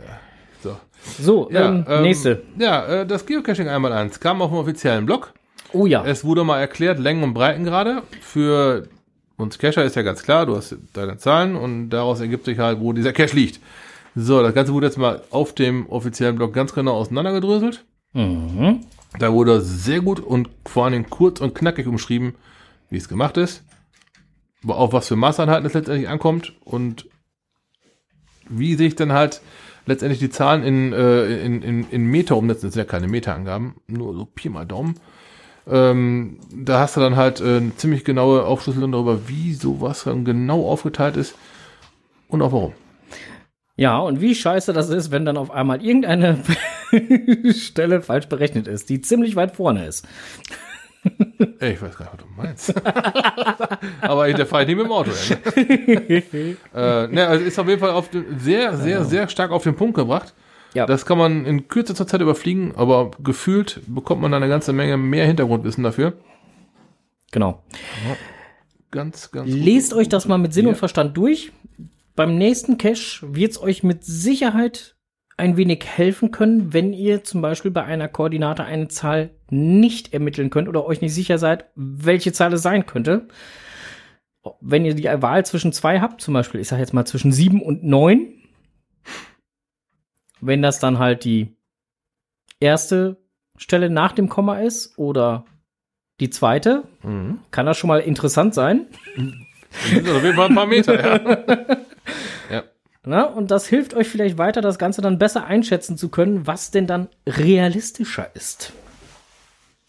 So. 0.63 0.77
So, 1.21 1.51
Ja, 1.51 1.69
ähm, 1.69 1.85
ähm, 1.89 2.03
nächste. 2.03 2.43
Ja, 2.59 2.87
äh, 3.03 3.07
das 3.07 3.27
Geocaching 3.27 3.69
einmal 3.69 3.93
eins 3.93 4.19
kam 4.19 4.41
auf 4.41 4.51
dem 4.51 4.59
offiziellen 4.59 5.05
Blog. 5.07 5.33
Oh 5.73 5.85
ja. 5.87 6.05
Es 6.07 6.25
wurde 6.25 6.43
mal 6.45 6.59
erklärt, 6.59 6.99
Längen 6.99 7.23
und 7.23 7.35
Breiten 7.35 7.65
gerade. 7.65 8.03
Für 8.23 8.89
uns 9.37 9.59
Cacher 9.59 9.85
ist 9.85 9.95
ja 9.97 10.03
ganz 10.03 10.23
klar, 10.23 10.47
du 10.47 10.57
hast 10.57 10.75
deine 10.95 11.19
Zahlen 11.19 11.55
und 11.55 11.91
daraus 11.91 12.21
ergibt 12.21 12.47
sich 12.47 12.59
halt, 12.59 12.81
wo 12.81 12.93
dieser 12.95 13.13
Cache 13.13 13.37
liegt. 13.37 13.61
So, 14.15 14.43
das 14.43 14.55
Ganze 14.55 14.73
wurde 14.73 14.87
jetzt 14.87 14.97
mal 14.99 15.21
auf 15.31 15.55
dem 15.55 15.87
offiziellen 15.91 16.37
Blog 16.37 16.55
ganz 16.55 16.73
genau 16.73 16.95
auseinandergedröselt. 16.95 17.85
Mhm. 18.15 18.81
Da 19.19 19.33
wurde 19.33 19.61
sehr 19.61 20.01
gut 20.01 20.21
und 20.21 20.49
vor 20.65 20.91
Dingen 20.91 21.11
kurz 21.11 21.41
und 21.41 21.55
knackig 21.55 21.87
umschrieben, 21.87 22.35
wie 22.91 22.97
es 22.97 23.09
gemacht 23.09 23.37
ist. 23.37 23.65
Auf 24.67 24.93
was 24.93 25.09
für 25.09 25.17
Maßeinheiten 25.17 25.67
es 25.67 25.75
letztendlich 25.75 26.09
ankommt 26.09 26.53
und 26.65 27.09
wie 28.49 28.75
sich 28.75 28.97
dann 28.97 29.13
halt 29.13 29.41
letztendlich 29.87 30.19
die 30.19 30.31
Zahlen 30.31 30.63
in, 30.63 30.93
äh, 30.93 31.45
in, 31.45 31.63
in, 31.63 31.91
in 31.91 32.05
Meter 32.07 32.37
umsetzen. 32.37 32.67
Das 32.67 32.75
sind 32.75 32.85
ja 32.85 32.91
keine 32.91 33.09
Meterangaben, 33.09 33.77
nur 33.87 34.15
so 34.15 34.25
Pi 34.25 34.49
mal 34.49 34.67
Daumen. 34.67 34.97
Ähm, 35.67 36.39
da 36.55 36.81
hast 36.81 36.97
du 36.97 37.01
dann 37.01 37.17
halt 37.17 37.41
äh, 37.41 37.59
eine 37.59 37.77
ziemlich 37.77 38.05
genaue 38.05 38.45
Aufschlüsselung 38.45 38.93
darüber, 38.93 39.29
wie 39.29 39.53
sowas 39.53 40.05
dann 40.05 40.25
genau 40.25 40.67
aufgeteilt 40.67 41.17
ist 41.17 41.35
und 42.29 42.43
auch 42.43 42.53
warum. 42.53 42.73
Ja, 43.77 43.99
und 43.99 44.21
wie 44.21 44.35
scheiße 44.35 44.73
das 44.73 44.91
ist, 44.91 45.11
wenn 45.11 45.25
dann 45.25 45.37
auf 45.37 45.51
einmal 45.51 45.85
irgendeine 45.85 46.39
Stelle 47.53 48.03
falsch 48.03 48.27
berechnet 48.27 48.67
ist, 48.67 48.89
die 48.89 49.01
ziemlich 49.01 49.37
weit 49.37 49.57
vorne 49.57 49.87
ist. 49.87 50.07
Ey, 51.61 51.75
ich 51.75 51.83
weiß 51.83 51.97
gar 51.97 52.13
nicht, 52.13 52.15
was 52.15 52.21
du 52.21 52.43
meinst. 52.43 52.75
Aber 54.03 54.33
der 54.33 54.47
fahre 54.47 54.63
ich 54.63 54.69
nicht 54.69 54.77
mit 54.77 54.87
dem 54.87 54.93
Auto. 54.93 55.11
Ne? 55.11 56.23
äh, 56.75 57.07
ne, 57.07 57.27
also 57.27 57.45
ist 57.45 57.59
auf 57.59 57.69
jeden 57.69 57.81
Fall 57.81 57.91
auf 57.91 58.11
den, 58.11 58.39
sehr, 58.39 58.77
sehr, 58.77 59.05
sehr 59.05 59.29
stark 59.29 59.51
auf 59.51 59.63
den 59.63 59.77
Punkt 59.77 59.95
gebracht. 59.95 60.35
Ja. 60.75 60.87
Das 60.87 61.07
kann 61.07 61.19
man 61.19 61.47
in 61.47 61.69
kürzester 61.69 62.07
Zeit 62.07 62.21
überfliegen, 62.21 62.75
aber 62.77 63.11
gefühlt 63.23 63.81
bekommt 63.87 64.21
man 64.21 64.33
dann 64.33 64.43
eine 64.43 64.51
ganze 64.51 64.73
Menge 64.73 64.97
mehr 64.97 65.27
Hintergrundwissen 65.27 65.83
dafür. 65.85 66.15
Genau. 67.31 67.63
Ganz, 68.91 69.31
ganz. 69.31 69.51
gut. 69.51 69.59
Lest 69.59 69.95
euch 69.95 70.09
das 70.09 70.27
mal 70.27 70.39
mit 70.39 70.53
Sinn 70.53 70.65
Ja. 70.65 70.71
und 70.71 70.77
Verstand 70.77 71.17
durch. 71.17 71.53
Beim 72.17 72.37
nächsten 72.37 72.79
Cache 72.79 73.21
wird 73.23 73.53
es 73.53 73.63
euch 73.63 73.83
mit 73.83 74.05
Sicherheit 74.05 74.97
ein 75.39 75.57
wenig 75.57 75.87
helfen 75.87 76.31
können, 76.33 76.73
wenn 76.73 76.93
ihr 76.93 77.25
zum 77.25 77.41
Beispiel 77.41 77.71
bei 77.71 77.85
einer 77.85 78.09
Koordinate 78.09 78.65
eine 78.65 78.89
Zahl 78.89 79.31
nicht 79.51 80.13
ermitteln 80.13 80.51
könnt 80.51 80.69
oder 80.69 80.85
euch 80.85 81.01
nicht 81.01 81.15
sicher 81.15 81.39
seid, 81.39 81.67
welche 81.75 82.33
Zahl 82.33 82.53
es 82.53 82.63
sein 82.63 82.87
könnte. 82.87 83.29
Wenn 84.61 84.85
ihr 84.85 84.95
die 84.95 85.05
Wahl 85.05 85.47
zwischen 85.47 85.73
zwei 85.73 86.01
habt, 86.01 86.21
zum 86.21 86.35
Beispiel, 86.35 86.61
ich 86.61 86.69
sage 86.69 86.81
jetzt 86.83 86.93
mal 86.93 87.07
zwischen 87.07 87.33
sieben 87.33 87.63
und 87.63 87.85
neun, 87.85 88.35
wenn 90.41 90.61
das 90.63 90.81
dann 90.81 90.99
halt 90.99 91.25
die 91.25 91.57
erste 92.61 93.17
Stelle 93.57 93.91
nach 93.91 94.13
dem 94.13 94.29
Komma 94.29 94.59
ist 94.61 94.99
oder 94.99 95.45
Die 96.21 96.31
zweite, 96.31 96.83
kann 97.53 97.67
das 97.67 97.79
schon 97.79 97.89
mal 97.89 98.01
interessant 98.01 98.55
sein. 98.55 98.87
Das 99.71 99.91
sind 99.91 100.09
auf 100.09 100.25
jeden 100.25 100.35
Fall 100.35 100.49
ein 100.49 100.55
paar 100.55 100.67
Meter, 100.67 100.99
ja. 100.99 101.77
ja. 102.51 102.65
Na, 103.09 103.25
und 103.25 103.51
das 103.51 103.67
hilft 103.67 103.95
euch 103.95 104.07
vielleicht 104.07 104.37
weiter, 104.37 104.61
das 104.61 104.79
Ganze 104.79 105.01
dann 105.01 105.19
besser 105.19 105.47
einschätzen 105.47 105.97
zu 105.97 106.11
können, 106.11 106.47
was 106.47 106.71
denn 106.71 106.87
dann 106.87 107.09
realistischer 107.27 108.31
ist. 108.35 108.75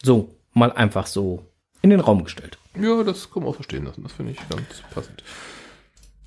So, 0.02 0.34
mal 0.54 0.72
einfach 0.72 1.06
so 1.06 1.44
in 1.82 1.90
den 1.90 2.00
Raum 2.00 2.24
gestellt. 2.24 2.56
Ja, 2.80 3.02
das 3.02 3.30
kann 3.30 3.42
man 3.42 3.52
auch 3.52 3.56
verstehen 3.56 3.84
lassen. 3.84 4.02
Das 4.04 4.12
finde 4.12 4.32
ich 4.32 4.38
ganz 4.48 4.82
passend. 4.94 5.22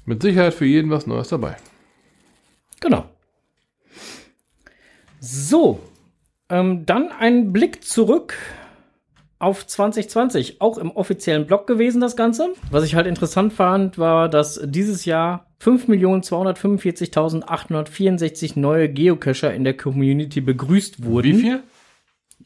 Mit 0.06 0.22
Sicherheit 0.22 0.54
für 0.54 0.66
jeden 0.66 0.92
was 0.92 1.08
Neues 1.08 1.30
dabei. 1.30 1.58
Genau. 2.80 3.06
So, 5.20 5.80
ähm, 6.50 6.86
dann 6.86 7.12
ein 7.12 7.52
Blick 7.52 7.84
zurück 7.84 8.36
auf 9.44 9.68
2020, 9.68 10.62
auch 10.62 10.78
im 10.78 10.92
offiziellen 10.92 11.46
Blog 11.46 11.68
gewesen 11.68 12.00
das 12.02 12.16
Ganze. 12.16 12.54
Was 12.72 12.86
ich 12.86 12.96
halt 12.96 13.06
interessant 13.06 13.52
fand, 13.54 13.98
war, 13.98 14.30
dass 14.30 14.62
dieses 14.64 15.04
Jahr 15.06 15.52
5.245.864 15.62 18.58
neue 18.58 18.90
Geocacher 18.90 19.54
in 19.54 19.64
der 19.64 19.78
Community 19.78 20.42
begrüßt 20.42 21.04
wurden. 21.04 21.38
Wie 21.38 21.42
viel? 21.42 21.62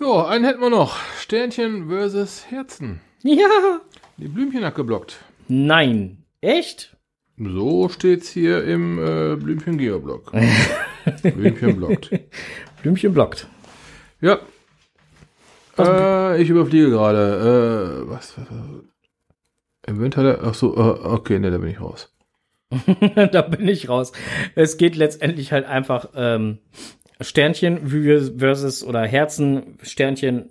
Ja, 0.00 0.26
einen 0.26 0.44
hätten 0.44 0.60
wir 0.60 0.70
noch. 0.70 0.96
Sternchen 1.18 1.88
versus 1.88 2.46
Herzen. 2.48 3.00
Ja! 3.22 3.80
Die 4.16 4.28
Blümchen 4.28 4.62
abgeblockt. 4.62 5.18
Nein. 5.48 6.24
Echt? 6.40 6.96
So 7.36 7.88
steht's 7.88 8.30
hier 8.30 8.62
im 8.64 8.98
äh, 8.98 9.34
Blümchen 9.34 9.76
Geoblog. 9.76 10.30
Blümchen 11.22 11.76
blockt. 11.76 12.10
Blümchen 12.82 13.12
blockt. 13.12 13.48
Ja. 14.20 14.38
Äh, 15.76 16.42
ich 16.42 16.48
überfliege 16.48 16.90
gerade. 16.90 18.04
Äh, 18.06 18.10
was? 18.10 18.34
Im 19.86 20.00
Winter, 20.00 20.40
ach 20.44 20.54
so, 20.54 20.76
äh, 20.76 21.06
okay, 21.06 21.40
ne, 21.40 21.50
da 21.50 21.58
bin 21.58 21.70
ich 21.70 21.80
raus. 21.80 22.14
da 23.32 23.42
bin 23.42 23.66
ich 23.66 23.88
raus. 23.88 24.12
Es 24.54 24.76
geht 24.76 24.94
letztendlich 24.94 25.50
halt 25.50 25.66
einfach 25.66 26.10
ähm, 26.14 26.58
Sternchen 27.20 27.88
versus 28.38 28.84
oder 28.84 29.06
Herzen, 29.06 29.78
Sternchen, 29.82 30.50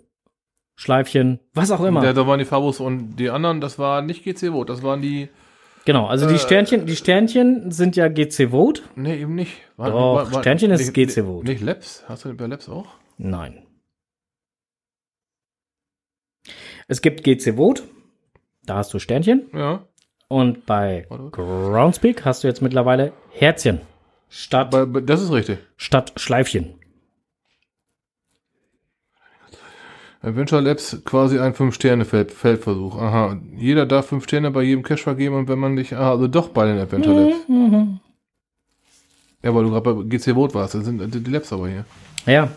Schleifchen, 0.76 1.40
was 1.54 1.72
auch 1.72 1.84
immer. 1.84 2.02
Da, 2.02 2.14
da 2.14 2.28
waren 2.28 2.40
die 2.40 2.46
Fabos 2.46 2.80
und 2.80 3.16
die 3.16 3.30
anderen, 3.30 3.62
das 3.62 3.80
war 3.80 4.02
nicht 4.02 4.24
GC 4.24 4.52
Vote, 4.52 4.72
das 4.72 4.84
waren 4.84 5.02
die, 5.02 5.30
genau, 5.86 6.06
also 6.08 6.28
die 6.28 6.36
Äh, 6.36 6.40
Sternchen, 6.40 6.86
die 6.86 6.96
Sternchen 6.96 7.72
sind 7.72 7.96
ja 7.96 8.10
GC 8.10 8.52
Vote. 8.52 8.82
ne, 8.96 9.18
eben 9.18 9.34
nicht. 9.36 9.54
War, 9.78 9.92
Doch, 9.92 10.40
Sternchen 10.42 10.72
ist 10.72 10.82
nicht, 10.82 10.94
GC 11.16 11.24
Vote. 11.26 11.48
Nicht 11.48 11.62
Labs? 11.62 12.04
Hast 12.08 12.26
du 12.26 12.34
bei 12.36 12.46
Labs 12.48 12.68
auch? 12.70 12.88
Nein. 13.18 13.64
Es 16.88 17.02
gibt 17.02 17.24
GC 17.24 17.56
Vote, 17.56 17.84
da 18.64 18.76
hast 18.76 18.94
du 18.94 19.00
Sternchen 19.00 19.50
Ja. 19.54 19.88
und 20.28 20.66
bei. 20.66 21.06
Groundspeak 21.10 22.24
hast 22.26 22.44
du 22.44 22.48
jetzt 22.48 22.62
mittlerweile 22.62 23.14
Herzchen 23.32 23.82
statt, 24.30 24.74
das 25.06 25.22
ist 25.22 25.32
richtig. 25.32 25.60
statt 25.78 26.14
Schleifchen. 26.18 26.76
Adventure 30.22 30.62
Labs 30.62 31.02
quasi 31.06 31.40
ein 31.40 31.54
5-Sterne-Feldversuch. 31.54 32.98
Aha. 32.98 33.40
Jeder 33.56 33.86
darf 33.86 34.08
5 34.08 34.24
Sterne 34.24 34.52
bei 34.52 34.64
jedem 34.64 34.84
Cache 34.84 35.04
vergeben 35.04 35.36
und 35.36 35.48
wenn 35.48 35.60
man 35.60 35.76
dich, 35.76 35.96
aha, 35.96 36.12
also 36.12 36.28
doch 36.28 36.50
bei 36.50 36.66
den 36.66 36.80
Adventure 36.80 37.30
Labs. 37.30 37.38
Ja, 39.44 39.54
weil 39.54 39.64
du 39.64 39.70
gerade 39.70 39.94
bei 39.94 40.04
GC 40.18 40.34
Vote 40.34 40.54
warst, 40.56 40.74
das 40.74 40.86
sind 40.86 41.14
die 41.14 41.32
Labs 41.32 41.54
aber 41.54 41.70
hier. 41.70 41.86
Ja, 42.26 42.50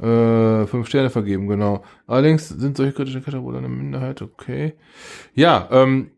Äh, 0.00 0.66
5 0.66 0.86
Sterne 0.86 1.10
vergeben, 1.10 1.46
genau. 1.46 1.84
Allerdings 2.06 2.48
sind 2.48 2.76
solche 2.76 2.92
kritischen 2.94 3.22
wohl 3.42 3.56
eine 3.56 3.68
Minderheit, 3.68 4.22
okay. 4.22 4.74
Ja, 5.34 5.68
ähm, 5.70 6.12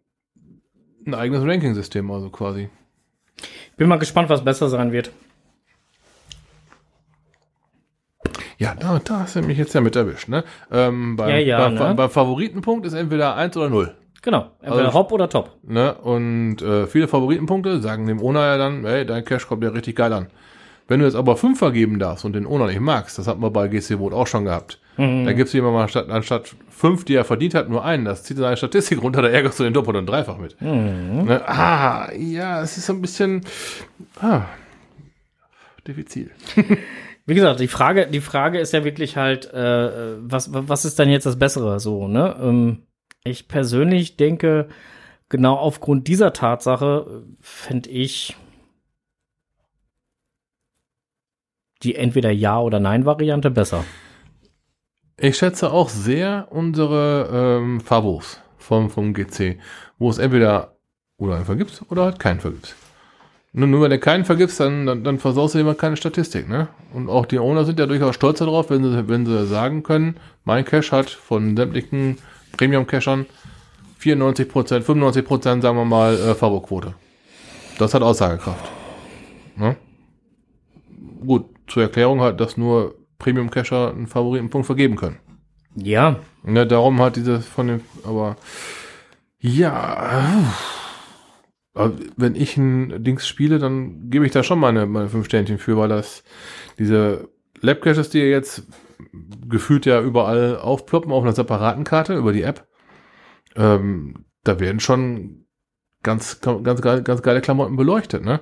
ein 1.05 1.15
eigenes 1.15 1.43
Ranking-System 1.43 2.09
also 2.11 2.31
quasi. 2.31 2.69
Bin 3.77 3.89
mal 3.89 3.99
gespannt, 3.99 4.29
was 4.29 4.45
besser 4.45 4.69
sein 4.69 4.93
wird. 4.93 5.11
Ja, 8.59 8.75
da, 8.79 9.01
da 9.05 9.21
hast 9.21 9.35
du 9.37 9.43
mich 9.43 9.59
jetzt 9.59 9.75
ja 9.75 9.81
mit 9.81 9.97
erwischt, 9.97 10.29
ne? 10.29 10.45
Ähm, 10.71 11.17
beim, 11.17 11.31
Ja, 11.31 11.37
ja, 11.39 11.59
beim, 11.59 11.75
ne? 11.75 11.95
beim 11.97 12.11
Favoritenpunkt 12.11 12.87
ist 12.87 12.93
entweder 12.93 13.35
1 13.35 13.57
oder 13.57 13.69
0. 13.71 13.95
Genau, 14.23 14.51
entweder 14.61 14.85
Also- 14.87 14.99
Hop 14.99 15.11
oder 15.11 15.29
Top. 15.29 15.57
Ne? 15.65 15.95
Und 15.95 16.63
äh, 16.63 16.87
viele 16.87 17.09
Favoritenpunkte 17.09 17.81
sagen 17.81 18.07
dem 18.07 18.21
Owner 18.23 18.47
ja 18.47 18.59
dann, 18.59 18.85
hey, 18.87 19.05
dein 19.05 19.25
Cash 19.25 19.49
kommt 19.49 19.65
ja 19.65 19.71
richtig 19.71 19.97
geil 19.97 20.13
an. 20.13 20.29
Wenn 20.93 21.01
du 21.01 21.07
jetzt 21.07 21.15
aber 21.15 21.39
5 21.39 21.59
vergeben 21.59 21.99
darfst 21.99 22.27
und 22.27 22.35
den 22.35 22.47
Owner 22.47 22.67
nicht 22.67 22.81
magst, 22.81 23.19
das 23.19 23.27
hatten 23.27 23.41
wir 23.41 23.51
bei 23.51 23.67
GC 23.69 23.97
Vote 23.97 24.15
auch 24.15 24.27
schon 24.27 24.45
gehabt, 24.45 24.79
Mhm. 24.99 25.25
dann 25.25 25.35
gibst 25.37 25.55
du 25.55 25.57
jemand 25.57 25.73
mal 25.73 25.89
statt, 25.89 26.11
anstatt 26.11 26.55
5, 26.69 27.07
die 27.07 27.15
er 27.15 27.25
verdient 27.25 27.55
hat, 27.55 27.71
nur 27.71 27.83
einen. 27.83 28.05
Das 28.05 28.25
zieht 28.25 28.37
seine 28.37 28.59
Statistik 28.59 29.01
runter, 29.03 29.23
da 29.23 29.29
ärgerst 29.29 29.59
du 29.59 29.65
den 29.65 29.73
doppelt 29.73 29.97
und 29.97 30.05
dreifach 30.05 30.37
mit. 30.37 30.61
Mhm. 30.61 31.25
Ne? 31.25 31.49
Ah, 31.49 32.13
ja, 32.13 32.61
es 32.61 32.77
ist 32.77 32.85
so 32.85 32.93
ein 32.93 33.01
bisschen 33.01 33.41
ah, 34.21 34.43
diffizil. 35.89 36.31
Wie 37.25 37.35
gesagt, 37.35 37.61
die 37.61 37.69
Frage, 37.69 38.09
die 38.09 38.21
Frage 38.21 38.59
ist 38.59 38.75
ja 38.75 38.85
wirklich 38.85 39.17
halt, 39.17 39.51
äh, 39.55 40.17
was, 40.21 40.51
was 40.53 40.85
ist 40.85 40.99
denn 40.99 41.09
jetzt 41.09 41.25
das 41.25 41.39
Bessere 41.39 41.81
so, 41.81 42.07
ne? 42.07 42.37
Ähm, 42.39 42.83
ich 43.25 43.49
persönlich 43.49 44.19
denke, 44.19 44.69
genau 45.31 45.55
aufgrund 45.55 46.07
dieser 46.09 46.35
Tatsache 46.35 47.23
fände 47.41 47.89
ich 47.89 48.37
die 51.83 51.97
entweder 51.97 52.31
Ja- 52.31 52.61
oder 52.61 52.81
Nein-Variante 52.81 53.51
besser. 53.51 53.85
Ich 55.19 55.37
schätze 55.37 55.73
auch 55.73 55.89
sehr 55.89 56.49
unsere 56.51 57.61
ähm, 57.61 57.81
Favos 57.81 58.41
vom, 58.59 58.91
vom 58.91 59.15
GC, 59.15 59.59
wo 59.99 60.11
es 60.11 60.19
entweder 60.19 60.77
oder 61.17 61.37
einen 61.37 61.45
vergibst 61.45 61.83
oder 61.91 62.05
halt 62.05 62.19
keinen 62.19 62.41
vergibst. 62.41 62.75
Nur, 63.53 63.69
nur 63.69 63.83
wenn 63.83 63.91
du 63.91 63.99
keinen 63.99 64.25
vergibst, 64.25 64.61
dann, 64.61 64.87
dann, 64.87 65.05
dann 65.05 65.19
versaust 65.19 65.55
du 65.55 65.59
immer 65.59 65.75
keine 65.75 65.97
Statistik, 65.97 66.49
ne? 66.49 66.69
Und 66.95 67.11
auch 67.11 67.27
die 67.27 67.39
Owner 67.39 67.65
sind 67.65 67.79
ja 67.79 67.87
durchaus 67.87 68.15
stolz 68.15 68.39
darauf, 68.39 68.71
wenn 68.71 68.83
sie, 68.83 69.09
wenn 69.09 69.27
sie 69.27 69.47
sagen 69.47 69.83
können, 69.83 70.17
mein 70.45 70.65
Cache 70.65 70.97
hat 70.97 71.11
von 71.11 71.55
sämtlichen 71.57 72.19
Premium-Cachern 72.57 73.27
94%, 74.01 74.83
95%, 74.83 75.61
sagen 75.61 75.77
wir 75.77 75.85
mal, 75.85 76.15
äh, 76.15 76.35
Favoquote. 76.35 76.95
Das 77.79 77.93
hat 77.95 78.03
Aussagekraft. 78.03 78.71
Ne? 79.57 79.77
Gut, 81.25 81.47
zur 81.73 81.83
Erklärung 81.83 82.21
halt, 82.21 82.41
dass 82.41 82.57
nur 82.57 82.95
Premium-Cacher 83.19 83.91
einen 83.91 84.07
Favoritenpunkt 84.07 84.67
vergeben 84.67 84.97
können. 84.97 85.19
Ja, 85.75 86.21
Ne, 86.45 86.67
darum 86.67 87.01
hat 87.01 87.17
dieses 87.17 87.47
von 87.47 87.69
dem, 87.69 87.81
aber 88.05 88.37
ja, 89.39 90.53
aber 91.75 91.93
wenn 92.17 92.35
ich 92.35 92.57
ein 92.57 93.03
Dings 93.05 93.27
spiele, 93.27 93.59
dann 93.59 94.11
gebe 94.11 94.27
ich 94.27 94.33
da 94.33 94.43
schon 94.43 94.59
meine, 94.59 94.87
meine 94.87 95.09
fünf 95.09 95.27
Sternchen 95.27 95.59
für, 95.59 95.77
weil 95.77 95.89
das 95.89 96.25
diese 96.79 97.29
Lab-Caches, 97.61 98.11
die 98.11 98.19
jetzt 98.19 98.67
gefühlt 99.49 99.87
ja 99.87 100.01
überall 100.01 100.59
aufploppen 100.59 101.13
auf 101.13 101.23
einer 101.23 101.33
separaten 101.33 101.85
Karte 101.85 102.17
über 102.17 102.33
die 102.33 102.43
App, 102.43 102.67
ähm, 103.55 104.25
da 104.43 104.59
werden 104.59 104.81
schon 104.81 105.47
ganz, 106.03 106.41
ganz, 106.41 106.83
geile, 106.83 107.05
ganz 107.05 107.23
geile 107.23 107.41
Klamotten 107.41 107.77
beleuchtet, 107.77 108.25
ne? 108.25 108.41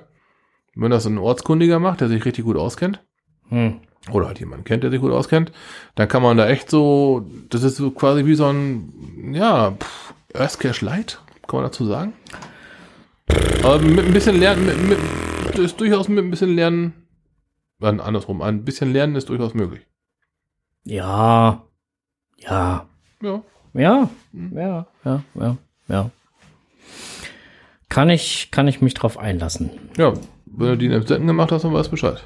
Wenn 0.73 0.89
das 0.89 1.05
ein 1.05 1.17
Ortskundiger 1.19 1.79
macht, 1.79 2.01
der 2.01 2.07
sich 2.07 2.25
richtig 2.25 2.45
gut 2.45 2.57
auskennt, 2.57 3.05
hm. 3.51 3.79
oder 4.11 4.27
halt 4.27 4.39
jemand 4.39 4.65
kennt, 4.65 4.83
der 4.83 4.89
sich 4.89 4.99
gut 4.99 5.11
auskennt, 5.11 5.51
dann 5.95 6.07
kann 6.07 6.23
man 6.23 6.37
da 6.37 6.49
echt 6.49 6.69
so, 6.69 7.25
das 7.49 7.61
ist 7.63 7.75
so 7.75 7.91
quasi 7.91 8.25
wie 8.25 8.35
so 8.35 8.47
ein, 8.47 9.33
ja, 9.33 9.71
pff, 9.71 10.13
Earth 10.33 10.59
Cache 10.59 10.83
Light, 10.83 11.21
kann 11.47 11.57
man 11.59 11.65
dazu 11.65 11.85
sagen. 11.85 12.13
Aber 13.63 13.79
mit 13.79 14.05
ein 14.05 14.13
bisschen 14.13 14.39
Lernen, 14.39 14.65
mit, 14.65 14.81
mit, 14.89 14.99
das 15.51 15.59
ist 15.59 15.79
durchaus 15.79 16.07
mit 16.07 16.23
ein 16.23 16.31
bisschen 16.31 16.55
Lernen, 16.55 16.93
äh, 17.81 17.85
andersrum, 17.87 18.41
ein 18.41 18.65
bisschen 18.65 18.91
Lernen 18.91 19.15
ist 19.15 19.29
durchaus 19.29 19.53
möglich. 19.53 19.85
ja, 20.85 21.61
ja, 22.37 22.87
Ja. 23.21 23.43
ja, 23.73 24.09
ja, 24.55 24.87
ja, 25.05 25.23
ja, 25.35 25.57
ja. 25.87 26.09
Kann 27.89 28.09
ich, 28.09 28.49
kann 28.51 28.67
ich 28.69 28.81
mich 28.81 28.93
drauf 28.93 29.17
einlassen. 29.17 29.69
Ja, 29.97 30.13
wenn 30.45 30.67
du 30.67 30.77
die 30.77 30.85
in 30.85 31.27
gemacht 31.27 31.51
hast, 31.51 31.63
dann 31.63 31.73
weißt 31.73 31.87
du 31.87 31.91
Bescheid. 31.91 32.23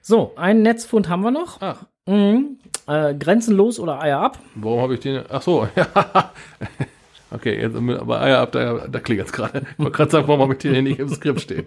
So, 0.00 0.32
einen 0.36 0.62
Netzfund 0.62 1.08
haben 1.08 1.22
wir 1.22 1.30
noch. 1.30 1.60
Ach, 1.60 1.84
Mhm. 2.08 2.58
Äh, 2.86 3.14
grenzenlos 3.14 3.78
oder 3.78 4.00
Eier 4.00 4.20
ab. 4.20 4.38
warum 4.54 4.80
habe 4.80 4.94
ich 4.94 5.00
den, 5.00 5.22
ach 5.28 5.42
so, 5.42 5.68
ja. 5.76 6.32
Okay, 7.30 7.60
jetzt, 7.60 7.76
aber 7.76 8.22
Eier 8.22 8.38
ab, 8.38 8.52
da, 8.52 8.86
da 8.88 9.00
klingelt 9.00 9.26
es 9.28 9.32
gerade. 9.34 9.60
Ich 9.72 9.78
wollte 9.78 9.92
gerade 9.92 10.10
sagen, 10.10 10.26
warum 10.28 10.40
habe 10.40 10.54
ich 10.54 10.60
den 10.60 10.72
hier 10.72 10.82
nicht 10.82 10.98
im 10.98 11.10
Skript 11.10 11.42
stehen? 11.42 11.66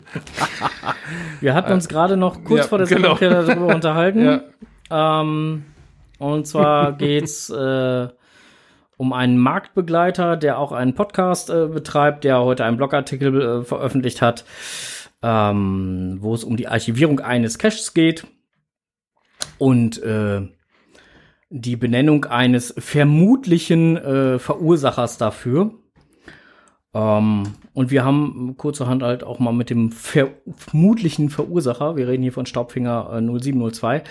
Wir 1.41 1.53
hatten 1.53 1.71
uns 1.73 1.87
gerade 1.87 2.17
noch 2.17 2.43
kurz 2.43 2.61
ja, 2.61 2.67
vor 2.67 2.79
der 2.79 2.87
genau. 2.87 3.15
Sendung 3.17 3.45
darüber 3.45 3.67
unterhalten. 3.75 4.41
Ja. 4.89 5.21
Ähm, 5.21 5.65
und 6.17 6.47
zwar 6.47 6.93
geht's 6.93 7.51
äh, 7.51 8.07
um 8.97 9.13
einen 9.13 9.37
Marktbegleiter, 9.37 10.37
der 10.37 10.57
auch 10.57 10.71
einen 10.71 10.95
Podcast 10.95 11.51
äh, 11.51 11.67
betreibt, 11.67 12.23
der 12.23 12.39
heute 12.41 12.65
einen 12.65 12.77
Blogartikel 12.77 13.41
äh, 13.41 13.63
veröffentlicht 13.63 14.23
hat, 14.23 14.43
ähm, 15.21 16.17
wo 16.21 16.33
es 16.33 16.43
um 16.43 16.57
die 16.57 16.67
Archivierung 16.67 17.19
eines 17.19 17.57
Caches 17.57 17.93
geht 17.93 18.25
und 19.57 20.01
äh, 20.01 20.41
die 21.49 21.75
Benennung 21.75 22.25
eines 22.25 22.73
vermutlichen 22.77 23.97
äh, 23.97 24.39
Verursachers 24.39 25.17
dafür. 25.17 25.73
Ähm, 26.93 27.53
und 27.73 27.91
wir 27.91 28.03
haben 28.03 28.55
kurzerhand 28.57 29.03
halt 29.03 29.23
auch 29.23 29.39
mal 29.39 29.53
mit 29.53 29.69
dem 29.69 29.91
ver 29.91 30.29
vermutlichen 30.57 31.29
Verursacher, 31.29 31.95
wir 31.95 32.07
reden 32.07 32.23
hier 32.23 32.33
von 32.33 32.45
Staubfinger 32.45 33.11
äh, 33.13 33.21
0702, 33.21 34.03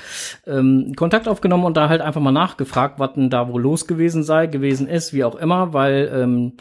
ähm, 0.46 0.94
Kontakt 0.96 1.28
aufgenommen 1.28 1.64
und 1.64 1.76
da 1.76 1.88
halt 1.88 2.00
einfach 2.00 2.22
mal 2.22 2.32
nachgefragt, 2.32 2.98
was 2.98 3.14
denn 3.14 3.28
da 3.28 3.48
wohl 3.48 3.60
los 3.60 3.86
gewesen 3.86 4.22
sei, 4.22 4.46
gewesen 4.46 4.86
ist, 4.86 5.12
wie 5.12 5.24
auch 5.24 5.34
immer, 5.34 5.74
weil 5.74 6.10
ähm, 6.14 6.52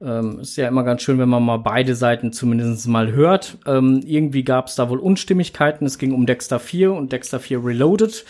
ähm, 0.00 0.40
ist 0.40 0.56
ja 0.56 0.66
immer 0.68 0.82
ganz 0.82 1.02
schön, 1.02 1.18
wenn 1.18 1.28
man 1.28 1.44
mal 1.44 1.58
beide 1.58 1.94
Seiten 1.94 2.32
zumindest 2.32 2.88
mal 2.88 3.12
hört. 3.12 3.58
Ähm, 3.66 4.00
irgendwie 4.04 4.44
gab 4.44 4.68
es 4.68 4.74
da 4.74 4.88
wohl 4.88 4.98
Unstimmigkeiten. 4.98 5.84
Es 5.86 5.98
ging 5.98 6.12
um 6.12 6.24
Dexter 6.26 6.58
4 6.58 6.92
und 6.92 7.12
Dexter 7.12 7.38
4 7.38 7.64
Reloaded. 7.64 8.24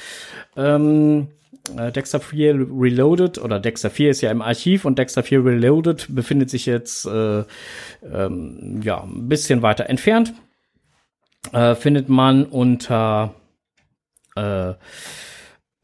Ähm, 0.57 1.29
äh, 1.77 1.93
Dexter 1.93 2.19
4 2.21 2.67
Reloaded 2.71 3.39
oder 3.39 3.61
Dexter 3.61 3.91
4 3.91 4.11
ist 4.11 4.21
ja 4.21 4.33
im 4.33 4.43
Archiv 4.43 4.85
und 4.85 4.99
Dexter 4.99 5.23
4 5.23 5.45
Reloaded 5.45 6.13
befindet 6.15 6.51
sich 6.51 6.67
jetzt 6.67 7.07
äh, 7.07 7.45
ähm, 8.03 8.81
ja 8.83 9.03
ein 9.03 9.29
bisschen 9.29 9.63
weiter 9.63 9.89
entfernt. 9.89 10.35
Äh, 11.53 11.77
findet 11.77 12.09
man 12.09 12.47
unter 12.47 13.35
äh, 14.37 14.75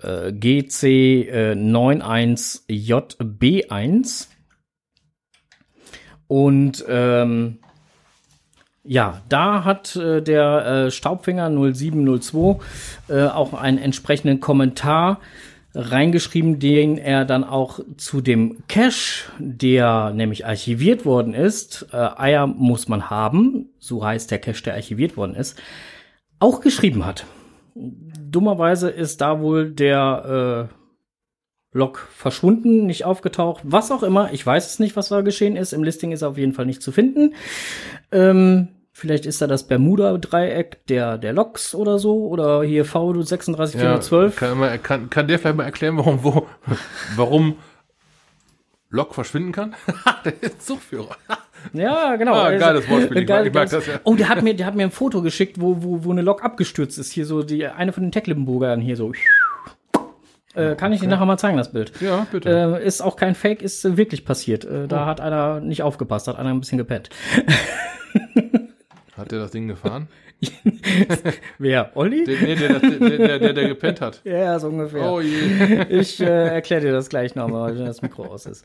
äh, 0.02 0.32
GC 0.32 0.82
äh, 0.82 1.54
91JB1 1.54 4.28
und 6.28 6.84
ähm, 6.88 7.58
ja, 8.84 9.20
da 9.28 9.64
hat 9.64 9.96
äh, 9.96 10.22
der 10.22 10.86
äh, 10.86 10.90
Staubfinger 10.90 11.50
0702 11.50 12.58
äh, 13.08 13.26
auch 13.26 13.52
einen 13.52 13.78
entsprechenden 13.78 14.40
Kommentar 14.40 15.20
reingeschrieben, 15.74 16.58
den 16.58 16.96
er 16.96 17.24
dann 17.24 17.44
auch 17.44 17.80
zu 17.98 18.20
dem 18.20 18.58
Cache, 18.68 19.30
der 19.38 20.10
nämlich 20.10 20.46
archiviert 20.46 21.04
worden 21.04 21.34
ist, 21.34 21.88
äh, 21.92 21.96
Eier 21.96 22.46
muss 22.46 22.88
man 22.88 23.10
haben, 23.10 23.68
so 23.78 24.04
heißt 24.04 24.30
der 24.30 24.38
Cache, 24.38 24.62
der 24.62 24.74
archiviert 24.74 25.16
worden 25.16 25.34
ist, 25.34 25.60
auch 26.38 26.60
geschrieben 26.60 27.04
hat. 27.04 27.26
Dummerweise 27.74 28.88
ist 28.88 29.20
da 29.20 29.40
wohl 29.40 29.70
der 29.70 30.70
äh, 30.70 30.85
Log 31.76 32.06
verschwunden, 32.14 32.86
nicht 32.86 33.04
aufgetaucht, 33.04 33.60
was 33.64 33.90
auch 33.90 34.02
immer. 34.02 34.32
Ich 34.32 34.44
weiß 34.46 34.66
es 34.66 34.78
nicht, 34.78 34.96
was 34.96 35.08
da 35.08 35.20
geschehen 35.20 35.56
ist. 35.56 35.72
Im 35.72 35.84
Listing 35.84 36.10
ist 36.12 36.22
er 36.22 36.28
auf 36.30 36.38
jeden 36.38 36.52
Fall 36.54 36.66
nicht 36.66 36.82
zu 36.82 36.90
finden. 36.92 37.34
Ähm, 38.12 38.68
vielleicht 38.92 39.26
ist 39.26 39.42
da 39.42 39.46
das 39.46 39.64
Bermuda-Dreieck 39.68 40.86
der, 40.86 41.18
der 41.18 41.32
Logs 41.32 41.74
oder 41.74 41.98
so. 41.98 42.28
Oder 42.28 42.62
hier 42.62 42.84
V 42.84 43.12
36412. 43.12 44.36
kann, 44.36 44.82
kann, 44.82 45.10
kann 45.10 45.28
der 45.28 45.38
vielleicht 45.38 45.56
mal 45.56 45.64
erklären, 45.64 45.96
warum, 45.98 46.24
wo, 46.24 46.46
warum 47.16 47.56
Lok 48.88 49.14
verschwinden 49.14 49.52
kann? 49.52 49.74
der 50.24 50.42
ist 50.42 50.64
Zugführer. 50.66 51.16
Ja, 51.72 52.16
genau. 52.16 52.34
Ah, 52.34 52.44
Also, 52.44 52.64
geiles 52.64 52.88
Wortspiel. 52.88 53.18
Ich 53.22 53.26
geil- 53.26 53.50
mag- 53.52 53.68
das, 53.68 53.86
ja. 53.86 54.00
Oh, 54.04 54.14
der 54.14 54.28
hat 54.28 54.42
mir, 54.42 54.54
der 54.54 54.66
hat 54.66 54.76
mir 54.76 54.84
ein 54.84 54.90
Foto 54.92 55.20
geschickt, 55.22 55.60
wo, 55.60 55.82
wo, 55.82 56.04
wo 56.04 56.10
eine 56.12 56.22
Lok 56.22 56.44
abgestürzt 56.44 56.96
ist. 56.98 57.10
Hier 57.12 57.26
so 57.26 57.42
die 57.42 57.66
eine 57.66 57.92
von 57.92 58.04
den 58.04 58.12
Tecklenburgern 58.12 58.80
hier 58.80 58.96
so. 58.96 59.12
Äh, 60.56 60.74
kann 60.74 60.92
ich 60.92 61.00
dir 61.00 61.08
nachher 61.08 61.26
mal 61.26 61.38
zeigen, 61.38 61.56
das 61.56 61.72
Bild. 61.72 61.92
Ja, 62.00 62.26
bitte. 62.30 62.78
Äh, 62.80 62.86
ist 62.86 63.02
auch 63.02 63.16
kein 63.16 63.34
Fake, 63.34 63.62
ist 63.62 63.84
äh, 63.84 63.96
wirklich 63.96 64.24
passiert. 64.24 64.64
Äh, 64.64 64.88
da 64.88 65.06
hat 65.06 65.20
einer 65.20 65.60
nicht 65.60 65.82
aufgepasst, 65.82 66.28
hat 66.28 66.38
einer 66.38 66.50
ein 66.50 66.60
bisschen 66.60 66.78
gepennt. 66.78 67.10
Hat 69.16 69.32
der 69.32 69.38
das 69.38 69.50
Ding 69.50 69.68
gefahren? 69.68 70.08
Wer? 71.58 71.92
Olli? 71.94 72.24
Der, 72.24 72.40
nee, 72.42 72.54
der, 72.54 72.78
der, 72.78 73.38
der, 73.38 73.52
der, 73.54 73.68
gepennt 73.68 74.02
hat. 74.02 74.20
ja, 74.24 74.58
so 74.58 74.68
ungefähr. 74.68 75.10
Oh 75.10 75.20
je. 75.20 75.86
Ich 75.88 76.20
äh, 76.20 76.48
erkläre 76.48 76.82
dir 76.82 76.92
das 76.92 77.08
gleich 77.08 77.34
nochmal, 77.34 77.76
wenn 77.76 77.86
das 77.86 78.02
Mikro 78.02 78.24
aus 78.24 78.44
ist. 78.44 78.64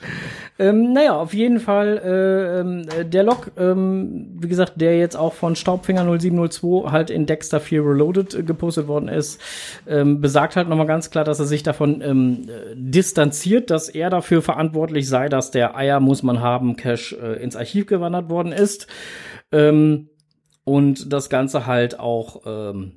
Ähm, 0.59 0.91
naja, 0.91 1.13
auf 1.15 1.33
jeden 1.33 1.59
Fall 1.59 1.97
äh, 2.03 2.59
ähm, 2.59 3.09
der 3.09 3.23
Log, 3.23 3.51
ähm, 3.57 4.37
wie 4.39 4.47
gesagt, 4.47 4.73
der 4.81 4.97
jetzt 4.97 5.15
auch 5.15 5.33
von 5.33 5.55
Staubfinger 5.55 6.03
0702 6.03 6.91
halt 6.91 7.09
in 7.09 7.25
Dexter 7.25 7.59
4 7.59 7.81
Reloaded 7.81 8.33
äh, 8.33 8.43
gepostet 8.43 8.87
worden 8.87 9.07
ist, 9.07 9.39
ähm, 9.87 10.19
besagt 10.19 10.57
halt 10.57 10.67
nochmal 10.67 10.87
ganz 10.87 11.09
klar, 11.09 11.23
dass 11.23 11.39
er 11.39 11.45
sich 11.45 11.63
davon 11.63 12.01
ähm, 12.01 12.47
äh, 12.49 12.75
distanziert, 12.75 13.69
dass 13.69 13.87
er 13.87 14.09
dafür 14.09 14.41
verantwortlich 14.41 15.07
sei, 15.07 15.29
dass 15.29 15.51
der 15.51 15.77
Eier 15.77 15.99
muss 16.01 16.21
man 16.21 16.41
haben 16.41 16.75
Cache 16.75 17.15
äh, 17.15 17.41
ins 17.41 17.55
Archiv 17.55 17.85
gewandert 17.85 18.29
worden 18.29 18.51
ist. 18.51 18.87
Ähm, 19.53 20.09
und 20.63 21.11
das 21.11 21.29
Ganze 21.29 21.65
halt 21.65 21.99
auch 21.99 22.41
ähm, 22.45 22.93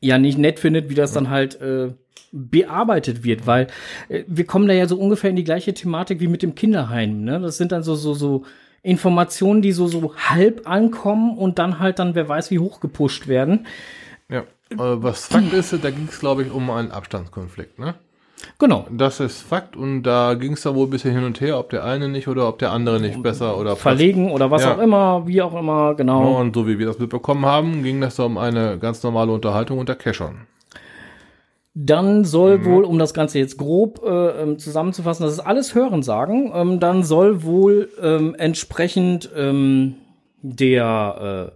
ja 0.00 0.18
nicht 0.18 0.38
nett 0.38 0.58
findet, 0.58 0.90
wie 0.90 0.94
das 0.94 1.12
dann 1.12 1.30
halt 1.30 1.60
äh, 1.60 1.92
bearbeitet 2.32 3.24
wird, 3.24 3.46
weil 3.46 3.68
äh, 4.08 4.24
wir 4.26 4.46
kommen 4.46 4.68
da 4.68 4.74
ja 4.74 4.86
so 4.86 4.98
ungefähr 4.98 5.30
in 5.30 5.36
die 5.36 5.44
gleiche 5.44 5.74
Thematik 5.74 6.20
wie 6.20 6.28
mit 6.28 6.42
dem 6.42 6.54
Kinderheim. 6.54 7.24
Ne? 7.24 7.40
Das 7.40 7.56
sind 7.56 7.72
dann 7.72 7.82
so 7.82 7.94
so 7.94 8.14
so 8.14 8.44
Informationen, 8.82 9.62
die 9.62 9.72
so 9.72 9.86
so 9.88 10.14
halb 10.16 10.68
ankommen 10.68 11.36
und 11.36 11.58
dann 11.58 11.78
halt 11.78 11.98
dann 11.98 12.14
wer 12.14 12.28
weiß 12.28 12.50
wie 12.50 12.58
hoch 12.58 12.80
gepusht 12.80 13.28
werden. 13.28 13.66
Ja. 14.28 14.44
Was 14.74 15.28
Fakt 15.28 15.52
ist, 15.52 15.72
da 15.84 15.90
ging 15.90 16.08
es, 16.10 16.18
glaube 16.18 16.42
ich, 16.42 16.50
um 16.50 16.68
einen 16.70 16.90
Abstandskonflikt, 16.90 17.78
ne? 17.78 17.94
Genau. 18.58 18.86
Das 18.90 19.20
ist 19.20 19.42
Fakt 19.42 19.76
und 19.76 20.02
da 20.02 20.34
ging 20.34 20.52
es 20.54 20.62
da 20.62 20.74
wohl 20.74 20.86
ein 20.86 20.90
bisschen 20.90 21.14
hin 21.14 21.24
und 21.24 21.40
her, 21.40 21.58
ob 21.58 21.70
der 21.70 21.84
eine 21.84 22.08
nicht 22.08 22.28
oder 22.28 22.48
ob 22.48 22.58
der 22.58 22.72
andere 22.72 23.00
nicht 23.00 23.22
besser 23.22 23.58
oder 23.58 23.76
Verlegen 23.76 24.30
oder 24.30 24.50
was 24.50 24.62
Ja. 24.62 24.74
auch 24.74 24.78
immer, 24.78 25.26
wie 25.26 25.42
auch 25.42 25.54
immer, 25.58 25.94
genau. 25.94 26.38
Und 26.38 26.54
so 26.54 26.66
wie 26.66 26.78
wir 26.78 26.86
das 26.86 26.98
mitbekommen 26.98 27.44
haben, 27.44 27.82
ging 27.82 28.00
das 28.00 28.16
da 28.16 28.24
um 28.24 28.38
eine 28.38 28.78
ganz 28.78 29.02
normale 29.02 29.32
Unterhaltung 29.32 29.78
unter 29.78 29.94
Cashern. 29.94 30.46
Dann 31.78 32.24
soll 32.24 32.64
wohl, 32.64 32.84
um 32.84 32.98
das 32.98 33.12
Ganze 33.12 33.38
jetzt 33.38 33.58
grob 33.58 34.00
äh, 34.02 34.28
ähm, 34.42 34.58
zusammenzufassen, 34.58 35.24
das 35.26 35.34
ist 35.34 35.40
alles 35.40 35.74
Hörensagen, 35.74 36.50
ähm, 36.54 36.80
dann 36.80 37.02
soll 37.02 37.42
wohl 37.42 37.90
ähm, 38.00 38.34
entsprechend 38.38 39.28
ähm, 39.36 39.96
der 40.40 41.52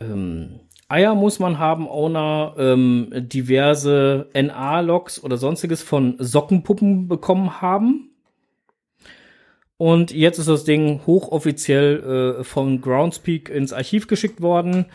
äh, 0.00 0.04
ähm, 0.04 0.60
Eier 0.88 1.14
muss 1.14 1.38
man 1.38 1.58
haben, 1.58 1.88
Owner 1.88 2.54
ähm, 2.58 3.10
diverse 3.12 4.28
NA-Logs 4.34 5.22
oder 5.22 5.36
sonstiges 5.36 5.82
von 5.82 6.16
Sockenpuppen 6.18 7.08
bekommen 7.08 7.60
haben. 7.60 8.10
Und 9.78 10.10
jetzt 10.12 10.38
ist 10.38 10.48
das 10.48 10.64
Ding 10.64 11.00
hochoffiziell 11.06 12.38
äh, 12.40 12.44
von 12.44 12.80
Groundspeak 12.80 13.48
ins 13.48 13.72
Archiv 13.72 14.06
geschickt 14.06 14.40
worden 14.40 14.86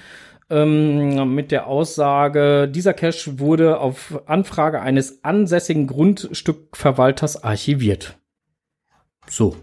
ähm, 0.52 1.34
mit 1.34 1.52
der 1.52 1.68
Aussage, 1.68 2.68
dieser 2.68 2.94
Cache 2.94 3.39
wurde 3.39 3.80
auf 3.80 4.22
Anfrage 4.28 4.82
eines 4.82 5.24
ansässigen 5.24 5.88
Grundstückverwalters 5.88 7.44
archiviert. 7.44 8.18
So. 9.28 9.56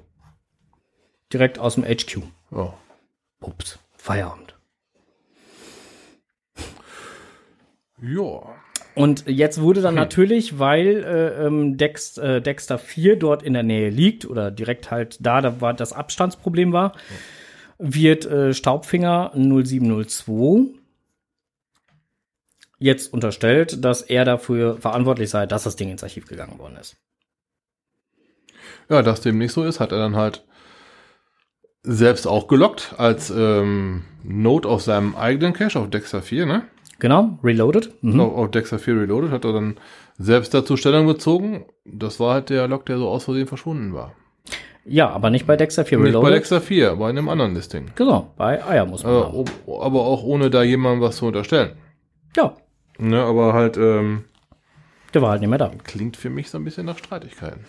Direkt 1.30 1.58
aus 1.58 1.74
dem 1.74 1.84
HQ. 1.84 2.22
Ja. 2.50 2.72
Ups, 3.42 3.78
Feierabend. 3.96 4.47
Ja. 8.00 8.54
Und 8.94 9.24
jetzt 9.26 9.60
wurde 9.60 9.80
dann 9.80 9.94
natürlich, 9.94 10.58
weil 10.58 11.04
äh, 11.04 11.46
ähm, 11.46 11.76
Dex, 11.76 12.18
äh, 12.18 12.40
Dexter 12.40 12.78
4 12.78 13.16
dort 13.16 13.42
in 13.42 13.52
der 13.52 13.62
Nähe 13.62 13.90
liegt 13.90 14.24
oder 14.24 14.50
direkt 14.50 14.90
halt 14.90 15.18
da, 15.20 15.40
da 15.40 15.60
war 15.60 15.72
das 15.74 15.92
Abstandsproblem 15.92 16.72
war, 16.72 16.94
wird 17.78 18.26
äh, 18.26 18.54
Staubfinger 18.54 19.32
0702 19.34 20.74
jetzt 22.78 23.12
unterstellt, 23.12 23.84
dass 23.84 24.02
er 24.02 24.24
dafür 24.24 24.78
verantwortlich 24.78 25.30
sei, 25.30 25.46
dass 25.46 25.64
das 25.64 25.76
Ding 25.76 25.90
ins 25.90 26.02
Archiv 26.02 26.26
gegangen 26.26 26.58
worden 26.58 26.76
ist. 26.76 26.96
Ja, 28.88 29.02
dass 29.02 29.20
dem 29.20 29.38
nicht 29.38 29.52
so 29.52 29.64
ist, 29.64 29.80
hat 29.80 29.92
er 29.92 29.98
dann 29.98 30.16
halt 30.16 30.44
selbst 31.82 32.26
auch 32.26 32.48
gelockt 32.48 32.94
als 32.98 33.30
ähm, 33.30 34.04
Note 34.22 34.68
auf 34.68 34.82
seinem 34.82 35.14
eigenen 35.14 35.52
Cache 35.52 35.78
auf 35.78 35.90
Dexter 35.90 36.22
4, 36.22 36.46
ne? 36.46 36.62
Genau, 37.00 37.38
reloaded. 37.44 37.92
Mhm. 38.02 38.20
Auf, 38.20 38.34
auf 38.36 38.50
Dexter 38.50 38.78
4 38.78 38.94
Reloaded 39.02 39.30
hat 39.30 39.44
er 39.44 39.52
dann 39.52 39.76
selbst 40.18 40.52
dazu 40.54 40.76
Stellung 40.76 41.06
bezogen. 41.06 41.64
Das 41.84 42.18
war 42.18 42.34
halt 42.34 42.50
der 42.50 42.66
Log, 42.68 42.86
der 42.86 42.98
so 42.98 43.08
aus 43.08 43.24
Versehen 43.24 43.46
verschwunden 43.46 43.94
war. 43.94 44.12
Ja, 44.84 45.10
aber 45.10 45.30
nicht 45.30 45.46
bei 45.46 45.56
Dexter 45.56 45.84
4 45.84 45.98
Nicht 45.98 46.04
bei 46.06 46.18
reloaded. 46.18 46.34
Dexter 46.36 46.60
4, 46.60 46.96
bei 46.96 47.08
einem 47.10 47.28
anderen 47.28 47.54
Listing. 47.54 47.90
genau, 47.94 48.32
bei 48.36 48.64
Eier 48.64 48.86
muss 48.86 49.04
man 49.04 49.12
Aber, 49.14 49.26
haben. 49.26 49.34
ob- 49.66 49.82
aber 49.82 50.00
auch 50.00 50.22
ohne 50.24 50.50
da 50.50 50.62
jemandem 50.62 51.02
was 51.02 51.16
zu 51.16 51.26
unterstellen. 51.26 51.76
Ja, 52.36 52.56
Ne, 53.00 53.22
aber 53.22 53.52
halt, 53.52 53.76
ähm, 53.76 54.24
der 55.14 55.22
war 55.22 55.30
halt 55.30 55.40
nicht 55.40 55.50
mehr 55.50 55.58
da. 55.58 55.70
klingt 55.84 56.16
für 56.16 56.30
mich 56.30 56.50
so 56.50 56.58
ein 56.58 56.64
bisschen 56.64 56.84
nach 56.86 56.98
Streitigkeiten. 56.98 57.60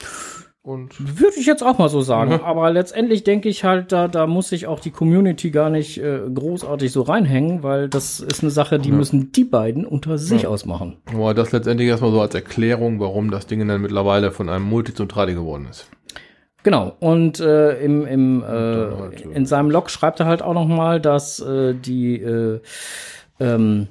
Und 0.61 1.19
Würde 1.19 1.39
ich 1.39 1.45
jetzt 1.45 1.63
auch 1.63 1.77
mal 1.77 1.87
so 1.87 2.01
sagen. 2.01 2.41
Aber 2.43 2.69
letztendlich 2.69 3.23
denke 3.23 3.47
ich 3.47 3.63
halt, 3.63 3.91
da, 3.91 4.07
da 4.07 4.27
muss 4.27 4.49
sich 4.49 4.67
auch 4.67 4.79
die 4.79 4.91
Community 4.91 5.51
gar 5.51 5.69
nicht 5.69 5.97
äh, 5.99 6.19
großartig 6.33 6.91
so 6.91 7.01
reinhängen, 7.01 7.63
weil 7.63 7.87
das 7.87 8.19
ist 8.19 8.43
eine 8.43 8.51
Sache, 8.51 8.77
die 8.77 8.91
müssen 8.91 9.31
die 9.31 9.45
beiden 9.45 9.85
unter 9.85 10.17
sich 10.17 10.47
ausmachen. 10.47 10.97
aber 11.05 11.33
das 11.33 11.53
letztendlich 11.53 11.87
erstmal 11.87 12.11
so 12.11 12.19
als 12.21 12.35
Erklärung, 12.35 12.99
warum 12.99 13.31
das 13.31 13.47
Ding 13.47 13.65
dann 13.67 13.81
mittlerweile 13.81 14.31
von 14.31 14.49
einem 14.49 14.65
Multi 14.65 14.93
zum 14.93 15.07
Tradi 15.07 15.33
geworden 15.33 15.67
ist. 15.69 15.89
Genau. 16.63 16.95
Und 16.99 17.39
äh, 17.39 17.79
im, 17.81 18.05
im, 18.05 18.43
äh, 18.43 18.45
halt, 18.45 19.25
äh, 19.25 19.29
in 19.29 19.45
seinem 19.45 19.71
Log 19.71 19.89
schreibt 19.89 20.19
er 20.19 20.25
halt 20.25 20.41
auch 20.41 20.53
noch 20.53 20.67
mal, 20.67 20.99
dass 20.99 21.39
äh, 21.39 21.73
die 21.73 22.21
äh, 22.21 22.59
ähm, 23.39 23.87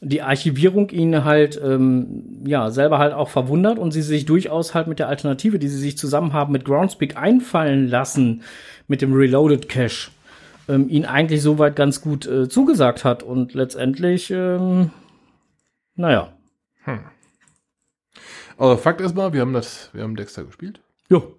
die 0.00 0.22
Archivierung 0.22 0.90
ihn 0.90 1.24
halt 1.24 1.60
ähm, 1.62 2.42
ja 2.46 2.70
selber 2.70 2.98
halt 2.98 3.12
auch 3.12 3.28
verwundert 3.28 3.78
und 3.78 3.92
sie 3.92 4.02
sich 4.02 4.26
durchaus 4.26 4.74
halt 4.74 4.86
mit 4.86 4.98
der 4.98 5.08
Alternative, 5.08 5.58
die 5.58 5.68
sie 5.68 5.78
sich 5.78 5.98
zusammen 5.98 6.32
haben 6.32 6.52
mit 6.52 6.64
Groundspeak 6.64 7.16
einfallen 7.16 7.88
lassen 7.88 8.42
mit 8.86 9.02
dem 9.02 9.12
Reloaded 9.12 9.68
Cache, 9.68 10.10
ähm, 10.68 10.88
ihn 10.88 11.04
eigentlich 11.04 11.42
soweit 11.42 11.74
ganz 11.74 12.00
gut 12.00 12.26
äh, 12.26 12.48
zugesagt 12.48 13.04
hat 13.04 13.22
und 13.22 13.54
letztendlich 13.54 14.30
ähm, 14.30 14.90
naja. 15.98 16.32
Aber 18.56 18.78
Fakt 18.78 19.00
ist 19.00 19.14
mal, 19.14 19.32
wir 19.32 19.40
haben 19.40 19.52
das, 19.52 19.90
wir 19.92 20.02
haben 20.02 20.16
Dexter 20.16 20.44
gespielt. 20.44 20.80
Jo. 21.10 21.34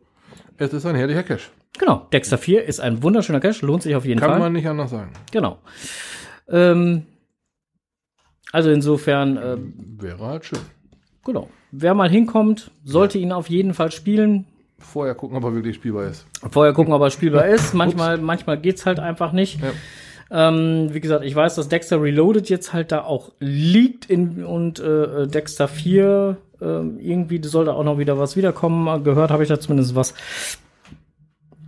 Es 0.58 0.74
ist 0.74 0.86
ein 0.86 0.96
herrlicher 0.96 1.24
Cache. 1.24 1.50
Genau, 1.78 2.08
Dexter 2.12 2.38
4 2.38 2.66
ist 2.66 2.82
ein 2.82 3.02
wunderschöner 3.02 3.40
Cache, 3.40 3.66
lohnt 3.66 3.84
sich 3.84 3.96
auf 3.96 4.06
jeden 4.06 4.20
Kann 4.20 4.32
Fall. 4.32 4.40
man 4.40 4.54
nicht 4.54 4.68
anders 4.68 4.92
sagen. 4.92 5.12
Genau. 5.32 5.60
Ähm, 6.50 7.06
also 8.52 8.70
insofern, 8.72 9.38
ähm, 9.38 9.74
Wäre 10.00 10.26
halt 10.26 10.46
schön. 10.46 10.60
genau. 11.24 11.50
Wer 11.72 11.94
mal 11.94 12.10
hinkommt, 12.10 12.72
sollte 12.84 13.20
ihn 13.20 13.32
auf 13.32 13.48
jeden 13.50 13.76
Fall 13.76 13.92
spielen. 13.92 14.46
Vorher 14.80 15.14
gucken, 15.14 15.38
ob 15.38 15.44
er 15.44 15.54
wirklich 15.54 15.76
spielbar 15.76 16.06
ist. 16.08 16.26
Vorher 16.50 16.74
gucken, 16.74 16.94
ob 16.94 17.02
er 17.02 17.12
spielbar 17.12 17.46
ist. 17.48 17.74
Manchmal, 17.76 18.18
manchmal 18.18 18.58
geht's 18.60 18.86
halt 18.88 19.00
einfach 19.00 19.34
nicht. 19.34 19.60
Ja. 19.62 19.72
Ähm, 20.32 20.94
wie 20.94 21.00
gesagt, 21.00 21.24
ich 21.26 21.36
weiß, 21.36 21.56
dass 21.56 21.70
Dexter 21.70 22.02
Reloaded 22.02 22.50
jetzt 22.50 22.74
halt 22.74 22.92
da 22.92 23.04
auch 23.04 23.32
liegt 23.40 24.06
in, 24.10 24.44
und 24.44 24.80
äh, 24.80 25.28
Dexter 25.28 25.68
4 25.68 26.38
ähm, 26.62 27.00
irgendwie 27.00 27.42
soll 27.44 27.66
da 27.66 27.74
auch 27.74 27.84
noch 27.84 27.98
wieder 28.00 28.18
was 28.20 28.36
wiederkommen. 28.36 29.04
Gehört 29.04 29.32
habe 29.32 29.44
ich 29.44 29.50
da 29.50 29.60
zumindest 29.60 29.96
was. 29.96 30.14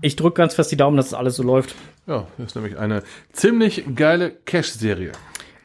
Ich 0.01 0.15
drücke 0.15 0.35
ganz 0.35 0.55
fest 0.55 0.71
die 0.71 0.77
Daumen, 0.77 0.97
dass 0.97 1.09
das 1.09 1.19
alles 1.19 1.35
so 1.35 1.43
läuft. 1.43 1.75
Ja, 2.07 2.27
das 2.37 2.47
ist 2.47 2.55
nämlich 2.55 2.77
eine 2.77 3.03
ziemlich 3.33 3.83
geile 3.95 4.31
Cache-Serie. 4.31 5.11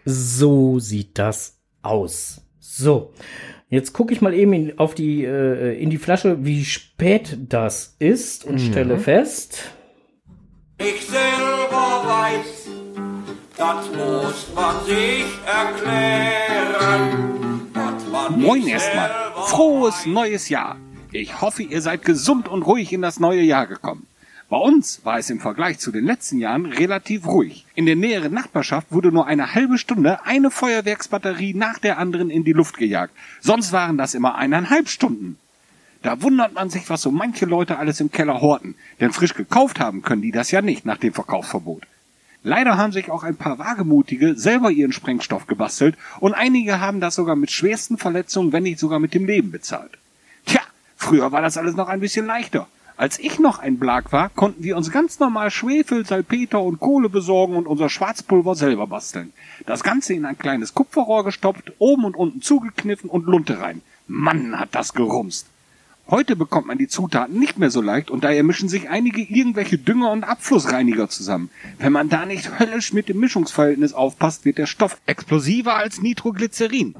So 0.09 0.78
sieht 0.78 1.18
das 1.18 1.59
aus. 1.82 2.40
So, 2.61 3.12
jetzt 3.68 3.92
gucke 3.92 4.12
ich 4.12 4.20
mal 4.20 4.34
eben 4.34 4.52
in, 4.52 4.78
auf 4.78 4.94
die, 4.94 5.24
äh, 5.24 5.76
in 5.82 5.90
die 5.90 5.98
Flasche, 5.98 6.44
wie 6.44 6.64
spät 6.64 7.36
das 7.48 7.96
ist 7.98 8.44
und 8.44 8.61
stelle 8.61 8.98
fest. 8.98 9.64
Ich 10.78 11.07
selber 11.07 12.04
weiß, 12.07 12.68
das 13.57 13.86
muss 13.88 14.46
man 14.54 14.84
sich 14.84 15.24
erklären. 15.44 17.16
Man 18.12 18.40
Moin 18.40 18.64
erstmal. 18.68 19.11
Frohes 19.48 20.07
neues 20.07 20.48
Jahr. 20.48 20.76
Ich 21.11 21.40
hoffe, 21.40 21.64
ihr 21.64 21.82
seid 21.82 22.04
gesund 22.04 22.46
und 22.46 22.62
ruhig 22.62 22.92
in 22.92 23.02
das 23.02 23.18
neue 23.18 23.42
Jahr 23.42 23.66
gekommen. 23.66 24.07
Bei 24.49 24.59
uns 24.59 25.05
war 25.05 25.18
es 25.18 25.28
im 25.28 25.40
Vergleich 25.40 25.80
zu 25.80 25.90
den 25.90 26.05
letzten 26.05 26.38
Jahren 26.38 26.66
relativ 26.66 27.26
ruhig. 27.26 27.66
In 27.74 27.84
der 27.84 27.97
näheren 27.97 28.32
Nachbarschaft 28.32 28.92
wurde 28.92 29.11
nur 29.11 29.26
eine 29.26 29.55
halbe 29.55 29.76
Stunde 29.76 30.24
eine 30.24 30.53
Feuerwerksbatterie 30.53 31.53
nach 31.53 31.80
der 31.80 31.99
anderen 31.99 32.30
in 32.30 32.44
die 32.44 32.53
Luft 32.53 32.76
gejagt. 32.76 33.12
Sonst 33.40 33.72
waren 33.72 33.99
das 33.99 34.14
immer 34.14 34.36
eineinhalb 34.36 34.88
Stunden. 34.88 35.36
Da 36.03 36.22
wundert 36.22 36.55
man 36.55 36.70
sich, 36.70 36.88
was 36.88 37.03
so 37.03 37.11
manche 37.11 37.44
Leute 37.44 37.76
alles 37.78 37.99
im 37.99 38.12
Keller 38.12 38.40
horten. 38.40 38.76
Denn 39.01 39.12
frisch 39.12 39.34
gekauft 39.34 39.80
haben 39.80 40.03
können 40.03 40.22
die 40.22 40.30
das 40.30 40.53
ja 40.53 40.62
nicht 40.62 40.86
nach 40.86 40.99
dem 40.99 41.12
Verkaufsverbot. 41.12 41.82
Leider 42.44 42.76
haben 42.76 42.92
sich 42.92 43.11
auch 43.11 43.24
ein 43.24 43.34
paar 43.34 43.59
Wagemutige 43.59 44.36
selber 44.36 44.70
ihren 44.70 44.92
Sprengstoff 44.92 45.49
gebastelt 45.49 45.97
und 46.20 46.34
einige 46.34 46.78
haben 46.78 47.01
das 47.01 47.16
sogar 47.16 47.34
mit 47.34 47.51
schwersten 47.51 47.99
Verletzungen, 47.99 48.53
wenn 48.53 48.62
nicht 48.62 48.78
sogar 48.78 49.01
mit 49.01 49.12
dem 49.12 49.26
Leben 49.26 49.51
bezahlt. 49.51 49.99
Tja, 50.44 50.61
früher 50.97 51.32
war 51.32 51.42
das 51.42 51.57
alles 51.57 51.74
noch 51.74 51.88
ein 51.88 51.99
bisschen 51.99 52.26
leichter. 52.26 52.68
Als 52.99 53.18
ich 53.18 53.38
noch 53.38 53.59
ein 53.59 53.78
Blag 53.78 54.11
war, 54.12 54.30
konnten 54.30 54.64
wir 54.64 54.74
uns 54.74 54.90
ganz 54.90 55.18
normal 55.18 55.51
Schwefel, 55.51 56.07
Salpeter 56.07 56.62
und 56.62 56.80
Kohle 56.80 57.11
besorgen 57.11 57.55
und 57.57 57.66
unser 57.66 57.90
Schwarzpulver 57.90 58.55
selber 58.55 58.86
basteln. 58.86 59.34
Das 59.66 59.82
Ganze 59.82 60.14
in 60.14 60.24
ein 60.24 60.38
kleines 60.38 60.72
Kupferrohr 60.72 61.22
gestopft, 61.22 61.72
oben 61.78 62.07
und 62.07 62.16
unten 62.16 62.40
zugekniffen 62.40 63.11
und 63.11 63.26
Lunte 63.26 63.61
rein. 63.61 63.82
Mann, 64.07 64.59
hat 64.59 64.74
das 64.74 64.94
gerumst. 64.94 65.47
Heute 66.09 66.36
bekommt 66.36 66.68
man 66.68 66.78
die 66.78 66.88
Zutaten 66.88 67.38
nicht 67.38 67.59
mehr 67.59 67.70
so 67.70 67.82
leicht 67.82 68.11
und 68.11 68.24
daher 68.24 68.42
mischen 68.42 68.70
sich 68.70 68.88
einige 68.88 69.20
irgendwelche 69.20 69.76
Dünger 69.76 70.12
und 70.12 70.24
Abflussreiniger 70.24 71.11
zusammen. 71.11 71.51
Wenn 71.78 71.92
man 71.92 72.09
da 72.09 72.24
nicht 72.24 72.59
höllisch 72.59 72.94
mit 72.94 73.11
dem 73.11 73.20
Mischungsverhältnis 73.20 73.92
aufpasst, 73.92 74.47
wird 74.47 74.57
der 74.57 74.66
Stoff 74.66 74.99
explosiver 75.05 75.74
als 75.74 76.01
Nitroglycerin. 76.01 76.94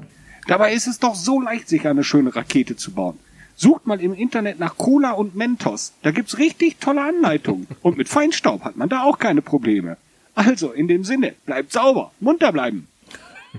Dabei 0.45 0.73
ist 0.73 0.87
es 0.87 0.99
doch 0.99 1.15
so 1.15 1.41
leicht, 1.41 1.67
sich 1.69 1.87
eine 1.87 2.03
schöne 2.03 2.35
Rakete 2.35 2.75
zu 2.75 2.91
bauen. 2.91 3.17
Sucht 3.59 3.87
mal 3.87 3.99
im 3.99 4.13
Internet 4.13 4.59
nach 4.59 4.77
Cola 4.77 5.13
und 5.13 5.35
Mentos. 5.35 5.93
Da 6.03 6.11
gibt's 6.11 6.37
richtig 6.37 6.79
tolle 6.79 7.01
Anleitungen. 7.01 7.67
Und 7.81 7.97
mit 7.97 8.07
Feinstaub 8.07 8.63
hat 8.63 8.77
man 8.77 8.87
da 8.87 9.01
auch 9.01 9.17
keine 9.17 9.41
Probleme. 9.41 9.97
Also, 10.35 10.71
in 10.71 10.87
dem 10.87 11.03
Sinne, 11.03 11.33
bleibt 11.47 11.71
sauber, 11.71 12.11
munter 12.19 12.51
bleiben. 12.51 12.87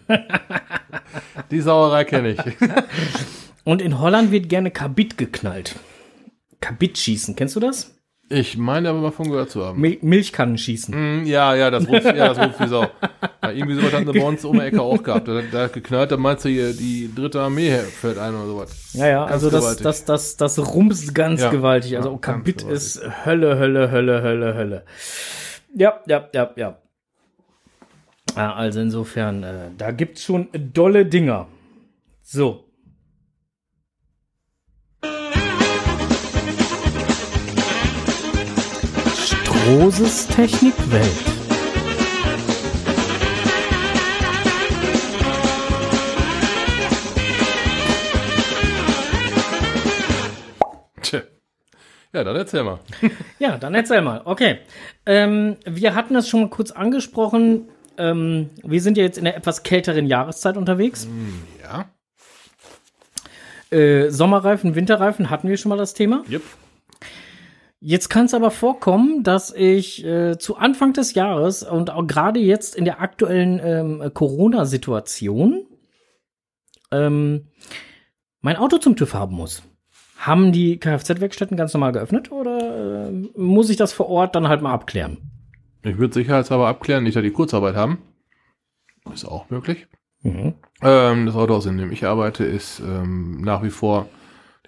Die 1.51 1.61
Sauerei 1.61 2.05
kenne 2.05 2.31
ich. 2.31 2.39
Und 3.65 3.83
in 3.83 3.99
Holland 3.99 4.31
wird 4.31 4.49
gerne 4.49 4.71
Kabit 4.71 5.19
geknallt. 5.19 5.75
Kabit 6.61 6.97
schießen, 6.97 7.35
kennst 7.35 7.57
du 7.57 7.61
das? 7.61 7.98
Ich 8.31 8.59
meine 8.59 8.91
aber 8.91 9.01
mal 9.01 9.11
von 9.11 9.31
gehört 9.31 9.51
zu 9.51 9.65
haben. 9.65 9.81
Mil 9.81 9.97
Milchkannen 10.03 10.59
schießen. 10.59 11.23
Mm, 11.23 11.25
Ja, 11.27 11.55
ja, 11.55 11.71
das 11.71 11.89
ruft, 11.89 12.05
ja, 12.05 12.29
das 12.35 12.39
ruft 12.39 12.61
wie 12.61 12.67
Sau. 12.69 12.87
Ja, 13.43 13.51
irgendwie 13.51 13.75
sowas 13.75 13.93
haben 13.95 14.07
sie 14.07 14.13
bei 14.19 14.23
uns 14.25 14.45
um 14.45 14.59
die 14.59 14.65
Ecke 14.67 14.83
auch 14.83 15.03
gehabt. 15.03 15.29
Da, 15.29 15.41
da 15.51 15.63
hat 15.65 15.73
geknallt, 15.73 16.13
da 16.13 16.19
meinst 16.19 16.45
du 16.45 16.51
hier, 16.51 16.75
die 16.75 17.11
dritte 17.15 17.41
Armee 17.41 17.71
fällt 17.79 18.19
ein 18.19 18.35
oder 18.35 18.47
sowas. 18.47 18.91
Ja, 18.93 19.07
ja, 19.07 19.21
Ganz 19.21 19.33
also 19.33 19.51
das, 19.51 19.61
gewaltig. 19.63 19.83
das, 19.85 20.05
das, 20.05 20.37
das 20.37 20.75
rumst 20.75 21.15
ganz 21.15 21.41
Ja. 21.41 21.51
gewaltig. 21.51 21.97
Also 21.97 22.11
Ja, 22.11 22.15
Okabit 22.15 22.59
ganz 22.69 22.97
ist 22.97 23.25
Hölle, 23.25 23.59
Hölle, 23.59 23.91
Hölle, 23.91 24.23
Hölle, 24.23 24.55
Hölle. 24.55 24.85
Ja, 25.75 26.01
ja, 26.07 26.29
ja, 26.35 26.51
ja. 26.57 26.79
Ja, 28.37 28.53
also 28.55 28.81
insofern, 28.81 29.43
äh, 29.43 29.71
da 29.79 29.91
gibt's 29.91 30.23
schon 30.23 30.49
dolle 30.53 31.07
Dinger. 31.07 31.47
So. 32.23 32.65
Strohses 39.59 40.27
Technikwelt. 40.29 41.05
Tja. 51.03 51.21
Ja, 52.13 52.25
dann 52.25 52.37
erzähl 52.37 52.63
mal. 52.63 52.79
Ja, 53.39 53.57
dann 53.59 53.75
erzähl 53.75 54.01
mal. 54.01 54.23
Okay. 54.25 54.59
Ähm, 55.07 55.57
wir 55.65 55.95
hatten 55.95 56.15
es 56.17 56.29
schon 56.29 56.43
mal 56.43 56.51
kurz 56.51 56.71
angesprochen. 56.71 57.69
Ähm, 57.97 58.51
wir 58.63 58.81
sind 58.81 58.97
ja 58.97 59.03
jetzt 59.05 59.19
in 59.19 59.25
der 59.25 59.37
etwas 59.37 59.63
kälteren 59.65 60.07
Jahreszeit 60.07 60.57
unterwegs. 60.57 61.09
Ja. 61.63 61.91
Äh, 63.77 64.11
Sommerreifen, 64.11 64.75
Winterreifen 64.75 65.31
hatten 65.31 65.49
wir 65.49 65.57
schon 65.57 65.71
mal 65.71 65.79
das 65.79 65.95
Thema. 65.95 66.23
Yep. 66.31 66.43
Jetzt 67.81 68.09
kann 68.09 68.27
es 68.27 68.35
aber 68.35 68.51
vorkommen, 68.51 69.23
dass 69.23 69.55
ich 69.55 70.05
äh, 70.05 70.37
zu 70.37 70.57
Anfang 70.57 70.93
des 70.95 71.15
Jahres 71.15 71.63
und 71.63 71.91
auch 71.91 72.07
gerade 72.07 72.41
jetzt 72.41 72.75
in 72.75 72.85
der 72.85 73.01
aktuellen 73.01 73.61
ähm, 73.63 74.11
Corona-Situation 74.13 75.65
ähm, 76.91 77.49
mein 78.41 78.57
Auto 78.57 78.79
zum 78.79 78.97
TÜV 78.97 79.15
haben 79.15 79.37
muss. 79.37 79.63
Haben 80.17 80.51
die 80.51 80.79
Kfz-Werkstätten 80.79 81.57
ganz 81.57 81.73
normal 81.73 81.93
geöffnet 81.93 82.33
oder 82.33 83.09
äh, 83.09 83.13
muss 83.37 83.71
ich 83.71 83.77
das 83.77 83.93
vor 83.93 84.09
Ort 84.09 84.35
dann 84.35 84.49
halt 84.49 84.61
mal 84.61 84.73
abklären? 84.73 85.19
Ich 85.85 85.99
würde 85.99 86.15
sicherheitshalber 86.15 86.67
abklären, 86.67 87.05
nicht, 87.05 87.15
dass 87.15 87.23
die 87.23 87.31
Kurzarbeit 87.31 87.77
haben. 87.77 87.99
Ist 89.13 89.25
auch 89.25 89.49
möglich. 89.51 89.87
Mhm. 90.23 90.55
Ähm, 90.83 91.27
das 91.27 91.37
Autohaus, 91.37 91.67
in 91.67 91.79
dem 91.79 91.93
ich 91.93 92.05
arbeite, 92.05 92.45
ist 92.45 92.81
ähm, 92.81 93.41
nach 93.43 93.63
wie 93.63 93.71
vor 93.71 94.09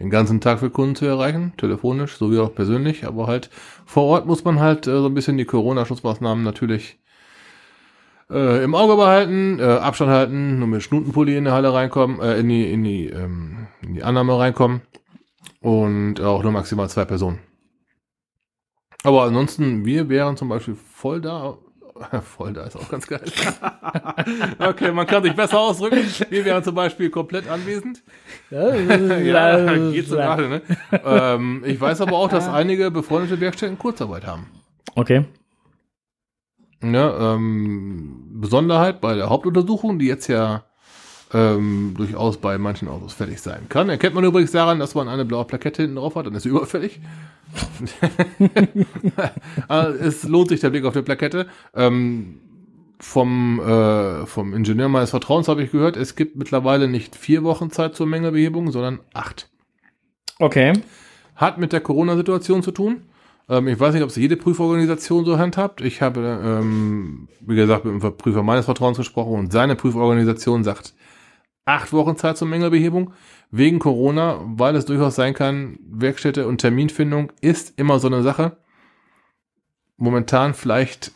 den 0.01 0.11
ganzen 0.11 0.41
Tag 0.41 0.59
für 0.59 0.71
Kunden 0.71 0.97
zu 0.97 1.05
erreichen, 1.05 1.53
telefonisch 1.59 2.17
sowie 2.17 2.39
auch 2.39 2.55
persönlich, 2.55 3.07
aber 3.07 3.27
halt 3.27 3.51
vor 3.85 4.05
Ort 4.05 4.27
muss 4.27 4.45
man 4.45 4.59
halt 4.59 4.87
äh, 4.87 4.99
so 4.99 5.07
ein 5.07 5.15
bisschen 5.15 5.37
die 5.37 5.45
Corona-Schutzmaßnahmen 5.45 6.43
natürlich 6.43 6.99
äh, 8.31 8.65
im 8.65 8.75
Auge 8.75 8.97
behalten, 8.97 9.59
äh, 9.59 9.65
Abstand 9.65 10.11
halten, 10.11 10.59
nur 10.59 10.69
mit 10.69 10.83
Schnutenpulli 10.83 11.37
in 11.37 11.45
die 11.45 11.51
Halle 11.51 11.73
reinkommen, 11.73 12.21
äh, 12.21 12.39
in 12.39 12.49
die, 12.49 12.73
in 12.73 12.83
die, 12.83 13.07
ähm, 13.09 13.67
in 13.83 13.95
die 13.95 14.03
Annahme 14.03 14.39
reinkommen 14.39 14.81
und 15.61 16.21
auch 16.21 16.43
nur 16.43 16.53
maximal 16.53 16.89
zwei 16.89 17.05
Personen. 17.05 17.39
Aber 19.03 19.25
ansonsten, 19.25 19.85
wir 19.85 20.09
wären 20.09 20.37
zum 20.37 20.49
Beispiel 20.49 20.75
voll 20.75 21.21
da. 21.21 21.59
Voll 22.23 22.53
da 22.53 22.65
ist 22.65 22.77
auch 22.77 22.89
ganz 22.89 23.07
geil. 23.07 23.23
okay, 24.59 24.93
man 24.93 25.07
kann 25.07 25.23
sich 25.23 25.35
besser 25.35 25.59
ausdrücken. 25.59 25.99
Wir 26.31 26.45
wären 26.45 26.63
zum 26.65 26.75
Beispiel 26.75 27.11
komplett 27.11 27.49
anwesend. 27.49 28.03
ja, 28.51 29.91
geht 29.91 30.09
so 30.09 30.17
gerade, 30.17 30.49
ne? 30.49 30.63
ähm, 31.05 31.63
ich 31.67 31.81
weiß 31.81 32.01
aber 32.01 32.17
auch, 32.17 32.29
dass 32.29 32.49
einige 32.49 32.91
befreundete 32.91 33.41
Werkstätten 33.41 33.79
Kurzarbeit 33.79 34.27
haben. 34.27 34.47
Okay. 34.95 35.25
Ne, 36.83 37.15
ähm, 37.21 38.41
Besonderheit 38.41 39.01
bei 39.03 39.15
der 39.15 39.29
Hauptuntersuchung, 39.29 39.99
die 39.99 40.07
jetzt 40.07 40.29
ja 40.29 40.65
ähm, 41.33 41.95
durchaus 41.97 42.39
bei 42.39 42.59
manchen 42.59 42.89
Autos 42.89 43.13
fällig 43.13 43.41
sein 43.41 43.67
kann. 43.69 43.89
Erkennt 43.89 44.15
man 44.15 44.25
übrigens 44.25 44.51
daran, 44.53 44.79
dass 44.79 44.95
man 44.95 45.09
eine 45.09 45.25
blaue 45.25 45.45
Plakette 45.45 45.83
hinten 45.83 45.97
drauf 45.97 46.17
hat, 46.17 46.27
dann 46.27 46.35
ist 46.35 46.43
sie 46.43 46.49
überfällig. 46.49 47.01
Also, 49.69 49.99
es 49.99 50.23
lohnt 50.25 50.49
sich 50.51 50.61
der 50.61 50.71
Blick 50.71 50.85
auf 50.85 50.95
die 50.95 51.03
Plakette. 51.03 51.47
Ähm, 51.75 52.41
vom, 53.01 53.61
äh, 53.61 54.27
vom 54.27 54.55
Ingenieur 54.55 54.89
meines 54.89 55.11
Vertrauens 55.11 55.49
habe 55.49 55.63
ich 55.63 55.73
gehört, 55.73 55.97
es 55.97 56.17
gibt 56.17 56.37
mittlerweile 56.37 56.87
nicht 56.87 57.17
vier 57.17 57.43
Wochen 57.43 57.71
Zeit 57.71 57.97
zur 57.97 58.07
Mängelbehebung, 58.07 58.71
sondern 58.71 59.01
acht. 59.15 59.49
Okay. 60.39 60.75
Hat 61.35 61.59
mit 61.59 61.73
der 61.73 61.81
Corona-Situation 61.81 62.63
zu 62.63 62.71
tun. 62.71 63.03
Ähm, 63.49 63.69
ich 63.69 63.81
weiß 63.81 63.95
nicht, 63.95 64.03
ob 64.03 64.11
es 64.11 64.17
jede 64.17 64.37
Prüforganisation 64.37 65.25
so 65.25 65.39
handhabt. 65.39 65.81
Ich 65.81 66.03
habe, 66.03 66.41
ähm, 66.45 67.29
wie 67.41 67.57
gesagt, 67.57 67.85
mit 67.85 68.03
dem 68.03 68.17
Prüfer 68.17 68.43
meines 68.43 68.67
Vertrauens 68.67 68.99
gesprochen 68.99 69.39
und 69.39 69.53
seine 69.53 69.77
Prüforganisation 69.77 70.63
sagt 70.63 70.95
acht 71.65 71.93
Wochen 71.93 72.17
Zeit 72.17 72.37
zur 72.37 72.49
Mängelbehebung 72.49 73.13
wegen 73.51 73.79
Corona, 73.79 74.41
weil 74.45 74.77
es 74.77 74.87
durchaus 74.87 75.17
sein 75.17 75.35
kann, 75.35 75.79
Werkstätte 75.91 76.47
und 76.47 76.59
Terminfindung 76.59 77.33
ist 77.41 77.79
immer 77.79 77.99
so 77.99 78.09
eine 78.09 78.23
Sache. 78.23 78.57
Momentan 79.97 80.55
vielleicht 80.55 81.13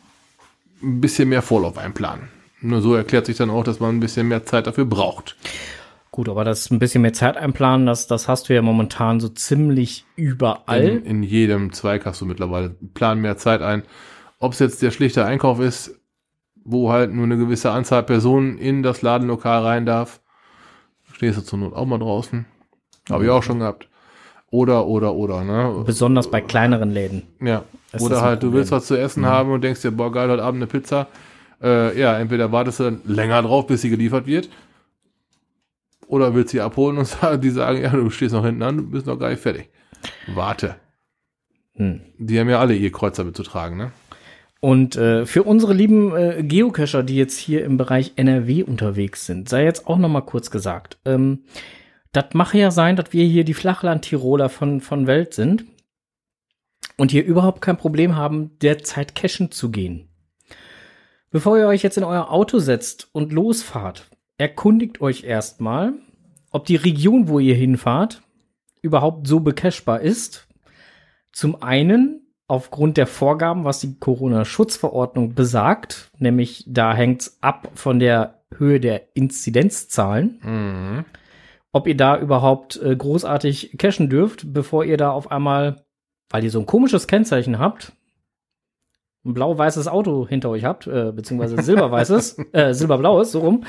ein 0.81 1.01
bisschen 1.01 1.29
mehr 1.29 1.41
Vorlauf 1.41 1.77
einplanen. 1.77 2.29
Nur 2.61 2.81
so 2.81 2.95
erklärt 2.95 3.25
sich 3.25 3.37
dann 3.37 3.49
auch, 3.49 3.63
dass 3.63 3.79
man 3.79 3.95
ein 3.95 3.99
bisschen 3.99 4.27
mehr 4.27 4.45
Zeit 4.45 4.67
dafür 4.67 4.85
braucht. 4.85 5.35
Gut, 6.11 6.29
aber 6.29 6.45
das 6.45 6.71
ein 6.71 6.79
bisschen 6.79 7.01
mehr 7.01 7.13
Zeit 7.13 7.35
einplanen, 7.35 7.85
das, 7.85 8.07
das 8.07 8.27
hast 8.27 8.47
du 8.47 8.53
ja 8.53 8.61
momentan 8.61 9.19
so 9.19 9.27
ziemlich 9.27 10.05
überall. 10.15 10.83
In, 10.83 11.05
in 11.05 11.23
jedem 11.23 11.73
Zweig 11.73 12.05
hast 12.05 12.21
du 12.21 12.25
mittlerweile 12.25 12.69
plan 12.93 13.19
mehr 13.19 13.37
Zeit 13.37 13.61
ein. 13.61 13.83
Ob 14.39 14.53
es 14.53 14.59
jetzt 14.59 14.81
der 14.81 14.91
schlichte 14.91 15.25
Einkauf 15.25 15.59
ist, 15.59 15.99
wo 16.63 16.91
halt 16.91 17.13
nur 17.13 17.25
eine 17.25 17.37
gewisse 17.37 17.71
Anzahl 17.71 18.03
Personen 18.03 18.57
in 18.57 18.81
das 18.81 19.01
Ladenlokal 19.01 19.61
rein 19.61 19.85
darf. 19.85 20.21
Stehst 21.15 21.37
du 21.37 21.41
zur 21.41 21.59
Not 21.59 21.73
auch 21.73 21.85
mal 21.85 21.97
draußen. 21.97 22.45
Habe 23.09 23.23
ich 23.23 23.29
auch 23.29 23.41
schon 23.41 23.59
gehabt. 23.59 23.87
Oder, 24.51 24.85
oder, 24.85 25.13
oder, 25.15 25.45
ne? 25.45 25.83
Besonders 25.85 26.29
bei 26.29 26.41
kleineren 26.41 26.91
Läden. 26.91 27.23
Ja. 27.39 27.63
Oder 27.99 28.21
halt, 28.21 28.43
du 28.43 28.51
willst 28.51 28.71
was 28.71 28.87
zu 28.87 28.99
essen 28.99 29.25
haben 29.25 29.51
und 29.51 29.63
denkst 29.63 29.81
dir, 29.81 29.91
boah, 29.91 30.11
geil, 30.11 30.29
heute 30.29 30.43
Abend 30.43 30.59
eine 30.59 30.67
Pizza. 30.67 31.07
Äh, 31.61 31.97
ja, 31.97 32.19
entweder 32.19 32.51
wartest 32.51 32.81
du 32.81 32.83
dann 32.83 33.01
länger 33.05 33.41
drauf, 33.43 33.65
bis 33.65 33.81
sie 33.81 33.89
geliefert 33.89 34.27
wird. 34.27 34.49
Oder 36.07 36.35
willst 36.35 36.51
sie 36.51 36.59
abholen 36.59 36.97
und 36.97 37.07
sagen, 37.07 37.39
die 37.39 37.49
sagen, 37.49 37.81
ja, 37.81 37.91
du 37.91 38.09
stehst 38.09 38.33
noch 38.33 38.43
hinten 38.43 38.63
an, 38.63 38.77
du 38.77 38.83
bist 38.83 39.05
noch 39.05 39.17
gar 39.17 39.29
nicht 39.29 39.41
fertig. 39.41 39.69
Warte. 40.27 40.75
Hm. 41.75 42.01
Die 42.17 42.37
haben 42.37 42.49
ja 42.49 42.59
alle 42.59 42.75
ihr 42.75 42.91
Kreuzer 42.91 43.23
mitzutragen, 43.23 43.77
ne? 43.77 43.93
Und 44.65 44.95
äh, 44.95 45.27
für 45.27 45.43
unsere 45.43 45.75
lieben 45.75 46.15
äh, 46.15 46.41
Geocacher, 46.41 47.03
die 47.03 47.17
jetzt 47.17 47.37
hier 47.37 47.63
im 47.63 47.77
Bereich 47.77 48.13
NRW 48.15 48.63
unterwegs 48.63 49.27
sind, 49.27 49.47
sei 49.47 49.63
jetzt 49.63 49.85
auch 49.85 49.99
noch 49.99 50.09
mal 50.09 50.21
kurz 50.21 50.49
gesagt, 50.49 50.97
ähm, 51.05 51.43
das 52.13 52.33
mache 52.33 52.57
ja 52.57 52.71
sein, 52.71 52.95
dass 52.95 53.13
wir 53.13 53.25
hier 53.25 53.43
die 53.43 53.53
Flachland-Tiroler 53.53 54.49
von, 54.49 54.81
von 54.81 55.05
Welt 55.05 55.35
sind 55.35 55.65
und 56.97 57.11
hier 57.11 57.23
überhaupt 57.23 57.61
kein 57.61 57.77
Problem 57.77 58.15
haben, 58.15 58.57
derzeit 58.57 59.13
cashen 59.13 59.51
zu 59.51 59.69
gehen. 59.69 60.07
Bevor 61.29 61.59
ihr 61.59 61.67
euch 61.67 61.83
jetzt 61.83 61.97
in 61.97 62.03
euer 62.03 62.31
Auto 62.31 62.57
setzt 62.57 63.07
und 63.11 63.31
losfahrt, 63.33 64.09
erkundigt 64.39 64.99
euch 64.99 65.25
erstmal, 65.25 65.93
ob 66.49 66.65
die 66.65 66.77
Region, 66.77 67.27
wo 67.27 67.37
ihr 67.37 67.53
hinfahrt, 67.53 68.23
überhaupt 68.81 69.27
so 69.27 69.41
becashbar 69.41 70.01
ist. 70.01 70.47
Zum 71.31 71.61
einen 71.61 72.24
aufgrund 72.47 72.97
der 72.97 73.07
Vorgaben, 73.07 73.63
was 73.63 73.79
die 73.79 73.97
Corona-Schutzverordnung 73.99 75.33
besagt, 75.33 76.11
nämlich 76.19 76.63
da 76.67 76.93
hängt's 76.93 77.37
ab 77.41 77.69
von 77.73 77.99
der 77.99 78.41
Höhe 78.55 78.79
der 78.79 79.15
Inzidenzzahlen, 79.15 80.39
Mhm. 80.43 81.05
ob 81.71 81.87
ihr 81.87 81.97
da 81.97 82.17
überhaupt 82.19 82.79
äh, 82.81 82.95
großartig 82.95 83.75
cashen 83.77 84.09
dürft, 84.09 84.53
bevor 84.53 84.85
ihr 84.85 84.97
da 84.97 85.09
auf 85.11 85.31
einmal, 85.31 85.85
weil 86.29 86.43
ihr 86.43 86.51
so 86.51 86.59
ein 86.59 86.65
komisches 86.65 87.07
Kennzeichen 87.07 87.57
habt, 87.59 87.91
ein 89.25 89.33
blau-weißes 89.33 89.87
Auto 89.87 90.27
hinter 90.27 90.51
euch 90.51 90.63
habt, 90.65 90.85
äh, 90.85 91.11
beziehungsweise 91.11 91.59
silberweißes, 91.61 92.37
äh, 92.53 92.73
silberblaues, 92.75 93.31
so 93.31 93.39
rum, 93.39 93.63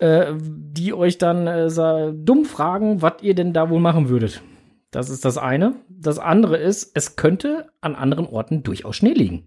äh, 0.00 0.32
die 0.36 0.92
euch 0.92 1.18
dann 1.18 1.46
äh, 1.46 2.12
dumm 2.12 2.44
fragen, 2.44 3.00
was 3.00 3.14
ihr 3.22 3.34
denn 3.36 3.52
da 3.52 3.70
wohl 3.70 3.80
machen 3.80 4.08
würdet. 4.08 4.42
Das 4.90 5.10
ist 5.10 5.24
das 5.24 5.36
eine. 5.36 5.76
Das 5.88 6.18
andere 6.18 6.56
ist, 6.56 6.92
es 6.94 7.16
könnte 7.16 7.70
an 7.80 7.94
anderen 7.94 8.26
Orten 8.26 8.62
durchaus 8.62 8.96
Schnee 8.96 9.12
liegen. 9.12 9.46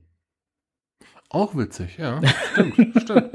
Auch 1.30 1.56
witzig, 1.56 1.98
ja. 1.98 2.22
Stimmt, 2.52 3.02
stimmt. 3.02 3.32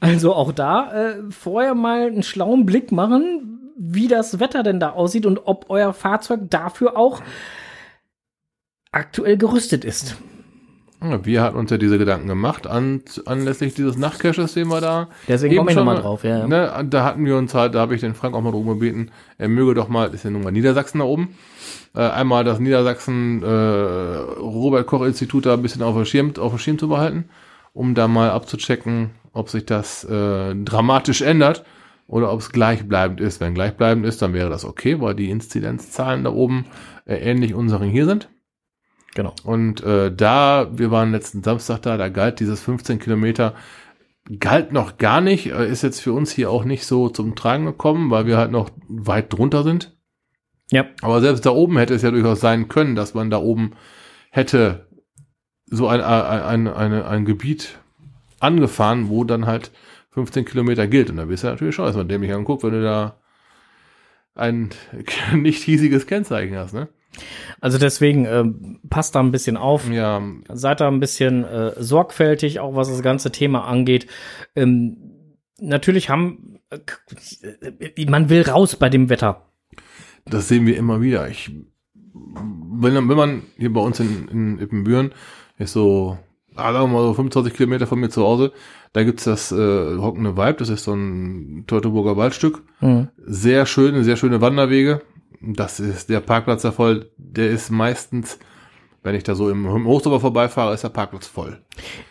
Also 0.00 0.34
auch 0.34 0.52
da 0.52 0.92
äh, 0.92 1.30
vorher 1.30 1.74
mal 1.74 2.06
einen 2.06 2.22
schlauen 2.22 2.64
Blick 2.64 2.92
machen, 2.92 3.72
wie 3.76 4.08
das 4.08 4.40
Wetter 4.40 4.62
denn 4.62 4.80
da 4.80 4.90
aussieht 4.90 5.26
und 5.26 5.46
ob 5.46 5.66
euer 5.68 5.92
Fahrzeug 5.92 6.50
dafür 6.50 6.96
auch 6.96 7.22
aktuell 8.92 9.36
gerüstet 9.36 9.84
ist. 9.84 10.16
Wir 11.00 11.42
hatten 11.42 11.56
uns 11.56 11.70
ja 11.70 11.78
diese 11.78 11.96
Gedanken 11.96 12.26
gemacht 12.26 12.66
an, 12.66 13.02
anlässlich 13.24 13.74
dieses 13.74 13.96
Nachtcaches, 13.96 14.54
den 14.54 14.66
wir 14.66 14.80
da. 14.80 15.08
Deswegen 15.28 15.56
komme 15.56 15.70
ich 15.70 15.76
nochmal 15.76 16.00
drauf, 16.00 16.24
ja. 16.24 16.40
ja. 16.40 16.48
Ne, 16.48 16.86
da 16.90 17.04
hatten 17.04 17.24
wir 17.24 17.36
uns 17.36 17.54
halt, 17.54 17.76
da 17.76 17.80
habe 17.80 17.94
ich 17.94 18.00
den 18.00 18.14
Frank 18.14 18.34
auch 18.34 18.40
mal 18.40 18.50
drum 18.50 18.66
gebeten, 18.66 19.12
er 19.38 19.48
möge 19.48 19.74
doch 19.74 19.88
mal, 19.88 20.12
ist 20.12 20.24
ja 20.24 20.30
nun 20.30 20.42
mal 20.42 20.50
Niedersachsen 20.50 20.98
da 20.98 21.04
oben, 21.04 21.36
äh, 21.94 22.00
einmal 22.00 22.42
das 22.42 22.58
Niedersachsen 22.58 23.44
äh, 23.44 23.46
Robert 23.46 24.88
Koch 24.88 25.02
Institut 25.02 25.46
da 25.46 25.54
ein 25.54 25.62
bisschen 25.62 25.82
auf 25.82 25.94
dem 25.94 26.04
Schirm, 26.04 26.32
auf 26.36 26.50
dem 26.50 26.58
Schirm 26.58 26.78
zu 26.78 26.88
behalten, 26.88 27.28
um 27.74 27.94
da 27.94 28.08
mal 28.08 28.30
abzuchecken, 28.30 29.10
ob 29.32 29.50
sich 29.50 29.66
das 29.66 30.02
äh, 30.02 30.56
dramatisch 30.56 31.20
ändert 31.20 31.64
oder 32.08 32.32
ob 32.32 32.40
es 32.40 32.50
gleichbleibend 32.50 33.20
ist. 33.20 33.40
Wenn 33.40 33.54
gleichbleibend 33.54 34.04
ist, 34.04 34.20
dann 34.20 34.32
wäre 34.32 34.50
das 34.50 34.64
okay, 34.64 35.00
weil 35.00 35.14
die 35.14 35.30
Inzidenzzahlen 35.30 36.24
da 36.24 36.32
oben 36.32 36.64
äh, 37.06 37.16
ähnlich 37.16 37.54
unseren 37.54 37.88
hier 37.88 38.06
sind. 38.06 38.28
Genau. 39.18 39.34
Und 39.42 39.82
äh, 39.82 40.14
da, 40.14 40.68
wir 40.78 40.92
waren 40.92 41.10
letzten 41.10 41.42
Samstag 41.42 41.82
da, 41.82 41.96
da 41.96 42.08
galt 42.08 42.38
dieses 42.38 42.62
15 42.62 43.00
Kilometer, 43.00 43.56
galt 44.38 44.70
noch 44.70 44.96
gar 44.96 45.20
nicht, 45.20 45.46
äh, 45.46 45.68
ist 45.68 45.82
jetzt 45.82 45.98
für 45.98 46.12
uns 46.12 46.30
hier 46.30 46.52
auch 46.52 46.62
nicht 46.62 46.86
so 46.86 47.08
zum 47.08 47.34
Tragen 47.34 47.64
gekommen, 47.64 48.12
weil 48.12 48.26
wir 48.26 48.36
halt 48.36 48.52
noch 48.52 48.70
weit 48.86 49.32
drunter 49.32 49.64
sind. 49.64 49.98
Ja. 50.70 50.86
Aber 51.02 51.20
selbst 51.20 51.44
da 51.44 51.50
oben 51.50 51.78
hätte 51.78 51.94
es 51.94 52.02
ja 52.02 52.12
durchaus 52.12 52.38
sein 52.38 52.68
können, 52.68 52.94
dass 52.94 53.14
man 53.14 53.28
da 53.28 53.38
oben 53.38 53.72
hätte 54.30 54.86
so 55.66 55.88
ein, 55.88 56.00
ein, 56.00 56.68
ein, 56.68 56.68
ein, 56.68 57.02
ein 57.02 57.24
Gebiet 57.24 57.80
angefahren, 58.38 59.08
wo 59.08 59.24
dann 59.24 59.46
halt 59.46 59.72
15 60.10 60.44
Kilometer 60.44 60.86
gilt. 60.86 61.10
Und 61.10 61.16
da 61.16 61.24
bist 61.24 61.42
du 61.42 61.48
natürlich 61.48 61.74
schon 61.74 61.86
erstmal 61.86 62.06
dämlich 62.06 62.32
anguckt, 62.32 62.62
wenn 62.62 62.70
du 62.70 62.84
da 62.84 63.18
ein 64.36 64.70
nicht 65.34 65.64
hiesiges 65.64 66.06
Kennzeichen 66.06 66.54
hast, 66.54 66.72
ne? 66.72 66.88
Also 67.60 67.78
deswegen 67.78 68.26
ähm, 68.26 68.80
passt 68.88 69.14
da 69.14 69.20
ein 69.20 69.32
bisschen 69.32 69.56
auf. 69.56 69.90
Ja, 69.90 70.22
Seid 70.52 70.80
da 70.80 70.88
ein 70.88 71.00
bisschen 71.00 71.44
äh, 71.44 71.72
sorgfältig, 71.82 72.60
auch 72.60 72.74
was 72.76 72.88
das 72.88 73.02
ganze 73.02 73.32
Thema 73.32 73.64
angeht. 73.64 74.06
Ähm, 74.54 74.96
natürlich 75.60 76.10
haben, 76.10 76.60
äh, 76.70 78.06
man 78.06 78.28
will 78.30 78.42
raus 78.42 78.76
bei 78.76 78.88
dem 78.88 79.08
Wetter. 79.08 79.42
das 80.26 80.48
sehen 80.48 80.66
wir 80.66 80.76
immer 80.76 81.00
wieder. 81.00 81.28
Ich, 81.28 81.50
wenn, 82.04 82.94
wenn 82.94 83.16
man 83.16 83.42
hier 83.56 83.72
bei 83.72 83.80
uns 83.80 83.98
in, 84.00 84.28
in 84.28 84.58
Ippenbüren 84.60 85.12
ist 85.58 85.72
so, 85.72 86.18
ah, 86.54 86.72
sagen 86.72 86.90
wir 86.90 86.98
mal 86.98 87.02
so 87.02 87.14
25 87.14 87.54
Kilometer 87.54 87.86
von 87.86 87.98
mir 87.98 88.10
zu 88.10 88.22
Hause, 88.22 88.52
da 88.92 89.02
gibt's 89.02 89.24
das 89.24 89.52
äh, 89.52 89.56
Hockende 89.98 90.36
Weib, 90.36 90.58
das 90.58 90.68
ist 90.68 90.84
so 90.84 90.94
ein 90.94 91.64
Teutoburger 91.66 92.16
Waldstück. 92.16 92.62
Mhm. 92.80 93.08
Sehr 93.18 93.66
schöne, 93.66 94.04
sehr 94.04 94.16
schöne 94.16 94.40
Wanderwege. 94.40 95.02
Das 95.40 95.80
ist 95.80 96.08
der 96.10 96.20
Parkplatz 96.20 96.62
da 96.62 96.72
voll. 96.72 97.10
Der 97.16 97.48
ist 97.50 97.70
meistens, 97.70 98.38
wenn 99.04 99.14
ich 99.14 99.22
da 99.22 99.34
so 99.34 99.48
im, 99.50 99.64
im 99.66 99.86
Hochsommer 99.86 100.18
vorbeifahre, 100.20 100.74
ist 100.74 100.82
der 100.82 100.88
Parkplatz 100.88 101.26
voll. 101.26 101.60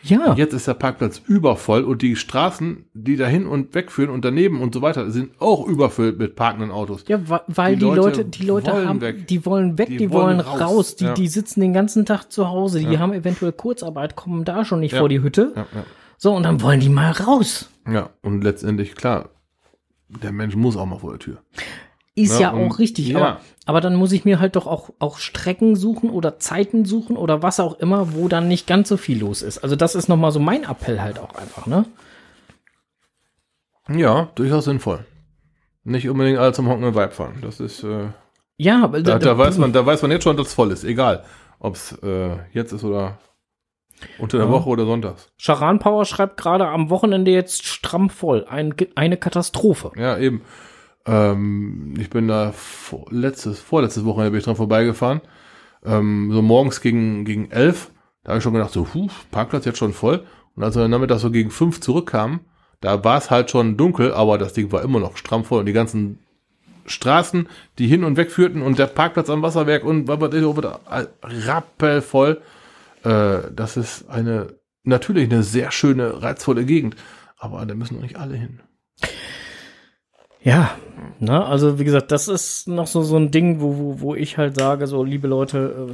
Ja, 0.03 0.33
Jetzt 0.35 0.53
ist 0.53 0.67
der 0.67 0.73
Parkplatz 0.75 1.21
übervoll 1.27 1.83
und 1.83 2.01
die 2.01 2.15
Straßen, 2.15 2.85
die 2.93 3.17
dahin 3.17 3.45
und 3.45 3.75
wegführen 3.75 4.09
und 4.09 4.23
daneben 4.23 4.61
und 4.61 4.73
so 4.73 4.81
weiter, 4.81 5.11
sind 5.11 5.31
auch 5.41 5.67
überfüllt 5.67 6.17
mit 6.17 6.35
parkenden 6.37 6.71
Autos. 6.71 7.03
ja, 7.07 7.19
weil 7.47 7.73
Die 7.75 7.79
die, 7.79 7.85
Leute 7.85 7.99
Leute, 8.01 8.25
die 8.25 8.43
Leute 8.45 8.71
wollen 8.71 8.87
haben, 8.87 9.01
weg. 9.01 9.27
die 9.27 9.45
wollen 9.45 9.77
weg, 9.77 9.89
die, 9.89 9.97
Die 9.97 10.11
wollen 10.11 10.37
wollen 10.37 10.39
raus, 10.39 10.61
raus, 10.61 10.95
die, 10.95 11.03
ja. 11.05 11.13
die 11.13 11.27
sitzen 11.27 11.59
den 11.59 11.73
ganzen 11.73 12.05
Tag 12.05 12.31
zu 12.31 12.47
Hause, 12.47 12.79
die 12.79 12.85
Ja. 12.85 12.99
haben 12.99 13.11
eventuell 13.13 13.51
Kurzarbeit, 13.51 14.15
kommen 14.15 14.45
da 14.45 14.63
schon 14.63 14.79
nicht 14.79 14.93
Ja. 14.93 14.99
vor 14.99 15.09
die 15.09 15.21
Hütte. 15.21 15.53
So, 16.17 16.33
und 16.33 16.43
dann 16.43 16.61
wollen 16.61 16.79
die 16.79 16.89
mal 16.89 17.11
raus. 17.11 17.69
Ja, 17.91 18.09
und 18.21 18.43
letztendlich, 18.43 18.95
klar, 18.95 19.29
der 20.07 20.31
Mensch 20.31 20.55
muss 20.55 20.77
auch 20.77 20.85
mal 20.85 20.97
vor 20.99 21.11
der 21.11 21.19
Tür. 21.19 21.37
Ist 22.17 22.39
ja, 22.39 22.47
Ja, 22.47 22.49
und- 22.51 22.71
auch 22.71 22.79
richtig, 22.79 23.07
ja. 23.09 23.17
aber, 23.17 23.41
aber 23.65 23.79
dann 23.81 23.95
muss 23.95 24.11
ich 24.11 24.25
mir 24.25 24.39
halt 24.39 24.55
doch 24.55 24.65
auch, 24.67 24.89
auch 24.99 25.17
Strecken 25.19 25.75
suchen 25.75 26.09
oder 26.09 26.39
Zeiten 26.39 26.83
suchen 26.83 27.15
oder 27.15 27.43
was 27.43 27.59
auch 27.59 27.77
immer, 27.79 28.13
wo 28.15 28.27
dann 28.27 28.47
nicht 28.47 28.65
ganz 28.67 28.89
so 28.89 28.97
viel 28.97 29.19
los 29.19 29.41
ist. 29.43 29.59
Also 29.59 29.75
das 29.75 29.93
ist 29.95 30.07
nochmal 30.09 30.31
so 30.31 30.39
mein 30.39 30.63
Appell 30.63 30.99
halt 31.01 31.19
auch 31.19 31.35
einfach, 31.35 31.67
ne? 31.67 31.85
Ja, 33.89 34.29
durchaus 34.35 34.65
sinnvoll. 34.65 35.05
Nicht 35.83 36.09
unbedingt 36.09 36.37
alle 36.39 36.51
zum 36.53 36.67
Hocken 36.67 36.83
Vibe 36.95 37.11
fahren. 37.11 37.35
Das 37.41 37.59
ist, 37.59 37.83
äh, 37.83 38.07
Ja, 38.57 38.91
weil 38.91 39.03
da, 39.03 39.19
da 39.19 39.37
weiß 39.37 39.57
man, 39.59 39.71
da 39.71 39.85
weiß 39.85 40.01
man 40.01 40.11
jetzt 40.11 40.23
schon, 40.23 40.35
dass 40.35 40.47
es 40.47 40.53
voll 40.53 40.71
ist. 40.71 40.83
Egal, 40.83 41.23
ob 41.59 41.75
es 41.75 41.93
äh, 42.03 42.35
jetzt 42.51 42.73
ist 42.73 42.83
oder 42.83 43.19
unter 44.19 44.37
der 44.37 44.47
Ja. 44.47 44.51
Woche 44.51 44.67
oder 44.69 44.85
sonntags. 44.85 45.29
Charan 45.37 45.79
Power 45.79 46.03
schreibt 46.05 46.37
gerade 46.37 46.67
am 46.67 46.89
Wochenende 46.89 47.31
jetzt 47.31 47.65
stramm 47.65 48.09
voll. 48.09 48.45
Ein, 48.49 48.75
eine 48.95 49.17
Katastrophe. 49.17 49.91
Ja, 49.95 50.17
eben. 50.17 50.41
Ähm, 51.07 51.93
ich 51.97 52.09
bin 52.09 52.27
da 52.27 52.51
vor, 52.51 53.05
letztes, 53.09 53.59
vorletztes 53.59 54.05
Wochenende 54.05 54.31
bin 54.31 54.39
ich 54.39 54.45
dran 54.45 54.55
vorbeigefahren. 54.55 55.21
Ähm, 55.85 56.31
so 56.31 56.41
morgens 56.41 56.81
gegen, 56.81 57.25
gegen 57.25 57.49
elf. 57.49 57.91
Da 58.23 58.31
habe 58.31 58.39
ich 58.39 58.43
schon 58.43 58.53
gedacht, 58.53 58.73
so, 58.73 58.87
huh, 58.93 59.07
Parkplatz 59.31 59.65
jetzt 59.65 59.77
schon 59.77 59.93
voll. 59.93 60.25
Und 60.55 60.63
als 60.63 60.75
wir 60.75 60.81
dann 60.81 60.91
Nachmittag 60.91 61.19
so 61.19 61.31
gegen 61.31 61.49
fünf 61.49 61.79
zurückkamen, 61.79 62.41
da 62.81 63.03
war 63.03 63.17
es 63.17 63.31
halt 63.31 63.49
schon 63.49 63.77
dunkel, 63.77 64.13
aber 64.13 64.37
das 64.37 64.53
Ding 64.53 64.71
war 64.71 64.83
immer 64.83 64.99
noch 64.99 65.17
stramm 65.17 65.45
voll. 65.45 65.61
Und 65.61 65.65
die 65.65 65.73
ganzen 65.73 66.19
Straßen, 66.85 67.47
die 67.79 67.87
hin 67.87 68.03
und 68.03 68.17
weg 68.17 68.31
führten 68.31 68.61
und 68.61 68.79
der 68.79 68.87
Parkplatz 68.87 69.29
am 69.29 69.41
Wasserwerk 69.41 69.83
und 69.83 70.07
was 70.07 70.19
weiß 70.19 70.33
ich, 70.33 71.47
rappelvoll. 71.47 72.41
Äh, 73.03 73.39
das 73.55 73.77
ist 73.77 74.09
eine, 74.09 74.55
natürlich 74.83 75.31
eine 75.31 75.43
sehr 75.43 75.71
schöne, 75.71 76.21
reizvolle 76.21 76.65
Gegend. 76.65 76.95
Aber 77.37 77.65
da 77.65 77.75
müssen 77.75 77.95
noch 77.95 78.03
nicht 78.03 78.17
alle 78.17 78.35
hin. 78.35 78.59
Ja, 80.41 80.71
ne, 81.19 81.45
also 81.45 81.79
wie 81.79 81.83
gesagt, 81.83 82.11
das 82.11 82.27
ist 82.27 82.67
noch 82.67 82.87
so, 82.87 83.01
so 83.01 83.17
ein 83.17 83.31
Ding, 83.31 83.59
wo, 83.59 83.77
wo, 83.77 83.99
wo 84.01 84.15
ich 84.15 84.37
halt 84.37 84.55
sage, 84.55 84.87
so, 84.87 85.03
liebe 85.03 85.27
Leute, 85.27 85.89
äh, 85.89 85.93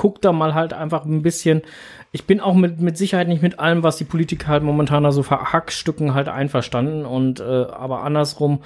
guckt 0.00 0.24
da 0.24 0.32
mal 0.32 0.54
halt 0.54 0.72
einfach 0.72 1.04
ein 1.04 1.22
bisschen. 1.22 1.62
Ich 2.10 2.24
bin 2.26 2.40
auch 2.40 2.54
mit, 2.54 2.80
mit 2.80 2.96
Sicherheit 2.96 3.28
nicht 3.28 3.42
mit 3.42 3.58
allem, 3.58 3.82
was 3.82 3.98
die 3.98 4.04
Politiker 4.04 4.48
halt 4.48 4.62
momentan 4.62 5.04
da 5.04 5.12
so 5.12 5.22
verhackstücken, 5.22 6.14
halt 6.14 6.28
einverstanden. 6.28 7.04
Und 7.04 7.40
äh, 7.40 7.42
aber 7.42 8.02
andersrum, 8.02 8.62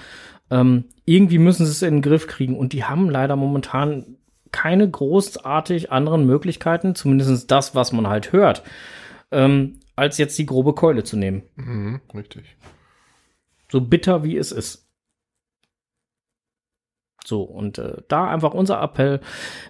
ähm, 0.51 0.85
irgendwie 1.05 1.39
müssen 1.39 1.67
sie 1.67 1.73
es 1.73 1.83
in 1.83 1.97
den 1.97 2.03
Griff 2.03 2.29
kriegen. 2.29 2.57
Und 2.57 2.73
die 2.73 2.85
haben 2.85 3.11
leider 3.11 3.35
momentan 3.35 4.17
keine 4.53 4.89
großartig 4.89 5.91
anderen 5.91 6.25
Möglichkeiten, 6.25 6.95
zumindest 6.95 7.51
das, 7.51 7.75
was 7.75 7.93
man 7.93 8.07
halt 8.07 8.33
hört, 8.33 8.63
ähm, 9.33 9.81
als 9.97 10.19
jetzt 10.19 10.39
die 10.39 10.47
grobe 10.47 10.75
Keule 10.75 11.03
zu 11.03 11.17
nehmen. 11.17 11.43
Mhm, 11.57 12.01
richtig. 12.15 12.57
So 13.75 13.81
bitter 13.81 14.23
wie 14.23 14.37
es 14.37 14.53
ist. 14.53 14.89
So, 17.25 17.43
und 17.43 17.79
äh, 17.79 18.03
da 18.07 18.31
einfach 18.31 18.55
unser 18.55 18.81
Appell. 18.81 19.19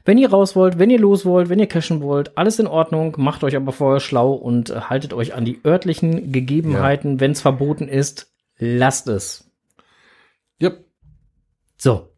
Wenn 0.04 0.18
ihr 0.18 0.28
raus 0.28 0.54
wollt, 0.54 0.78
wenn 0.78 0.90
ihr 0.90 0.98
los 0.98 1.24
wollt, 1.24 1.48
wenn 1.48 1.58
ihr 1.58 1.68
cashen 1.68 2.02
wollt, 2.02 2.36
alles 2.36 2.58
in 2.58 2.66
Ordnung, 2.66 3.14
macht 3.16 3.42
euch 3.44 3.56
aber 3.56 3.72
vorher 3.72 4.00
schlau 4.00 4.34
und 4.34 4.68
äh, 4.68 4.78
haltet 4.90 5.14
euch 5.14 5.32
an 5.32 5.46
die 5.46 5.58
örtlichen 5.64 6.32
Gegebenheiten. 6.32 7.18
Wenn 7.18 7.30
es 7.30 7.40
verboten 7.40 7.88
ist, 7.88 8.30
lasst 8.58 9.08
es. 9.08 9.50
Yep. 10.60 10.84
So. 11.78 12.10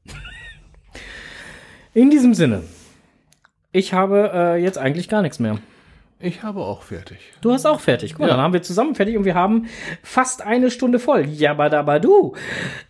In 1.95 2.11
diesem 2.11 2.34
Sinne. 2.34 2.64
Ich 3.70 3.93
habe 3.93 4.32
äh, 4.34 4.57
jetzt 4.57 4.78
eigentlich 4.78 5.09
gar 5.09 5.22
nichts 5.22 5.39
mehr. 5.39 5.61
Ich 6.27 6.43
habe 6.43 6.61
auch 6.61 6.83
fertig. 6.83 7.18
Du 7.41 7.53
hast 7.53 7.66
auch 7.66 7.79
fertig. 7.81 8.14
Guck 8.14 8.20
mal, 8.20 8.27
Ja. 8.29 8.35
dann 8.35 8.43
haben 8.43 8.53
wir 8.53 8.62
zusammen 8.62 8.95
fertig 8.97 9.16
und 9.16 9.24
wir 9.24 9.35
haben 9.37 9.66
fast 10.03 10.43
eine 10.43 10.70
Stunde 10.72 10.99
voll. 10.99 11.27
Jabadabadu. 11.27 12.35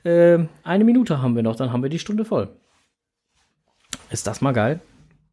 Ähm, 0.05 0.49
eine 0.64 0.84
Minute 0.84 1.20
haben 1.20 1.37
wir 1.37 1.43
noch, 1.43 1.57
dann 1.57 1.70
haben 1.72 1.82
wir 1.82 1.91
die 1.91 1.99
Stunde 1.99 2.24
voll. 2.24 2.49
Ist 4.11 4.26
das 4.26 4.41
mal 4.41 4.53
geil? 4.53 4.80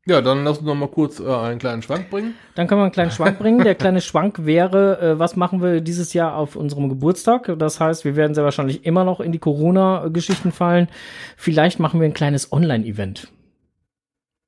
Ja, 0.06 0.20
dann 0.22 0.44
lass 0.44 0.58
uns 0.58 0.68
noch 0.68 0.76
mal 0.76 0.90
kurz 0.90 1.22
äh, 1.22 1.26
einen 1.34 1.60
kleinen 1.60 1.82
Schwank 1.82 2.10
bringen. 2.10 2.34
Dann 2.56 2.68
können 2.68 2.82
wir 2.82 2.84
einen 2.86 2.92
kleinen 2.92 3.12
Schwank 3.12 3.40
bringen. 3.40 3.64
Der 3.64 3.74
kleine 3.76 4.02
Schwank 4.02 4.46
wäre, 4.46 5.00
äh, 5.00 5.20
was 5.20 5.38
machen 5.38 5.62
wir 5.62 5.80
dieses 5.80 6.12
Jahr 6.14 6.36
auf 6.36 6.58
unserem 6.58 6.90
Geburtstag? 6.90 7.56
Das 7.58 7.80
heißt, 7.80 8.04
wir 8.04 8.18
werden 8.18 8.34
sehr 8.34 8.44
wahrscheinlich 8.44 8.86
immer 8.86 9.06
noch 9.06 9.22
in 9.22 9.32
die 9.32 9.40
Corona-Geschichten 9.40 10.52
fallen. 10.52 10.90
Vielleicht 11.38 11.80
machen 11.80 12.02
wir 12.02 12.06
ein 12.10 12.14
kleines 12.14 12.52
Online-Event. 12.52 13.30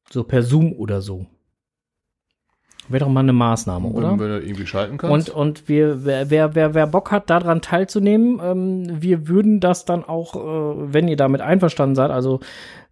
So 0.10 0.26
per 0.26 0.44
Zoom 0.44 0.74
oder 0.74 1.00
so. 1.02 1.26
Wäre 2.88 3.06
doch 3.06 3.12
mal 3.12 3.22
eine 3.22 3.34
Maßnahme, 3.34 3.88
oder? 3.88 4.12
Wenn 4.12 4.18
du 4.18 4.40
irgendwie 4.42 4.68
schalten 4.68 4.94
Und, 4.94 4.98
kannst. 5.00 5.30
und 5.30 5.68
wir, 5.68 6.06
wer, 6.06 6.30
wer, 6.30 6.54
wer, 6.56 6.74
wer 6.76 6.88
Bock 6.88 7.12
hat, 7.12 7.30
daran 7.30 7.62
teilzunehmen, 7.62 8.40
ähm, 8.44 9.02
wir 9.02 9.28
würden 9.28 9.60
das 9.60 9.86
dann 9.86 10.04
auch, 10.04 10.36
äh, 10.36 10.94
wenn 10.94 11.08
ihr 11.08 11.18
damit 11.18 11.42
einverstanden 11.42 11.96
seid, 11.96 12.12
also 12.12 12.42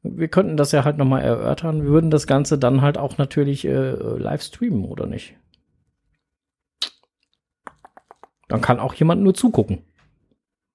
wir 0.02 0.28
könnten 0.30 0.58
das 0.58 0.72
ja 0.72 0.84
halt 0.84 0.98
nochmal 0.98 1.22
erörtern, 1.22 1.84
wir 1.84 1.90
würden 1.90 2.10
das 2.12 2.28
Ganze 2.28 2.58
dann 2.58 2.82
halt 2.82 2.98
auch 2.98 3.18
natürlich 3.18 3.66
äh, 3.66 3.92
live 3.92 4.42
streamen, 4.42 4.86
oder 4.86 5.06
nicht? 5.06 5.36
Dann 8.48 8.62
kann 8.62 8.80
auch 8.80 8.94
jemand 8.96 9.22
nur 9.22 9.34
zugucken. 9.34 9.80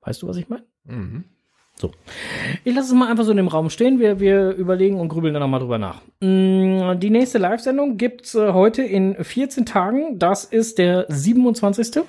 Weißt 0.01 0.23
du, 0.23 0.29
was 0.29 0.37
ich 0.37 0.49
meine? 0.49 0.65
mhm. 0.85 1.25
So. 1.81 1.93
Ich 2.65 2.75
lasse 2.75 2.89
es 2.89 2.95
mal 2.95 3.09
einfach 3.09 3.25
so 3.25 3.31
in 3.31 3.37
dem 3.37 3.49
Raum 3.49 3.71
stehen. 3.71 4.01
Wir, 4.01 4.19
wir 4.19 4.51
überlegen 4.51 4.99
und 4.99 5.09
grübeln 5.09 5.33
dann 5.33 5.43
nochmal 5.43 5.61
drüber 5.61 5.79
nach. 5.79 6.01
Mm, 6.21 6.99
Die 6.99 7.11
nächste 7.11 7.39
Live-Sendung 7.39 7.97
gibt's 7.97 8.35
äh, 8.35 8.53
heute 8.53 8.83
in 8.83 9.15
14 9.23 9.65
Tagen. 9.65 10.19
Das 10.19 10.45
ist 10.45 10.79
der 10.79 11.07
27. 11.09 12.03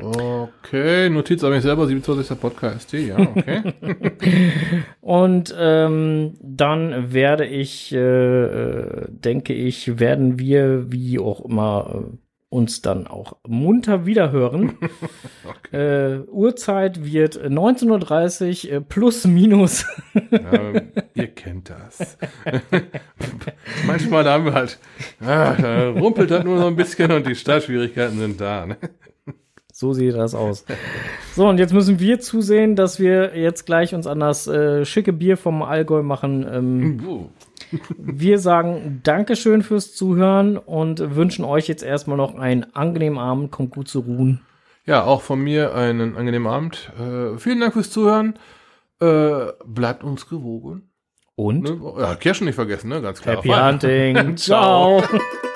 Okay, 0.00 1.08
Notiz 1.10 1.42
an 1.42 1.50
mich 1.50 1.62
selber, 1.62 1.86
27. 1.86 2.38
Podcast. 2.38 2.92
Ja, 2.92 3.18
okay. 3.18 3.62
Und 5.00 5.52
ähm, 5.58 6.34
dann 6.40 7.12
werde 7.12 7.46
ich, 7.46 7.92
äh, 7.92 7.98
äh, 7.98 9.06
denke 9.08 9.54
ich, 9.54 9.98
werden 9.98 10.38
wir, 10.38 10.92
wie 10.92 11.18
auch 11.18 11.44
immer, 11.44 12.04
äh, 12.12 12.16
uns 12.50 12.80
dann 12.80 13.06
auch 13.06 13.36
munter 13.46 14.06
wiederhören. 14.06 14.78
äh, 15.72 16.18
Uhrzeit 16.30 17.04
wird 17.04 17.36
19.30 17.36 18.68
Uhr 18.68 18.72
äh, 18.72 18.80
plus 18.80 19.26
minus. 19.26 19.86
ähm, 20.14 20.92
ihr 21.14 21.28
kennt 21.28 21.70
das. 21.70 22.16
Manchmal 23.86 24.24
haben 24.24 24.46
wir 24.46 24.54
halt, 24.54 24.78
ah, 25.20 25.54
da 25.54 25.90
rumpelt 25.90 26.30
das 26.30 26.44
nur 26.44 26.58
so 26.58 26.66
ein 26.66 26.76
bisschen 26.76 27.12
und 27.12 27.26
die 27.26 27.34
Startschwierigkeiten 27.34 28.18
sind 28.18 28.40
da. 28.40 28.66
Ne? 28.66 28.76
So 29.72 29.92
sieht 29.92 30.14
das 30.14 30.34
aus. 30.34 30.64
So, 31.36 31.46
und 31.46 31.58
jetzt 31.58 31.72
müssen 31.72 32.00
wir 32.00 32.18
zusehen, 32.18 32.74
dass 32.74 32.98
wir 32.98 33.38
jetzt 33.38 33.64
gleich 33.64 33.94
uns 33.94 34.08
an 34.08 34.18
das 34.18 34.48
äh, 34.48 34.84
schicke 34.84 35.12
Bier 35.12 35.36
vom 35.36 35.62
Allgäu 35.62 36.02
machen. 36.02 36.44
Ähm, 36.50 37.00
Uh, 37.06 37.28
wir 37.96 38.38
sagen 38.38 39.00
Dankeschön 39.02 39.62
fürs 39.62 39.94
Zuhören 39.94 40.56
und 40.56 41.16
wünschen 41.16 41.44
euch 41.44 41.68
jetzt 41.68 41.82
erstmal 41.82 42.16
noch 42.16 42.34
einen 42.34 42.74
angenehmen 42.74 43.18
Abend. 43.18 43.50
Kommt 43.50 43.70
gut 43.70 43.88
zu 43.88 44.00
ruhen. 44.00 44.40
Ja, 44.84 45.04
auch 45.04 45.22
von 45.22 45.40
mir 45.40 45.74
einen 45.74 46.16
angenehmen 46.16 46.48
Abend. 46.48 46.90
Äh, 46.98 47.38
vielen 47.38 47.60
Dank 47.60 47.74
fürs 47.74 47.90
Zuhören. 47.90 48.38
Äh, 49.00 49.52
bleibt 49.66 50.02
uns 50.02 50.28
gewogen. 50.28 50.90
Und 51.36 51.62
Ne? 51.62 51.94
Ja, 51.98 52.14
Kirschen 52.16 52.46
nicht 52.46 52.56
vergessen, 52.56 52.88
ne? 52.88 53.00
Ganz 53.00 53.22
klar. 53.22 53.36
Happy 53.36 53.50
Hunting. 53.50 54.36
Ciao. 54.36 55.02
Ciao. 55.02 55.20